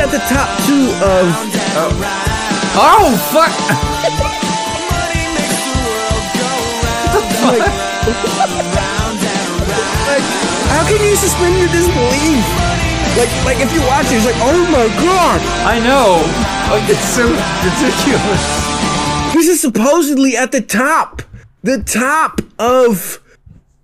[0.00, 1.28] At the top two of.
[1.76, 1.92] Uh,
[2.80, 3.52] oh fuck!
[7.40, 7.62] Like,
[10.68, 12.44] how can you suspend your disbelief?
[13.16, 16.20] Like, like if you watch it, it's like, oh my god, I know.
[16.70, 18.44] Like it's so ridiculous.
[19.34, 21.22] this is supposedly at the top,
[21.62, 23.20] the top of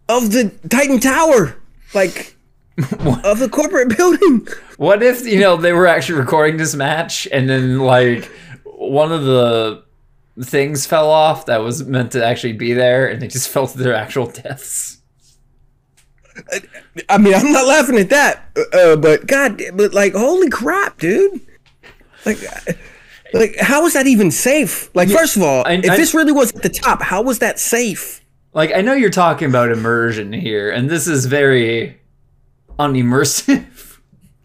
[0.09, 1.57] of the Titan Tower,
[1.95, 2.36] like
[3.25, 4.47] of the corporate building.
[4.77, 8.27] What if you know they were actually recording this match and then like
[8.65, 9.83] one of the
[10.43, 13.79] things fell off that was meant to actually be there and they just fell to
[13.79, 14.99] their actual deaths?
[17.09, 18.43] I mean, I'm not laughing at that,
[18.75, 21.41] uh, but God, but like, holy crap, dude!
[22.27, 22.39] Like,
[23.33, 24.95] like, how was that even safe?
[24.95, 27.39] Like, first of all, I- if I- this really was at the top, how was
[27.39, 28.21] that safe?
[28.53, 31.99] Like I know you're talking about immersion here, and this is very
[32.79, 33.99] unimmersive.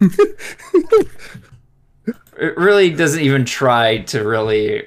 [2.38, 4.84] it really doesn't even try to really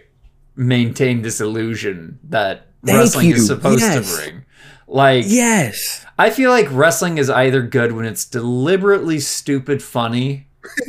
[0.56, 3.36] maintain this illusion that Thank wrestling you.
[3.36, 4.10] is supposed Yes.
[4.10, 4.46] to bring.
[4.88, 6.06] Like Yes.
[6.18, 10.48] I feel like wrestling is either good when it's deliberately stupid funny.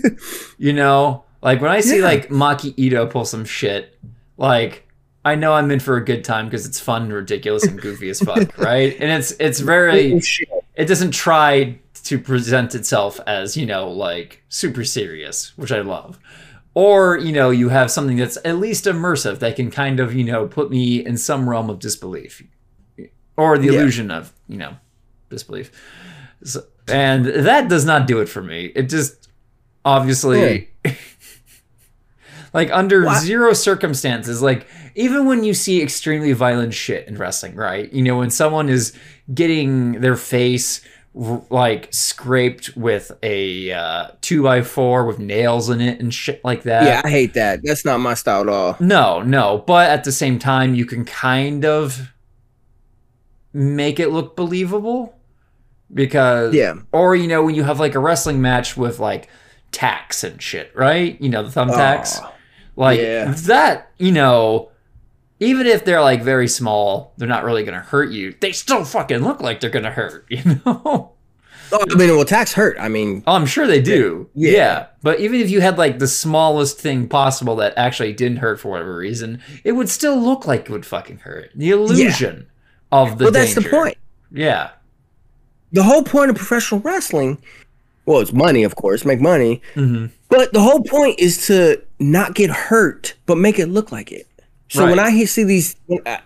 [0.58, 1.24] you know?
[1.42, 2.04] Like when I see Yeah.
[2.04, 3.98] like Maki Itoh pull some shit,
[4.36, 4.88] like
[5.24, 8.08] I know I'm in for a good time because it's fun and ridiculous and goofy
[8.10, 8.96] as fuck, right?
[9.00, 13.88] And it's it's oh, very Oh, it doesn't try to present itself as, you know,
[13.90, 16.18] like super serious, which I love.
[16.74, 20.24] Or, you know, you have something that's at least immersive that can kind of, you
[20.24, 22.42] know, put me in some realm of disbelief.
[23.36, 23.80] Or the Yeah.
[23.80, 24.76] illusion of, you know,
[25.30, 25.70] disbelief.
[26.44, 28.66] So, and that does not do it for me.
[28.76, 29.28] It just
[29.84, 30.92] obviously hmm.
[32.52, 33.22] like under What?
[33.22, 37.92] zero circumstances, like even when you see extremely violent shit in wrestling, right?
[37.92, 38.92] You know, when someone is
[39.34, 40.80] getting their face
[41.20, 46.44] r- like scraped with a uh, two by four with nails in it and shit
[46.44, 46.84] like that.
[46.84, 47.60] Yeah, I hate that.
[47.62, 48.76] That's not my style at all.
[48.80, 52.12] No, no, but at the same time, you can kind of
[53.52, 55.14] make it look believable
[55.92, 56.74] because, Yeah.
[56.92, 59.28] or you know, when you have like a wrestling match with like
[59.72, 61.20] tacks and shit, right?
[61.20, 62.32] You know, the thumbtacks, Aw,
[62.76, 63.32] like yeah.
[63.46, 63.90] that.
[63.98, 64.70] You know,
[65.40, 68.34] even if they're like very small, they're not really gonna hurt you.
[68.40, 70.26] They still fucking look like they're gonna hurt.
[70.30, 71.12] You know.
[71.72, 72.76] Oh, I mean, well, tax hurt.
[72.78, 74.30] I mean, Oh, I'm sure they do.
[74.34, 74.50] Yeah.
[74.52, 74.86] Yeah.
[75.02, 78.70] But even if you had like the smallest thing possible that actually didn't hurt for
[78.70, 81.50] whatever reason, it would still look like it would fucking hurt.
[81.56, 82.46] The illusion
[82.92, 83.98] of the well, that's the point.
[84.30, 84.70] Yeah.
[85.72, 87.38] The whole point of professional wrestling,
[88.04, 89.60] well, it's money, of course, make money.
[89.74, 94.12] hmm But the whole point is to not get hurt, but make it look like
[94.12, 94.28] it.
[94.68, 95.76] So when I see these,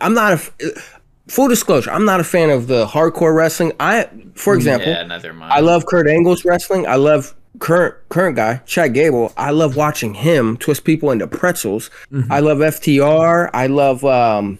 [0.00, 0.80] I'm not a.
[1.28, 3.72] Full disclosure, I'm not a fan of the hardcore wrestling.
[3.78, 5.52] I, for example, Yeah, neither mind.
[5.52, 6.88] I love Kurt Angle's wrestling.
[6.88, 9.32] I love current current guy Chad Gable.
[9.36, 11.88] I love watching him twist people into pretzels.
[12.10, 12.32] Mm-hmm.
[12.32, 13.48] I love FTR.
[13.54, 14.58] I love um.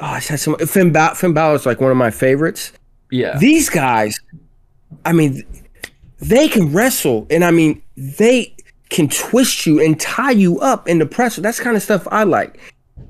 [0.00, 2.72] Oh, I said some Finn, ba- Finn Balor's like one of my favorites.
[3.10, 3.36] yeah.
[3.38, 4.18] These guys,
[5.04, 5.42] I mean,
[6.20, 8.54] they can wrestle, and I mean, they
[8.88, 11.42] can twist you and tie you up in the pretzel.
[11.42, 12.58] That's kind of stuff I like.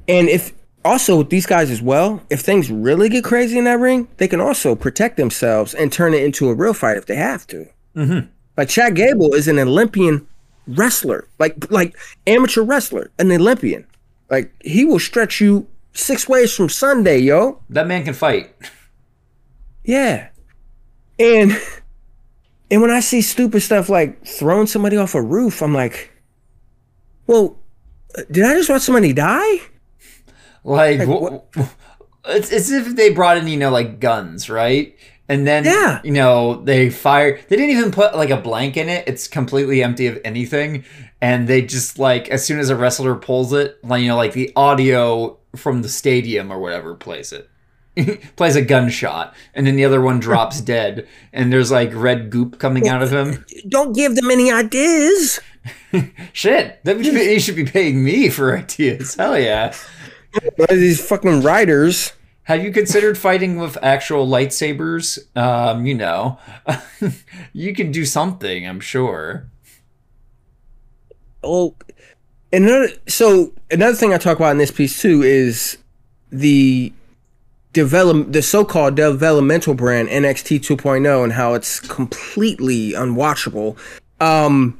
[0.09, 0.53] And if
[0.85, 4.29] also with these guys as well, if things really get crazy in that ring, they
[4.29, 7.67] can also protect themselves and turn it into a real fight if they have to.
[7.97, 8.29] Mhm.
[8.57, 10.27] Like Chad Gable is an Olympian
[10.69, 11.97] wrestler, like like
[12.27, 13.85] amateur wrestler, an Olympian.
[14.31, 17.61] Like he will stretch you six ways from Sunday, yo.
[17.71, 18.51] that man can fight.
[19.85, 20.29] Yeah.
[21.19, 21.53] And
[22.71, 26.11] and when I see stupid stuff like throwing somebody off a roof, I'm like,
[27.27, 27.57] well,
[28.17, 29.57] uh, did I just watch somebody die?
[30.67, 31.67] Like, Like, wh-
[32.27, 34.97] it's, it's as if they brought in, you know, like guns, right?
[35.29, 36.01] And then, Yeah.
[36.05, 37.39] you know, they fire.
[37.49, 39.05] They didn't even put like a blank in it.
[39.07, 40.85] It's completely empty of anything.
[41.21, 44.33] And they just like, as soon as a wrestler pulls it, like, you know, like
[44.35, 47.49] the audio from the stadium or whatever plays it.
[48.37, 52.59] plays a gunshot and then the other one drops dead and there's like red goop
[52.59, 55.41] coming out of him Don't give them any ideas.
[56.35, 59.75] shit that you should be paying me for ideas hell yeah
[60.69, 62.13] These fucking writers.
[62.45, 65.19] Have you considered fighting with actual lightsabers?
[65.37, 66.39] Um, you know,
[67.53, 68.67] you can do something.
[68.67, 69.49] I'm sure.
[71.43, 71.75] Oh,
[72.53, 72.89] another.
[73.09, 75.79] So another thing I talk about in this piece too is
[76.31, 76.93] the
[77.73, 83.77] develop the so-called developmental brand NXT 2.0 and how it's completely unwatchable.
[84.19, 84.79] Um,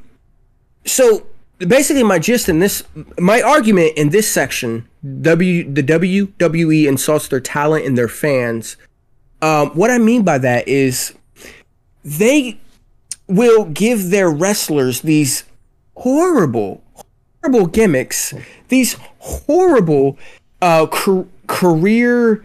[0.87, 1.27] so
[1.59, 2.85] basically, my gist in this,
[3.19, 4.89] my argument in this section,
[5.23, 8.77] W the WWE insults their talent and their fans.
[9.43, 11.15] Um, what I mean by that is
[12.05, 12.59] they
[13.27, 15.45] will give their wrestlers these
[15.97, 16.83] horrible,
[17.43, 18.35] horrible gimmicks,
[18.69, 20.19] these horrible
[20.63, 22.45] uh, car- career,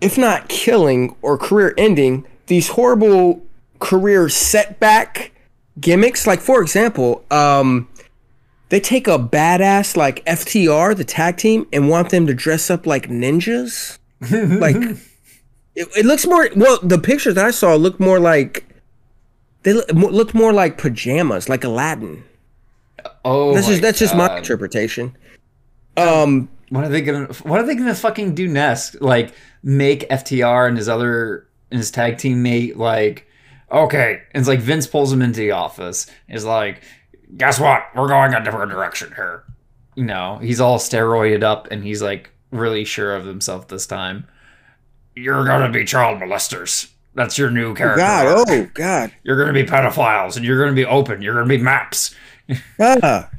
[0.00, 3.42] if not killing or career ending, these horrible
[3.78, 5.32] career setback
[5.80, 6.26] gimmicks.
[6.26, 7.88] Like for example, um,
[8.68, 12.86] they take a badass like FTR, the tag team, and want them to dress up
[12.86, 13.98] like ninjas.
[14.20, 14.76] like
[15.74, 16.48] it, it looks more.
[16.56, 18.66] Well, the pictures that I saw look more like
[19.62, 22.24] they look, looked more like pajamas, like Aladdin.
[23.24, 25.16] Oh, That's just that's just my interpretation.
[25.96, 27.26] Um, What are they gonna?
[27.42, 29.00] What are they gonna fucking do next?
[29.00, 33.26] Like make FTR and his other and his tag teammate like
[33.70, 34.22] okay?
[34.32, 36.06] And it's like Vince pulls him into the office.
[36.28, 36.82] Is like,
[37.36, 37.84] guess what?
[37.94, 39.44] We're going a different direction here.
[39.94, 44.26] You know, he's all steroided up and he's like really sure of himself this time.
[45.14, 46.90] You're gonna be child molesters.
[47.14, 47.98] That's your new character.
[47.98, 48.48] God, arc.
[48.50, 51.22] oh God, You're gonna be pedophiles and you're gonna be open.
[51.22, 52.14] You're gonna be maps.
[52.80, 53.30] ah,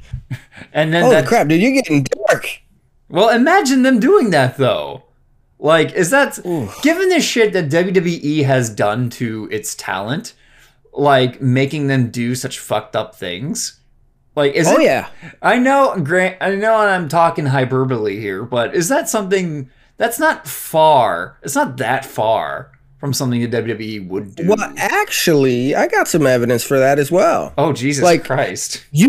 [0.72, 2.60] And then holy crap, dude, you're getting dark.
[3.08, 5.04] Well, imagine them doing that though.
[5.60, 6.36] Like, is that
[6.82, 10.34] given the shit that WWE has done to its talent,
[10.92, 13.77] like making them do such fucked up things?
[14.38, 14.84] Like, is Oh it?
[14.84, 15.08] yeah,
[15.42, 16.36] I know, Grant.
[16.40, 21.36] I know, I'm talking hyperbole here, but is that something that's not far?
[21.42, 22.70] It's not that far
[23.00, 24.48] from something that WWE would do.
[24.48, 27.52] well, actually, I got some evidence for that as well.
[27.58, 28.84] oh Jesus like- Christ!
[28.92, 29.08] You,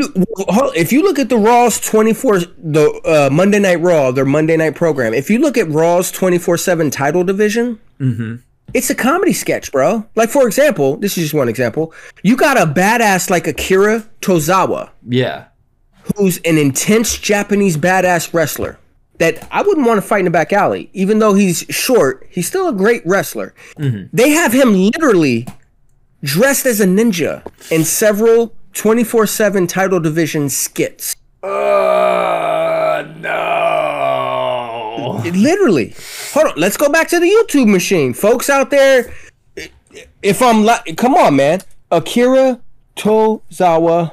[0.76, 4.57] if you look at the Raw's twenty four, the uh, Monday Night Raw, their Monday
[4.57, 5.14] night program.
[5.14, 7.80] If you look at Raw's twenty four seven title division,
[8.73, 10.05] it's a comedy sketch, bro.
[10.15, 11.93] Like for example, this is just one example.
[12.23, 15.45] You got a badass like Akira Tozawa, Yeah,
[16.17, 18.77] who's an intense Japanese badass wrestler
[19.19, 20.89] that I wouldn't want to fight in a back alley.
[20.93, 23.53] Even though he's short, he's still a great wrestler.
[23.77, 25.45] They have him literally
[26.23, 31.15] dressed as a ninja in several 24 7 title division skits.
[31.43, 32.59] uh.
[35.23, 35.93] Literally.
[36.33, 36.53] Hold on.
[36.57, 38.13] Let's go back to the YouTube machine.
[38.13, 39.11] Folks out there,
[40.21, 41.61] if I'm li- come on, man.
[41.91, 42.59] Akira
[42.95, 44.11] Tozawa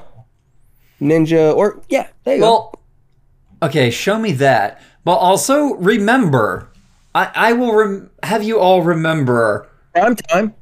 [1.00, 2.46] Ninja or yeah, there you go.
[2.46, 2.80] Well,
[3.64, 4.80] okay, show me that.
[5.04, 6.68] But also remember,
[7.14, 10.54] I, I will rem- have you all remember Prime time.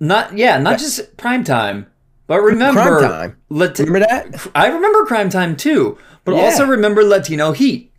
[0.00, 1.86] not yeah, not just prime time,
[2.26, 3.36] but remember Crime Time.
[3.50, 4.48] Lat- Remember that?
[4.54, 6.42] I remember crime time too, but Yeah.
[6.42, 7.92] also remember Latino Heat.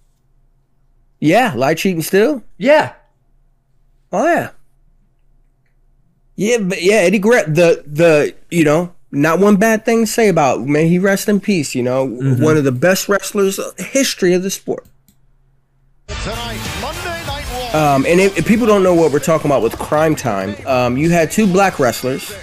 [1.26, 2.43] Yeah, light cheating still.
[2.57, 2.93] Yeah,
[4.15, 4.52] Oh yeah.
[6.38, 10.30] Yeah, but yeah, Eddie Guerrero, the the you know, not one bad thing to say
[10.30, 11.76] about may he rest in peace.
[11.76, 14.85] You know, one of the best wrestlers of history of the sport.
[16.07, 17.95] Tonight, Monday Night Raw.
[17.95, 20.97] Um, and if, if people don't know what we're talking about with Crime Time, um,
[20.97, 22.34] you had two black wrestlers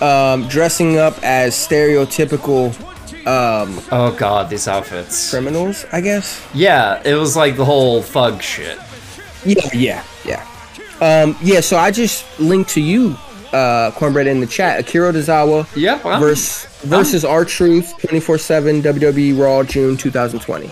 [0.00, 2.72] um, dressing up as stereotypical
[3.26, 5.30] um, Oh god, these outfits.
[5.30, 6.44] criminals, I guess.
[6.54, 8.78] Yeah, it was like the whole thug shit.
[9.44, 10.46] Yeah, yeah, yeah.
[11.00, 13.16] Um, yeah, so I just linked to you,
[13.52, 14.78] uh, Cornbread, in the chat.
[14.80, 16.04] Akira Tozawa Yep.
[16.06, 16.20] I'm-
[16.84, 20.66] versus R Truth 24 7 WWE Raw June 2020.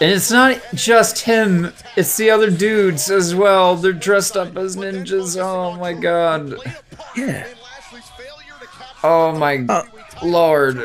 [0.00, 3.74] And it's not just him, it's the other dudes as well.
[3.76, 5.36] They're dressed up as ninjas.
[5.36, 6.54] Oh my god.
[7.16, 7.46] Yeah.
[9.02, 9.56] Oh my
[10.22, 10.76] lord.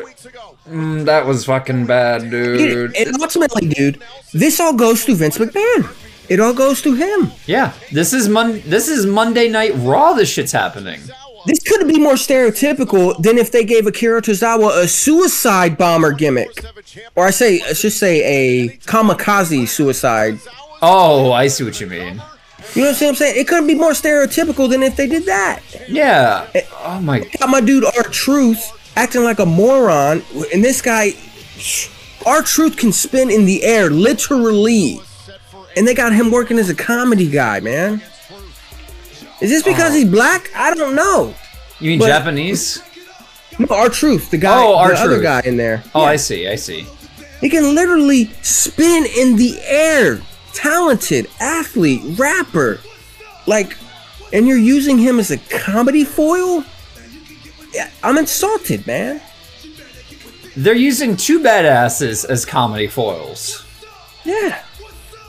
[0.68, 2.96] Mm, that was fucking bad, Dude, dude.
[2.96, 4.02] and ultimately, dude,
[4.32, 5.94] this all goes to Vince McMahon.
[6.28, 7.30] It all goes to him.
[7.46, 11.00] Yeah, this is Mon- this is Monday Night Raw this shit's happening.
[11.46, 16.48] This couldn't be more stereotypical than if they gave Akira Tozawa a suicide bomber gimmick.
[17.14, 20.38] Or I say, I should say a kamikaze suicide.
[20.80, 22.22] Oh, I see what you mean.
[22.74, 23.38] You know what I'm saying?
[23.38, 25.60] It couldn't be more stereotypical than if they did that.
[25.86, 26.46] Yeah.
[26.82, 30.22] Oh my Got my dude R Truth acting like a moron,
[30.52, 31.12] and this guy,
[32.26, 35.00] R Truth can spin in the air literally,
[35.76, 38.02] and they got him working as a comedy guy, man.
[39.40, 39.96] Is this because Oh.
[39.96, 40.50] he's black?
[40.54, 41.34] I don't know.
[41.80, 42.80] You mean But- Japanese?
[43.58, 45.82] No, R Truth, the guy, Oh, the other guy in there.
[45.94, 46.48] Oh, I see.
[46.48, 46.86] I see.
[47.40, 50.20] He can literally spin in the air.
[50.54, 52.80] Talented athlete, rapper.
[53.46, 53.76] like,
[54.32, 56.64] and you're using him as a comedy foil.
[58.02, 59.20] I'm insulted, man.
[60.56, 63.64] They're using two badasses as comedy foils.
[64.24, 64.62] Yeah.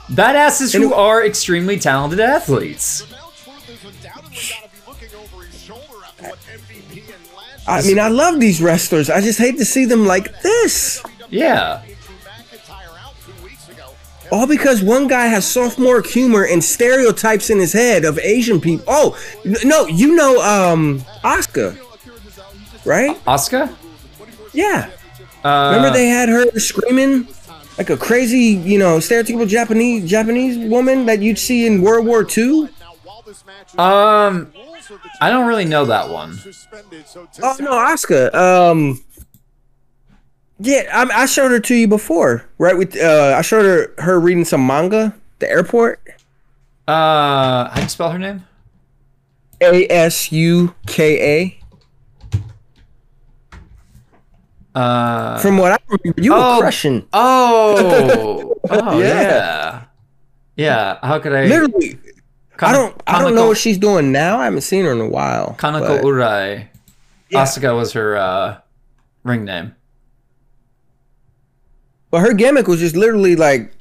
[0.09, 3.09] Badasses who are extremely talented athletes.
[3.11, 7.67] Now, truth is undoubtedly gotta be looking over his shoulder after what MVP and last
[7.67, 9.09] I mean, I love these wrestlers.
[9.09, 11.01] I just hate to see them like this.
[11.29, 11.81] Yeah.
[12.27, 13.89] McIntyre out two weeks ago.
[14.31, 18.85] All because one guy has sophomore humor and stereotypes in his head of Asian people.
[18.87, 19.17] Oh,
[19.63, 21.75] no, you know, um, Oscar,
[22.85, 23.17] right?
[23.25, 23.73] Asuka?
[24.53, 24.89] Yeah.
[25.43, 27.27] Uh, Remember they had her screaming
[27.77, 32.25] like a crazy, you know, stereotypical Japanese Japanese woman that you'd see in World War
[32.25, 32.61] II?
[32.79, 36.39] Now, while this match is Um, rules of the I don't really know that one.
[37.43, 38.35] Oh no, Oscar.
[38.35, 39.03] Um,
[40.59, 42.77] yeah, I, I showed her to you before, right?
[42.77, 45.13] With uh, I showed her her reading some manga.
[45.39, 45.99] The airport.
[46.87, 48.45] Uh, how do you spell her name?
[49.59, 51.59] A S U K A.
[54.75, 56.55] Uh, From what I remember, you Oh.
[56.57, 57.07] were crushing.
[57.13, 59.07] oh, oh Yeah.
[59.07, 59.81] yeah.
[60.57, 61.45] yeah, How could I?
[61.45, 61.97] Literally,
[62.59, 63.01] I don't.
[63.07, 64.37] I don't know what she's doing now.
[64.39, 65.55] I haven't seen her in a while.
[65.59, 66.67] Kanako but- Urai.
[67.29, 67.43] Yeah.
[67.43, 68.57] Asuka was her uh,
[69.23, 69.75] ring name.
[72.11, 73.73] But her gimmick was just literally like,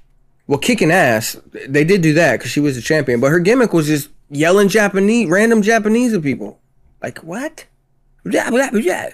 [0.47, 1.37] well, kicking ass.
[1.69, 3.21] They did do that because she was a champion.
[3.21, 6.59] But her gimmick was just yelling Japanese, random Japanese at people.
[7.03, 7.67] Like what?
[8.25, 9.07] Blah, blah, blah.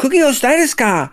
[0.00, 1.12] Cookie o status ka?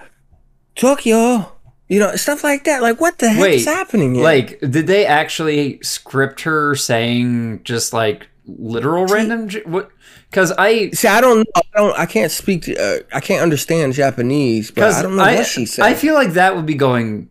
[0.76, 1.52] Tokyo.
[1.90, 2.82] You know, stuff like that.
[2.82, 4.24] Like what the heck Wait, is happening here?
[4.24, 9.50] Like, did they actually script her saying just like literal random?
[9.50, 9.92] j- What?
[10.30, 11.46] Because I See, I don't know.
[11.56, 12.00] I don't.
[12.00, 12.64] I can't speak.
[12.64, 15.84] To, uh, I can't understand Japanese, but I don't know I, what she said.
[15.84, 17.30] I feel like that would be going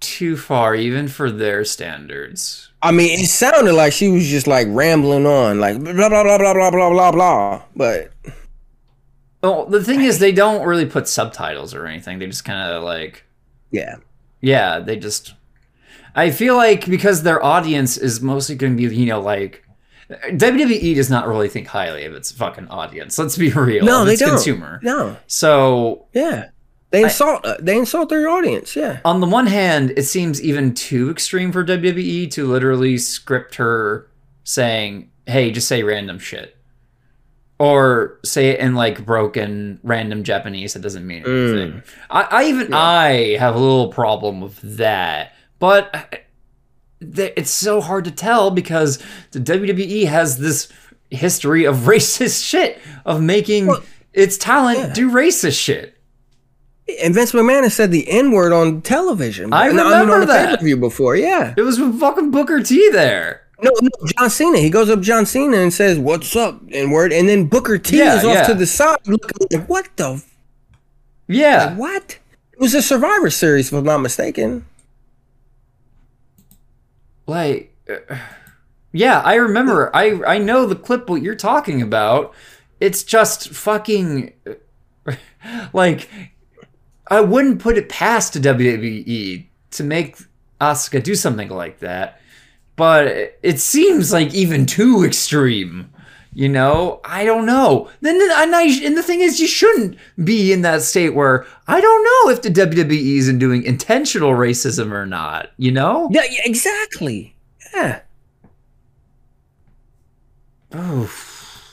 [0.00, 2.70] too far, even for their standards.
[2.82, 6.38] I mean, it sounded like she was just like rambling on, like blah blah blah
[6.38, 7.62] blah blah blah blah blah.
[7.74, 8.12] But
[9.44, 12.18] Well, the thing is, they don't really put subtitles or anything.
[12.18, 13.24] They just kind of like,
[13.70, 13.96] yeah,
[14.40, 15.34] yeah, they just.
[16.16, 19.64] I feel like because their audience is mostly going to be, you know, like
[20.10, 23.18] WWE does not really think highly of its fucking audience.
[23.18, 23.84] Let's be real.
[23.84, 24.30] no, they its don't.
[24.30, 24.80] consumer.
[24.82, 26.50] No, So yeah,
[26.90, 27.44] they insult.
[27.44, 28.76] uh, they insult their audience.
[28.76, 33.56] Yeah, on the one hand, it seems even too extreme for WWE to literally script
[33.56, 34.08] her
[34.44, 36.53] saying, "Hey, just say random shit,"
[37.58, 41.72] or say it in like broken random Japanese that doesn't mean anything.
[41.72, 41.84] Mm.
[42.10, 46.24] I, I even I have a little problem with that, but
[47.00, 49.02] it's so hard to tell because
[49.32, 50.68] the WWE has this
[51.10, 53.82] history of racist shit of making Well,
[54.12, 54.92] its talent yeah.
[54.92, 55.96] do racist shit.
[57.02, 59.52] and Vince McMahon has said the N word on television.
[59.52, 60.48] I remember on the that.
[60.50, 61.14] pay-per-view before.
[61.16, 63.42] Yeah, It was with fucking Booker T there.
[63.62, 64.58] No, no, John Cena.
[64.58, 67.98] He goes up John Cena and says, "What's up?" N word, and then Booker T
[67.98, 68.46] Yeah, is off yeah.
[68.48, 70.30] to the side, looking like, "What the f-
[71.28, 71.74] Yeah.
[71.76, 72.18] what?"
[72.52, 74.64] It was a Survivor Series, if I'm not mistaken.
[77.26, 78.16] Like uh,
[78.92, 79.90] Yeah, I remember.
[79.94, 82.32] I I know the clip what you're talking about.
[82.80, 84.32] It's just fucking
[85.72, 86.08] like
[87.08, 90.16] I wouldn't put it past WWE to make
[90.60, 92.20] Asuka do something like that.
[92.76, 95.90] But it seems like even too extreme.
[96.36, 97.88] You know, I don't know.
[98.00, 101.80] Then and, I, and the thing is, you shouldn't be in that state where I
[101.80, 105.52] don't know if the WWE isn't doing intentional racism or not.
[105.58, 106.08] You know?
[106.10, 107.36] Yeah, exactly.
[107.72, 108.00] Yeah.
[110.74, 111.72] Oof.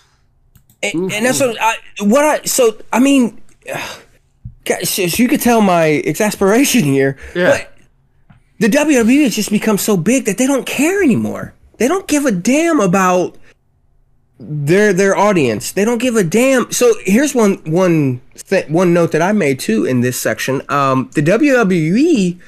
[0.84, 3.42] And, and that's what I, what I, so, I mean,
[4.66, 7.18] guys, so you could tell my exasperation here.
[7.36, 7.66] Yeah.
[8.62, 11.56] The WWE has just become so big that they don't care anymore.
[11.78, 13.36] They don't give a damn about
[14.40, 15.72] their their audience.
[15.72, 16.72] They don't give a damn.
[16.72, 20.62] So here's one one th- one note that I made too in this section.
[20.70, 22.40] Um, the WWE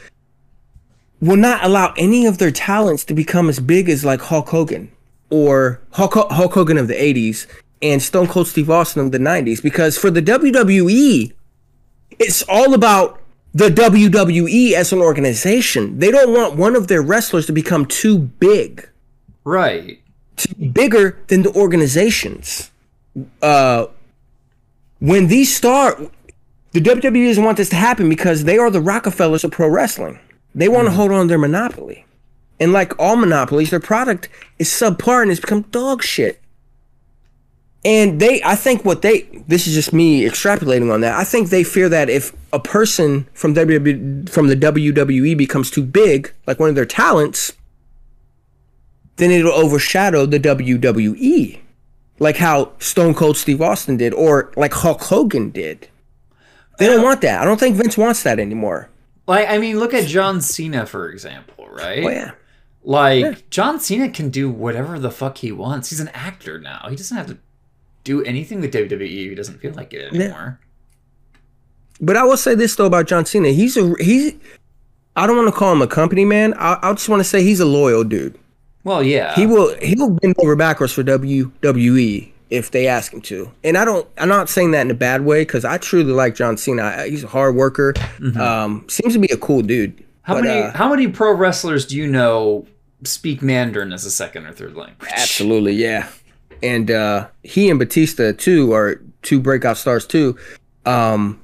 [1.19, 4.91] will not allow any of their talents to become as big as like Hulk Hogan
[5.31, 7.47] or Hulk, Hulk Hogan of the 80s
[7.81, 11.33] and Stone Cold Steve Austin of the 90s because for the WWE
[12.19, 13.19] it's all about
[13.53, 15.99] the WWE as an organization.
[15.99, 18.89] They don't want one of their wrestlers to become too big
[19.43, 19.99] Right.
[20.71, 22.71] bigger than the organizations.
[23.41, 23.87] Uh,
[24.99, 25.99] when these start,
[26.71, 30.19] the WWE doesn't want this to happen because they are the Rockefellers of pro wrestling.
[30.55, 32.05] They want to hold on to their monopoly.
[32.59, 36.41] And like all monopolies, their product is subpar and it's become dog shit.
[37.85, 41.15] And they, I think what they, this is just me extrapolating on that.
[41.15, 45.83] I think they fear that if a person from WWE, from the WWE becomes too
[45.83, 47.53] big, like one of their talents,
[49.17, 51.59] then it'll overshadow the WWE.
[52.19, 55.89] Like how Stone Cold Steve Austin did, or like Hulk Hogan did.
[56.79, 57.41] They don't want that.
[57.41, 58.89] I don't think Vince wants that anymore.
[59.27, 62.03] Like, I mean, look at John Cena, for example, right?
[62.03, 62.31] Oh yeah.
[62.85, 65.89] Like, John Cena can do whatever the fuck he wants.
[65.89, 66.87] He's an actor now.
[66.89, 67.37] He doesn't have to
[68.03, 70.59] do anything with WWE if he doesn't feel like it anymore.
[72.01, 73.49] But I will say this though about John Cena.
[73.49, 74.33] He's a he's.
[75.15, 76.53] I don't want to call him a company man.
[76.55, 78.37] I, I just want to say he's a loyal dude.
[78.83, 79.35] Well, yeah.
[79.35, 83.51] He will he'll bend over backwards for WWE if they ask him to.
[83.63, 86.35] And I don't I'm not saying that in a bad way because I truly like
[86.35, 86.83] John Cena.
[86.83, 87.93] I- He's a hard worker.
[88.39, 89.95] Um, seems to be a cool dude.
[89.97, 90.03] Mm-hmm.
[90.23, 92.65] how But, many uh, how many pro wrestlers do you know
[93.03, 95.09] speak Mandarin as a second or third language?
[95.15, 96.09] Absolutely, yeah.
[96.63, 100.37] And uh, he and Batista too are two breakout stars too.
[100.85, 101.39] Um,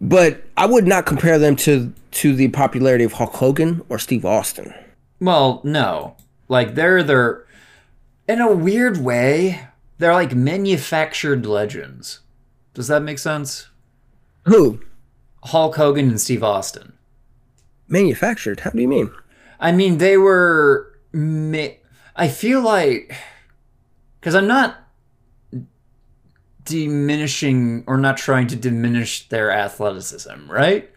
[0.00, 4.24] but I would not compare them to to the popularity of Hulk Hogan or Steve
[4.24, 4.74] Austin.
[5.20, 6.16] Well, no.
[6.48, 7.46] Like they're they're
[8.28, 9.68] in a weird way,
[9.98, 12.20] they're like manufactured legends.
[12.74, 13.68] Does that make sense?
[14.44, 14.80] Who
[15.44, 16.92] Hulk Hogan and Steve Austin.
[17.88, 18.60] manufactured?
[18.60, 19.10] How do you mean?
[19.60, 20.92] I mean, they were.
[21.12, 21.76] Ma-
[22.16, 23.14] I feel like
[24.26, 24.76] because I'm not
[26.64, 30.90] diminishing or not trying to diminish their athleticism, right?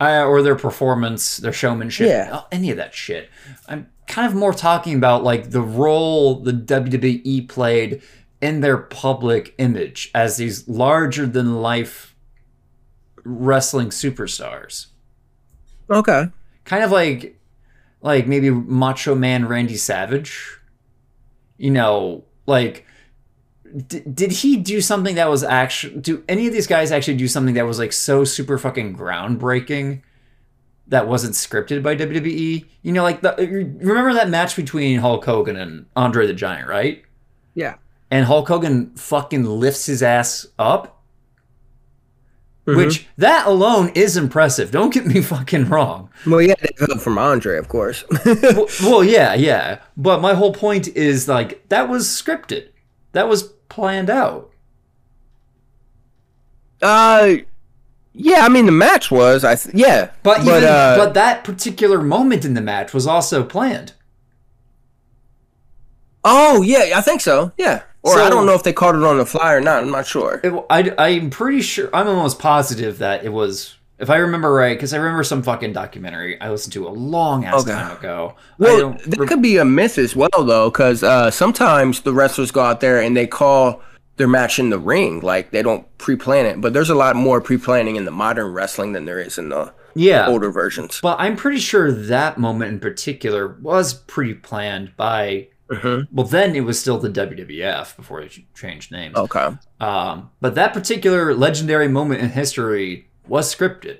[0.00, 2.42] Uh, or their performance, their showmanship, Yeah.
[2.52, 3.30] any of that shit.
[3.68, 8.00] I'm kind of more talking about like the role the WWE played
[8.40, 12.14] in their public image as these larger than life
[13.24, 14.86] wrestling superstars
[15.90, 16.28] Okay.
[16.64, 17.36] kind of like
[18.02, 20.58] like maybe macho man randy savage
[21.58, 22.84] you know like
[23.86, 27.28] d- did he do something that was actually do any of these guys actually do
[27.28, 30.02] something that was like so super fucking groundbreaking
[30.88, 33.46] that wasn't scripted by WWE you know like the uh,
[33.86, 37.02] remember that match between Hulk Hogan and Andre the Giant right
[37.54, 37.74] Yeah.
[38.10, 40.97] and Hulk Hogan fucking lifts his ass up
[42.68, 42.76] Mhm.
[42.76, 47.16] which that alone is impressive don't get me fucking wrong Well, yeah, they help from
[47.16, 48.04] Andre, of course.
[48.24, 49.78] well, well, yeah, yeah.
[49.96, 52.68] But my whole point is like that was scripted.
[53.12, 54.50] That was planned out.
[56.82, 57.36] uh,
[58.12, 58.40] yeah.
[58.44, 59.44] I mean, the match was.
[59.44, 63.44] I th- yeah, But even, uh, but that particular moment in the match was also
[63.44, 63.92] planned.
[66.24, 67.52] oh yeah, I think so.
[67.56, 67.82] Yeah.
[68.02, 69.82] Or I don't know if they called it on the fly or not.
[69.82, 70.40] I'm not sure.
[70.42, 71.90] It, I, I'm pretty sure.
[71.92, 73.76] I'm almost positive that it was.
[73.98, 77.44] If I remember right, because I remember some fucking documentary I listened to a long
[77.44, 77.72] ass Okay.
[77.72, 78.36] time ago.
[78.56, 82.52] Well, that re- could be a myth as well, though, because uh, sometimes the wrestlers
[82.52, 83.82] go out there and they call
[84.16, 86.60] their match in the ring, like they don't pre-plan it.
[86.60, 89.74] But there's a lot more pre-planning in the modern wrestling than there is in the
[89.96, 90.28] yeah.
[90.28, 91.00] older versions.
[91.02, 95.48] But I'm pretty sure that moment in particular was pre-planned by.
[95.70, 96.08] Mhm.
[96.12, 99.16] Well, then it was still the WWF before they changed names.
[99.16, 99.50] Okay.
[99.80, 103.98] Um, but that particular legendary moment in history was scripted.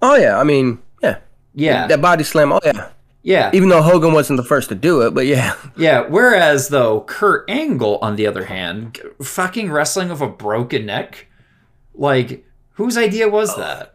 [0.00, 1.18] Oh yeah, I mean, yeah,
[1.54, 2.52] Yeah, that body slam.
[2.52, 2.90] Oh yeah,
[3.22, 6.02] yeah, even though Hogan wasn't the first to do it, but yeah, yeah.
[6.02, 11.26] Whereas though Kurt Angle, on the other hand, fucking wrestling with a broken neck,
[11.94, 12.44] like
[12.74, 13.60] whose idea was Oh.
[13.60, 13.94] that?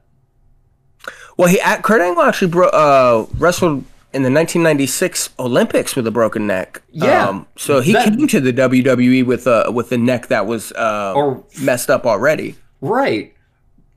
[1.37, 6.11] well, he at Kurt Angle actually bro- uh, wrestled in the 1996 Olympics with a
[6.11, 6.81] broken neck.
[6.91, 7.27] Yeah.
[7.29, 10.71] Um, so he That- came to the WWE with a with a neck that was
[10.73, 12.55] uh, Or- messed up already.
[12.81, 13.33] Right,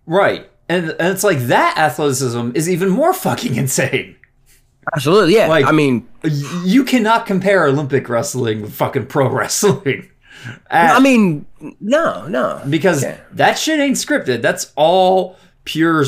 [0.07, 0.49] right.
[0.69, 4.17] And, and it's like that athleticism is even more fucking insane.
[4.95, 5.49] Absolutely, yeah.
[5.49, 6.09] Like- I mean,
[6.65, 10.09] You cannot compare Olympic wrestling with fucking pro wrestling.
[10.71, 11.47] I mean,
[11.81, 12.63] no, no.
[12.71, 13.19] because Yeah.
[13.33, 14.43] that shit ain't scripted.
[14.43, 16.05] That's all pure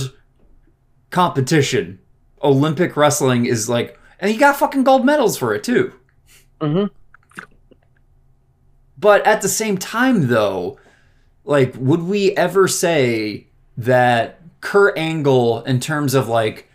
[1.11, 1.99] competition.
[2.43, 5.93] Olympic wrestling is like, and he got fucking gold medals for it too.
[6.61, 6.91] Mhm.
[8.99, 10.79] But at the same time, though,
[11.45, 13.47] like, would we ever say
[13.77, 16.69] that Kurt Angle, in terms of like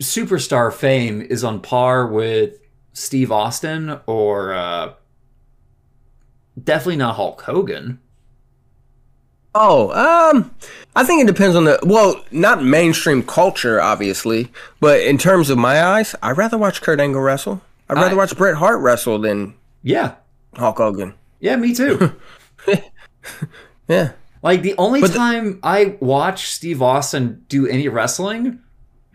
[0.00, 2.58] superstar fame, is on par with
[2.92, 4.94] Steve Austin or uh,
[6.62, 8.00] definitely not Hulk Hogan?
[9.58, 10.50] Oh, um,
[10.94, 14.50] I think it depends on the well, not mainstream culture, obviously,
[14.80, 17.62] but in terms of my eyes, I'd rather watch Kurt Angle wrestle.
[17.88, 20.14] I'd rather I- watch Bret Hart wrestle than Yeah,
[20.56, 21.14] Hulk Hogan.
[21.40, 22.12] yeah, me too.
[23.88, 24.12] Yeah.
[24.42, 28.60] Like the only But the- time I watch Steve Austin do any wrestling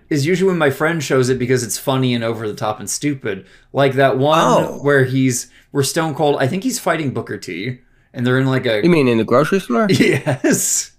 [0.10, 2.90] is usually when my friend shows it because it's funny and over the top and
[2.90, 3.46] stupid.
[3.74, 4.80] Like that one Oh.
[4.82, 7.80] where he's where Stone Cold, I think he's fighting Booker T,
[8.14, 9.88] and they're in like a You mean in the grocery store?
[9.90, 10.92] yes,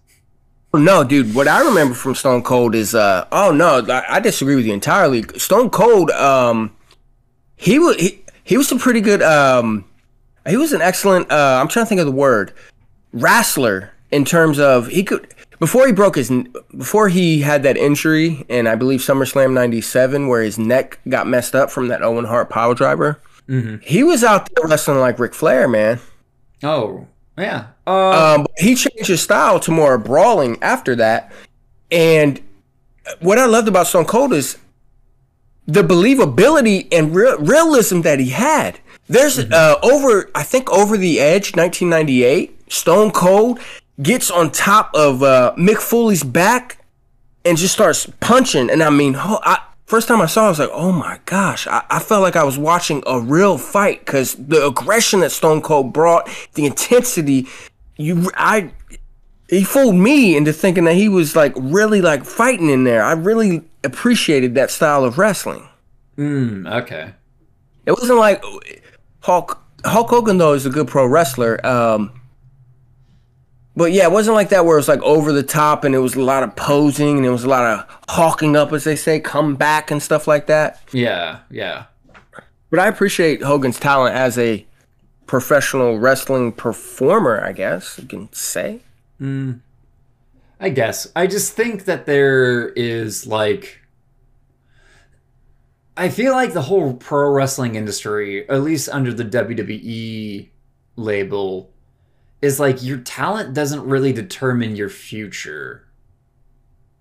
[0.74, 1.34] No, dude.
[1.34, 4.72] What I remember from Stone Cold is, uh, oh no, I, I disagree with you
[4.72, 5.22] entirely.
[5.36, 6.74] Stone Cold, um,
[7.56, 9.22] he was he, he was a pretty good.
[9.22, 9.84] Um,
[10.46, 11.30] he was an excellent.
[11.30, 12.52] Uh, I'm trying to think of the word,
[13.12, 16.30] wrestler in terms of he could before he broke his
[16.76, 21.54] before he had that injury in I believe SummerSlam '97 where his neck got messed
[21.54, 23.20] up from that Owen Hart power driver.
[23.82, 26.00] He was out there wrestling like Ric Flair, man.
[26.62, 27.06] Oh,
[27.36, 27.66] yeah.
[27.86, 31.32] Uh, Um, he changed his style to more brawling after that.
[31.90, 32.40] And
[33.20, 34.58] what I loved about Stone Cold is
[35.66, 38.80] the believability and real, realism that he had.
[39.08, 42.72] There's uh, over, I think, over the edge, 1998.
[42.72, 43.58] Stone Cold
[44.00, 46.78] gets on top of uh, Mick Foley's back
[47.44, 48.70] and just starts punching.
[48.70, 51.66] And I mean, I, first time I saw, it, I was like, "Oh my gosh!"
[51.66, 55.60] I, I felt like I was watching a real fight because the aggression that Stone
[55.60, 57.46] Cold brought, the intensity.
[57.98, 58.72] You, I,
[59.50, 63.02] he fooled me into thinking that he was like really like fighting in there.
[63.02, 65.68] I really appreciated that style of wrestling.
[66.16, 67.12] mm, okay.
[67.84, 68.42] It wasn't like
[69.20, 69.62] Hulk.
[69.84, 71.64] Hulk Hogan though is a good pro wrestler.
[71.66, 72.18] Um,
[73.74, 75.98] but yeah, it wasn't like that where it was like over the top and it
[75.98, 78.96] was a lot of posing and it was a lot of hulking up, as they
[78.96, 80.80] say, come back and stuff like that.
[80.92, 81.84] Yeah, yeah.
[82.70, 84.66] But I appreciate Hogan's talent as a
[85.26, 87.42] professional wrestling performer.
[87.44, 88.80] I guess you can say.
[89.20, 89.60] Mm.
[90.60, 91.10] I guess.
[91.16, 93.82] I just think that there is like
[95.96, 100.48] I feel like the whole pro wrestling industry, at least under the WWE
[100.96, 101.71] label,
[102.42, 105.86] is like your talent doesn't really determine your future.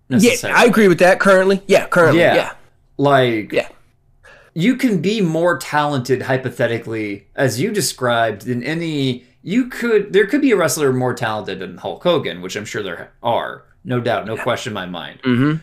[0.09, 0.33] Yeah.
[0.45, 1.19] I agree with that.
[1.19, 2.35] Currently, yeah, currently, Yeah.
[2.35, 2.53] yeah,
[2.97, 3.69] Like yeah.
[4.53, 10.41] you can be more talented hypothetically as you described than any you could there could
[10.41, 13.63] be a wrestler more talented than Hulk Hogan, which I'm sure there are.
[13.83, 15.21] No doubt, no question in my mind.
[15.23, 15.57] Mm-hmm.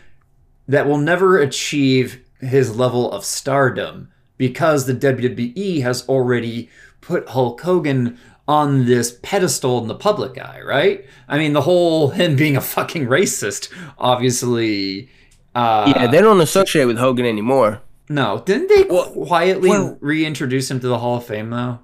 [0.67, 6.69] That will never achieve his level of stardom because the WWE has already
[7.01, 8.17] put Hulk Hogan
[8.49, 11.05] on this pedestal in the public eye, right?
[11.27, 13.69] I mean, the whole him being a fucking racist,
[13.99, 15.07] obviously.
[15.53, 17.81] Uh, Yeah, they don't associate with Hogan anymore.
[18.09, 21.77] no, didn't they Well- quietly well- reintroduce him to the Hall of Fame though?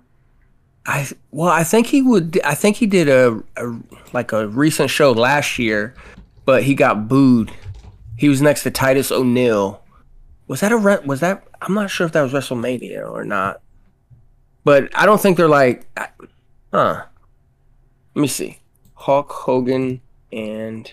[0.88, 2.40] I well, I think he would.
[2.44, 3.76] I think he did a, a
[4.14, 5.94] like a recent show last year,
[6.46, 7.52] but he got booed.
[8.18, 9.82] He was next to Titus O'Neil.
[10.48, 11.44] Was that a re- was that?
[11.62, 13.62] I'm not sure if that was WrestleMania or not.
[14.64, 15.86] But I don't think they're like,
[16.76, 17.06] huh?
[18.14, 18.60] Let me see.
[18.95, 20.91] Hulk Hogan and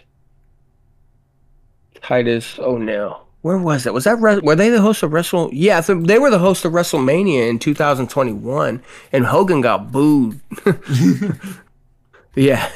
[2.00, 3.26] Titus O'Neil.
[3.42, 3.94] Where was it?
[3.94, 5.50] Was that were they the host of Wrestle?
[5.52, 10.40] Yeah, they were the host of WrestleMania in 2021, and Hogan got booed.
[12.36, 12.70] yeah,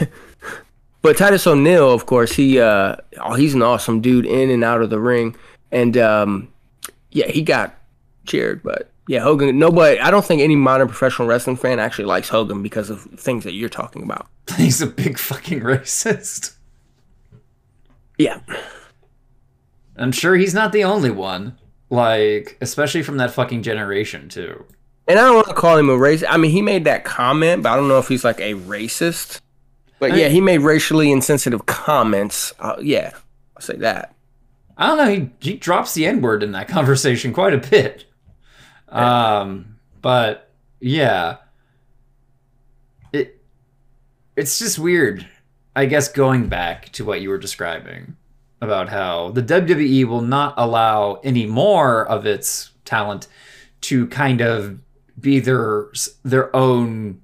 [1.02, 4.82] but Titus O'Neil, of course, he uh, oh, he's an awesome dude in and out
[4.82, 5.36] of the ring,
[5.70, 6.48] and um,
[7.12, 7.78] yeah, he got
[8.26, 8.64] cheered.
[8.64, 9.58] But yeah, Hogan.
[9.58, 9.98] Nobody.
[10.00, 13.52] I don't think any modern professional wrestling fan actually likes Hogan because of things that
[13.52, 14.26] you're talking about.
[14.56, 16.54] He's a big fucking racist.
[18.18, 18.40] Yeah.
[19.96, 21.58] I'm sure he's not the only one.
[21.88, 24.64] Like, especially from that fucking generation too.
[25.08, 26.26] And I don't want to call him a racist.
[26.28, 29.40] I mean, he made that comment, but I don't know if he's like a racist.
[29.98, 32.52] But I- yeah, he made racially insensitive comments.
[32.58, 33.12] Uh, yeah,
[33.56, 34.14] I'll say that.
[34.76, 35.10] I don't know.
[35.40, 38.04] He he drops the N word in that conversation quite a bit.
[38.88, 40.50] Um, but
[40.80, 41.38] yeah,
[43.12, 43.40] it
[44.36, 45.26] it's just weird.
[45.74, 48.16] I guess going back to what you were describing
[48.60, 53.28] about how the WWE will not allow any more of its talent
[53.82, 54.80] to kind of
[55.20, 55.88] be their
[56.24, 57.20] their own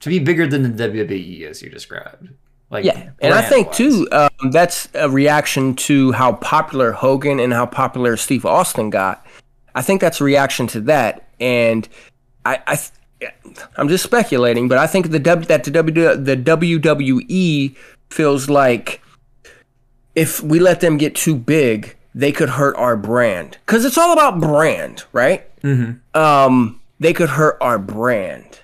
[0.00, 2.30] to be bigger than the WWE as you described.
[2.70, 3.76] Like Yeah, and I think brand-wise.
[3.76, 9.21] too um, that's a reaction to how popular Hogan and how popular Steve Austin got.
[9.74, 11.88] I think that's a reaction to that, and
[12.44, 12.78] I, I
[13.76, 17.76] I'm just speculating, but I think the w, that the w, the WWE
[18.10, 19.00] feels like
[20.14, 24.12] if we let them get too big, they could hurt our brand because it's all
[24.12, 25.48] about brand, right?
[25.62, 26.18] Mm-hmm.
[26.18, 28.60] Um, they could hurt our brand,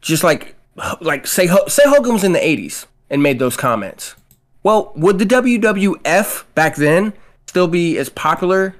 [0.00, 0.54] just like
[1.00, 4.14] like say say Hogan was in the '80s and made those comments.
[4.62, 7.14] Well, would the WWF back then
[7.46, 8.74] still be as popular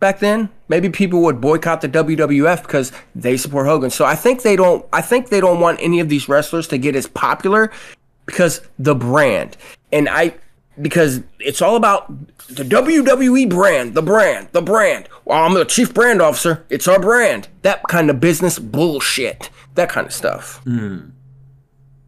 [0.00, 0.48] back then?
[0.68, 3.90] Maybe people would boycott the WWF because they support Hogan.
[3.90, 4.84] So I think they don't.
[4.92, 7.70] I think they don't want any of these wrestlers to get as popular
[8.26, 9.56] because the brand
[9.92, 10.34] and I
[10.80, 12.08] because it's all about
[12.48, 15.08] the WWE brand, the brand, the brand.
[15.24, 16.64] Well, I'm the chief brand officer.
[16.70, 17.48] It's our brand.
[17.62, 19.50] That kind of business bullshit.
[19.74, 20.58] That kind of stuff.
[20.64, 21.10] Hmm.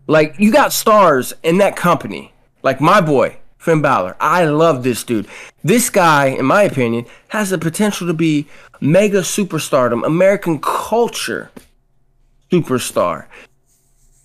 [0.07, 2.33] Like you got stars in that company,
[2.63, 4.17] like my boy Finn Balor.
[4.19, 5.29] I love this dude.
[5.63, 8.49] This guy, in my opinion, has the potential to be
[8.81, 11.53] mega superstardom, American culture
[12.51, 13.27] superstar.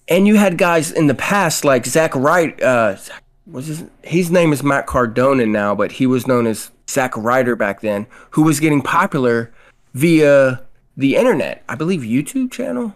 [0.08, 2.66] And you had guys in the past like Zach Ryder.
[2.66, 2.98] Uh,
[3.46, 7.56] what's his, his name is Matt Cardona now, but he was known as Zach Ryder
[7.56, 9.54] back then, who was getting popular
[9.94, 10.64] via
[10.96, 11.64] the internet.
[11.70, 12.96] I believe YouTube channel.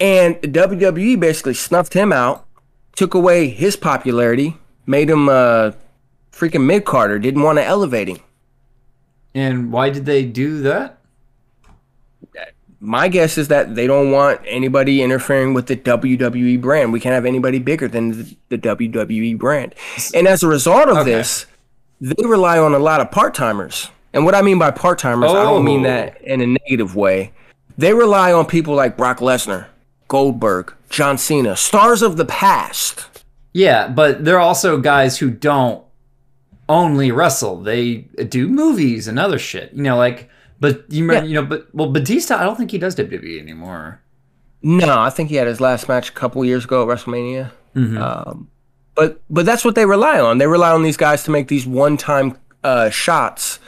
[0.00, 2.46] And WWE basically snuffed him out,
[2.96, 4.56] took away his popularity,
[4.88, 5.72] made him uh,
[6.32, 8.18] freaking mid carder, didn't want to elevate him.
[9.34, 10.98] And why did they do that?
[12.80, 16.92] My guess is that they don't want anybody interfering with the WWE brand.
[16.92, 19.74] We can't have anybody bigger than the, the WWE brand.
[20.14, 21.10] And as a result of Okay.
[21.10, 21.46] this,
[22.00, 23.90] they rely on a lot of part timers.
[24.12, 25.88] And what I mean by part timers, I don't mean Oh.
[25.88, 27.32] that in a negative way.
[27.76, 29.66] They rely on people like Brock Lesnar,
[30.06, 33.06] Goldberg, John Cena, stars of the past.
[33.58, 35.82] Yeah, but they're also guys who don't
[36.68, 37.60] only wrestle.
[37.60, 39.72] They do movies and other shit.
[39.72, 40.28] You know, like
[40.60, 41.28] but you remember, Yeah.
[41.28, 44.00] you know, but well, Batista, I don't think he does WWE anymore.
[44.62, 47.50] No, I think he had his last match a couple years ago at WrestleMania.
[47.74, 47.98] Mm-hmm.
[47.98, 48.48] Um,
[48.94, 50.38] but but that's what they rely on.
[50.38, 53.58] They rely on these guys to make these one-time uh, shots,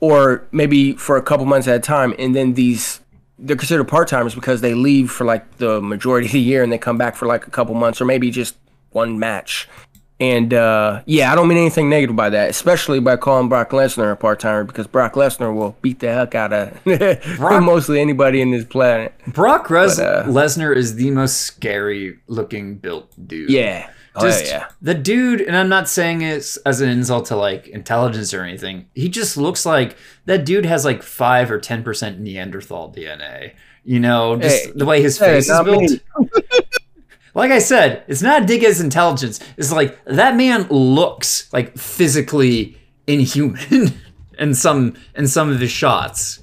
[0.00, 3.00] or maybe for a couple months at a time, and then these
[3.38, 6.78] they're considered part-timers because they leave for like the majority of the year and they
[6.78, 8.56] come back for like a couple months or maybe just
[8.90, 9.68] one match.
[10.20, 14.10] And uh, yeah, I don't mean anything negative by that, especially by calling Brock Lesnar
[14.10, 16.82] a part timer because Brock Lesnar will beat the heck out of
[17.36, 19.14] Brock- mostly anybody in this planet.
[19.28, 23.50] Brock Res- But, uh, Lesnar is the most scary looking built dude.
[23.50, 23.90] Yeah.
[24.16, 24.66] Oh, just yeah.
[24.82, 28.88] the dude, and I'm not saying it as an insult to like intelligence or anything.
[28.96, 33.52] He just looks like that dude has like five or ten percent Neanderthal DNA.
[33.84, 35.92] You know, just Hey, the way his hey, face is built.
[37.38, 39.38] Like I said, it's not a dig at his intelligence.
[39.56, 43.94] It's like that man looks like physically inhuman
[44.38, 46.40] in some in some of his shots.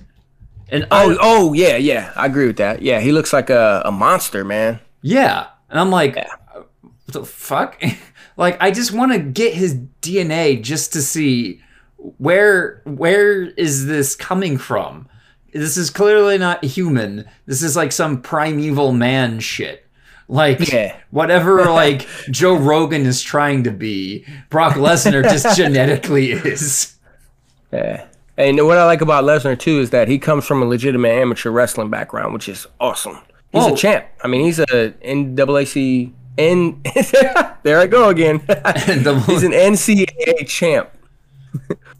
[0.69, 2.13] And I, Oh, oh yeah, yeah.
[2.15, 2.81] I agree with that.
[2.81, 4.79] Yeah, he looks like a, a monster, man.
[5.01, 5.47] Yeah.
[5.69, 6.67] And I'm like, what
[7.07, 7.81] the fuck?
[8.37, 11.61] like, I just want to get his DNA just to see
[11.97, 15.09] where where is this coming from?
[15.53, 17.25] This is clearly not human.
[17.45, 19.84] This is like some primeval man shit.
[20.27, 20.97] Like Yeah.
[21.11, 26.95] whatever like Joe Rogan is trying to be, Brock Lesnar just genetically is.
[27.71, 28.05] Yeah.
[28.37, 31.51] And what I like about Lesnar too is that he comes from a legitimate amateur
[31.51, 33.17] wrestling background, which is awesome.
[33.51, 33.73] He's Oh.
[33.73, 34.05] a champ.
[34.23, 34.65] I mean, he's a
[35.05, 36.81] NAAC N.
[37.63, 38.39] there I go again.
[38.39, 40.89] he's an NCAA champ,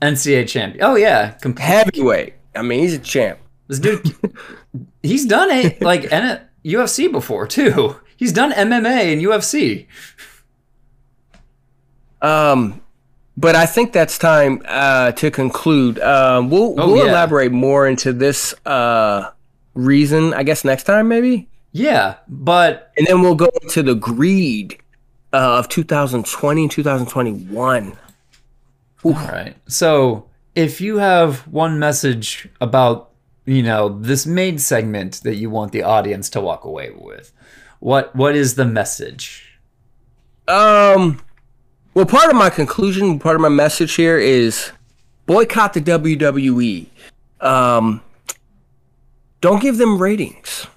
[0.02, 0.76] NCAA champ.
[0.81, 2.34] Oh yeah, heavyweight.
[2.56, 3.39] I mean, he's a champ.
[3.68, 4.14] This dude,
[5.02, 7.95] he's done it like N- UFC before too.
[8.18, 9.88] He's done MMA and UFC.
[12.22, 12.82] Um,
[13.38, 16.00] but I think that's time uh, to conclude.
[16.00, 17.12] Um, we'll Oh, we'll yeah.
[17.12, 19.30] elaborate more into this uh,
[19.74, 24.80] reason, I guess, next time maybe, Yeah, but and then we'll go into the greed
[25.34, 27.98] uh, of 2020 and 2021.
[29.04, 29.56] all right.
[29.68, 33.12] So if you have one message about
[33.46, 37.32] you know this main segment that you want the audience to walk away with,
[37.80, 39.60] what what is the message?
[40.47, 41.22] Um,
[41.93, 44.72] well, part of my conclusion, part of my message here is
[45.26, 46.88] boycott the WWE.
[47.41, 48.02] Um,
[49.41, 50.68] don't give them ratings.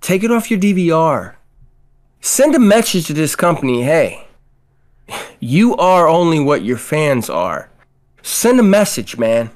[0.00, 1.34] Take it off your DVR.
[2.20, 4.26] Send a message to this company hey,
[5.40, 7.70] you are only what your fans are.
[8.22, 9.50] Send a message, man.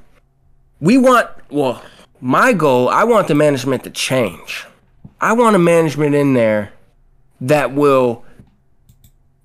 [0.81, 1.83] We want, well,
[2.21, 4.67] my goal, I want the management to change.
[5.21, 6.73] I want a management in there
[7.41, 8.25] that will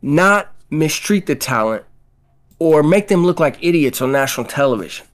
[0.01, 1.83] not mistreat the talent
[2.59, 5.05] or make them look like idiots on national television.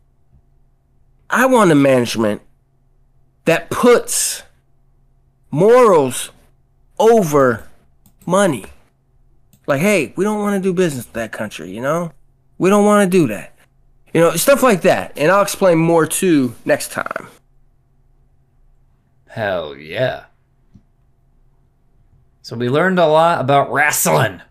[1.29, 2.41] I want a management
[3.45, 4.43] that puts
[5.49, 6.29] morals
[6.99, 7.67] over
[8.25, 8.65] money.
[9.65, 12.11] Like, hey, we don't want to do business with that country, you know?
[12.57, 13.55] We don't want to do that.
[14.13, 15.13] You know, stuff like that.
[15.17, 17.27] And I'll explain more too next time.
[19.27, 20.25] Hell yeah.
[22.51, 24.41] So we learned a lot about wrestling.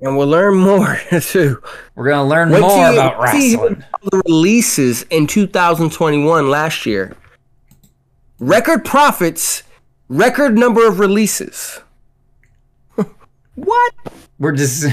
[0.00, 1.62] And we'll learn more too.
[1.94, 3.84] We're gonna learn Wait more you about wrestling.
[4.02, 7.16] the releases in 2021 last year.
[8.40, 9.62] Record profits,
[10.08, 11.78] record number of releases.
[13.54, 13.94] what?
[14.40, 14.86] We're just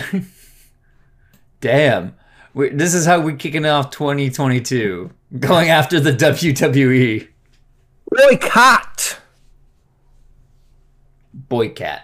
[1.59, 2.15] damn.
[2.53, 5.09] we this is how we're kicking off 2022,
[5.39, 6.11] going after the.
[6.13, 7.27] WWE
[8.11, 9.17] Boycott.
[11.33, 12.01] boycott.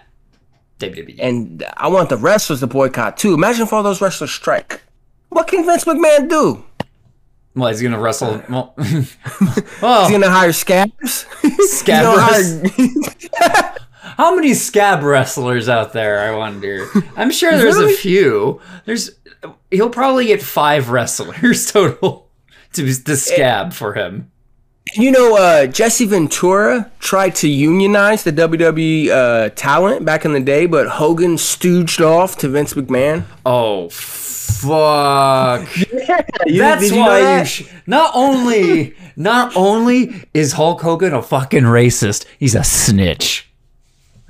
[0.90, 1.16] WWE.
[1.20, 3.34] And I want the wrestlers to boycott too.
[3.34, 4.82] Imagine if all those wrestlers strike.
[5.30, 6.64] What can Vince McMahon do?
[7.56, 8.30] Well, he's gonna wrestle.
[8.30, 10.02] Uh, well, oh.
[10.02, 11.26] He's gonna hire scabs.
[11.70, 16.20] Scab He's hire- how many scab wrestlers out there?
[16.20, 16.88] I wonder.
[17.16, 17.94] I'm sure there's Really?
[17.94, 18.60] a few.
[18.86, 19.10] There's.
[19.70, 22.28] He'll probably get five wrestlers total
[22.72, 24.30] to to scab for him.
[24.92, 30.40] You know, uh, Jesse Ventura tried to unionize the WWE uh, talent back in the
[30.40, 33.24] day, but Hogan stooged off to Vince McMahon.
[33.46, 35.66] Oh fuck!
[36.46, 37.24] You- That's did you why you.
[37.24, 37.48] that?
[37.48, 43.50] Sh- not only, not only is Hulk Hogan a fucking racist, he's a snitch.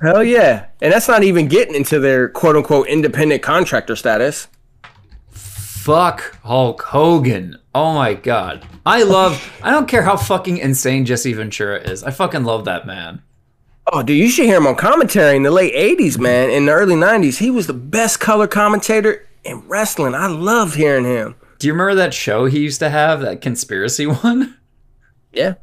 [0.01, 0.67] Hell yeah.
[0.81, 4.47] And that's not even getting into their quote unquote independent contractor status.
[5.31, 7.57] Fuck Hulk Hogan.
[7.75, 8.65] Oh my god.
[8.85, 9.51] I love.
[9.61, 12.05] I don't care how fucking insane Jesse Ventura is.
[12.05, 13.21] I fucking love that man.
[13.91, 16.49] Oh, dude, you should hear him on commentary in the late 80s, man.
[16.51, 20.15] In the early 90s, he was the best color commentator in wrestling.
[20.15, 21.35] I love hearing him.
[21.59, 24.57] Do you remember that show he used to have, that conspiracy one?
[25.33, 25.55] Yeah.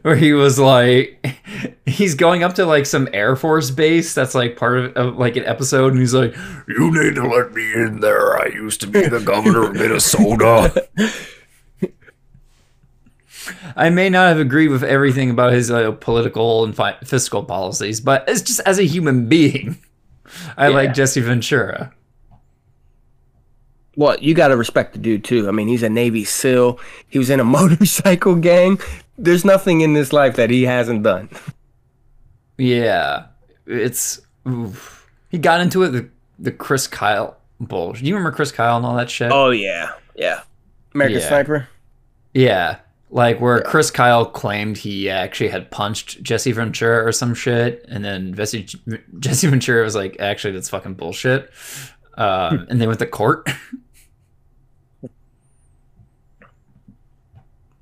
[0.00, 1.22] Where he was like,
[1.84, 5.36] he's going up to like some Air Force base that's like part of, of like
[5.36, 6.34] an episode, and he's like,
[6.66, 8.40] You need to let me in there.
[8.40, 10.88] I used to be the governor of Minnesota.
[13.76, 18.00] I may not have agreed with everything about his uh, political and fi- fiscal policies,
[18.00, 19.78] but it's just as a human being,
[20.56, 21.92] I like Jesse Ventura.
[23.96, 25.48] Well, you got to respect the dude, too.
[25.48, 28.78] I mean, he's a Navy SEAL, he was in a motorcycle gang.
[29.16, 31.28] There's nothing in this life that he hasn't done.
[32.56, 33.26] Yeah,
[33.66, 35.08] it's oof.
[35.30, 36.08] he got into it the
[36.38, 38.02] the Chris Kyle bullshit.
[38.04, 39.30] Do you remember Chris Kyle and all that shit?
[39.32, 39.90] Oh, yeah.
[40.14, 40.42] Yeah.
[40.94, 41.28] American Yeah.
[41.28, 41.68] Sniper?
[42.34, 42.76] Yeah,
[43.10, 48.04] like where Chris Kyle claimed he actually had punched Jesse Ventura or some shit, and
[48.04, 48.66] then Jesse
[49.18, 51.50] Jesse Ventura was like, "Actually, that's fucking bullshit,"
[52.14, 53.48] um, and they went to court.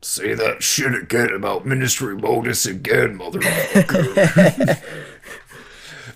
[0.03, 4.81] Say that shit again about Ministry Modus again, motherfucker.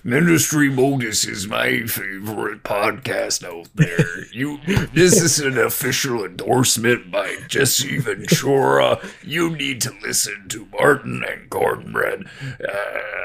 [0.03, 4.25] Ministry Modus is my favorite podcast out there.
[4.31, 4.59] You,
[4.93, 8.99] this is an official endorsement by Jesse Ventura.
[9.21, 12.25] You need to listen to Martin and Cornbread.
[12.41, 13.21] Uh,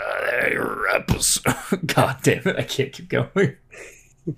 [0.47, 1.55] their episode.
[1.86, 3.57] God damn it, I can't keep going.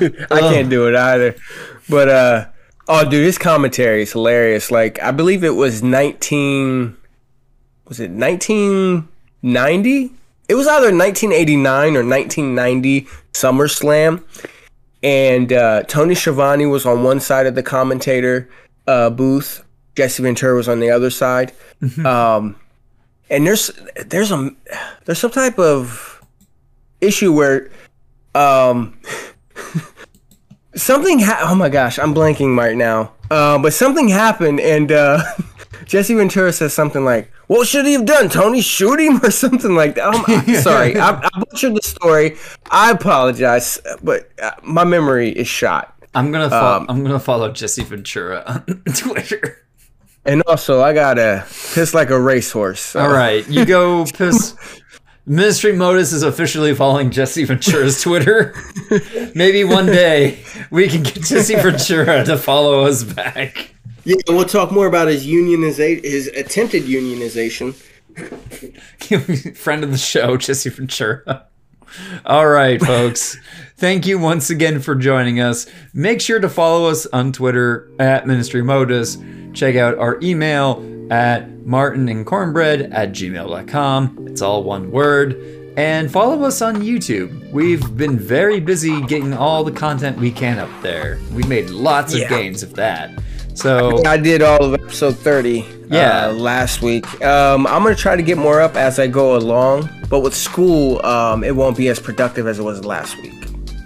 [0.00, 1.34] I can't do it either.
[1.88, 2.46] But uh
[2.88, 4.70] oh dude, his commentary is hilarious.
[4.70, 6.96] Like I believe it was 19
[7.86, 10.12] was it 1990?
[10.48, 13.02] It was either 1989 or 1990
[13.32, 14.24] SummerSlam.
[15.02, 18.48] And uh, Tony Schiavone was on one side of the commentator
[18.86, 19.64] uh, booth.
[19.94, 21.52] Jesse Ventura was on the other side.
[22.04, 22.56] Um,
[23.30, 23.70] and there's
[24.06, 24.50] there's a
[25.04, 26.22] there's some type of
[27.00, 27.70] issue where
[28.34, 28.98] um,
[30.74, 35.22] something ha- oh my gosh i'm blanking right now uh, but something happened and uh,
[35.88, 39.74] jesse ventura says something like what should he have done tony shoot him or something
[39.74, 42.36] like that um, I- sorry I, I butchered the story
[42.70, 47.52] i apologize but uh, my memory is shot I'm gonna fo- Um, I'm gonna follow
[47.52, 49.64] Jesse Ventura on Twitter.
[50.24, 51.44] and also i gotta
[51.74, 54.54] piss like a racehorse so- All right, you go piss.
[55.26, 58.54] Ministry Modus is officially following Jesse Ventura's Twitter.
[59.34, 60.38] Maybe one day
[60.70, 63.74] we can get Jesse Ventura to follow us back.
[64.08, 67.74] Yeah we'll talk more about his unionization his attempted unionization
[69.56, 71.46] Friend of the show, Jesse Ventura.
[72.26, 73.36] All right, folks.
[73.76, 75.66] Thank you once again for joining us.
[75.94, 79.18] Make sure to follow us on Twitter at Ministry Modus.
[79.54, 84.26] Check out our email at martinandcornbread at gmail.com.
[84.28, 85.36] It's all one word.
[85.76, 87.52] And follow us on YouTube.
[87.52, 91.20] We've been very busy getting all the content we can up there.
[91.32, 92.28] We made lots of Yeah.
[92.30, 93.10] games of that.
[93.58, 96.28] So I did all of episode 30 Yeah.
[96.28, 97.04] uh, last week.
[97.24, 100.32] Um, I'm going to try to get more up as I go along, but with
[100.32, 103.32] school, um, it won't be as productive as it was last week.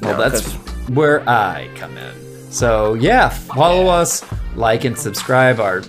[0.03, 0.53] Well, know, that's
[0.90, 2.12] where I come in.
[2.51, 4.23] So yeah, follow us,
[4.57, 5.81] like and subscribe our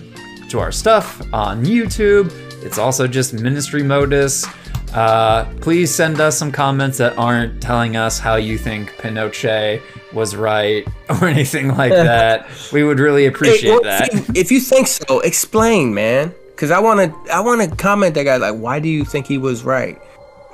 [0.48, 2.32] to our stuff on YouTube.
[2.64, 4.46] It's also just Ministry Modus.
[4.94, 9.82] Uh, please send us some comments that aren't telling us how you think Pinochet
[10.14, 12.46] was right or anything like that.
[12.72, 14.12] we would really Hey, appreciate well, that.
[14.14, 16.32] If you, if you think so, explain, man.
[16.48, 19.26] Because I want to I want to comment that guy, like, why do you think
[19.26, 20.00] he was right?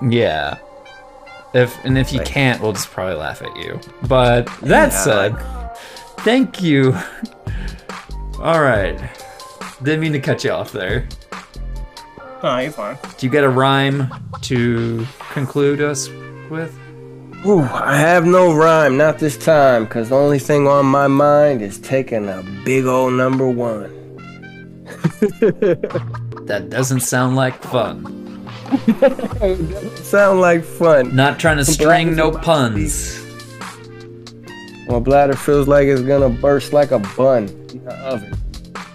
[0.03, 0.59] Yeah.
[1.53, 3.78] If and if you can't, we'll just probably laugh at you.
[4.09, 5.37] But that Yeah, said,
[6.20, 6.95] thank you.
[8.41, 8.99] All right.
[9.82, 11.07] Didn't mean to cut you off there.
[12.43, 12.97] Oh, you're fine.
[13.19, 14.11] Do you get a rhyme
[14.43, 16.09] to conclude us
[16.49, 16.78] with?
[17.47, 21.62] Ooh, I have no rhyme, not this time, because the only thing on my mind
[21.62, 23.97] is taking a big old number one.
[26.51, 28.03] That doesn't sound like fun.
[30.03, 31.15] Sound like fun.
[31.15, 33.25] Not trying to string no puns.
[34.89, 38.35] My bladder feels like it's gonna burst like a bun in the oven.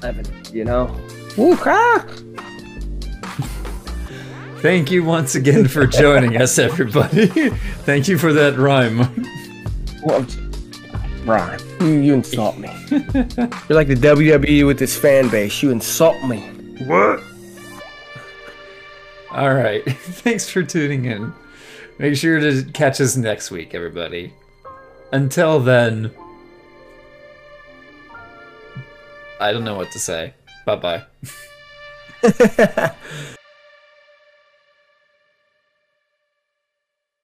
[0.04, 0.94] Oven, You know?
[1.38, 2.06] Ooh, ah!
[4.66, 7.28] Thank you once again for joining us, everybody.
[7.86, 8.98] Thank you for that rhyme.
[10.02, 10.26] Well,
[11.24, 11.60] Rhyme.
[11.82, 12.70] You, you insult me.
[12.90, 15.62] You're like the WWE with this fan base.
[15.62, 16.40] You insult me.
[16.88, 17.22] What?
[19.30, 19.84] All right.
[20.00, 21.32] Thanks for tuning in.
[22.00, 24.34] Make sure to catch us next week, everybody.
[25.12, 26.10] Until then,
[29.40, 30.34] I don't know what to say.
[30.66, 31.04] Bye
[32.24, 32.92] bye.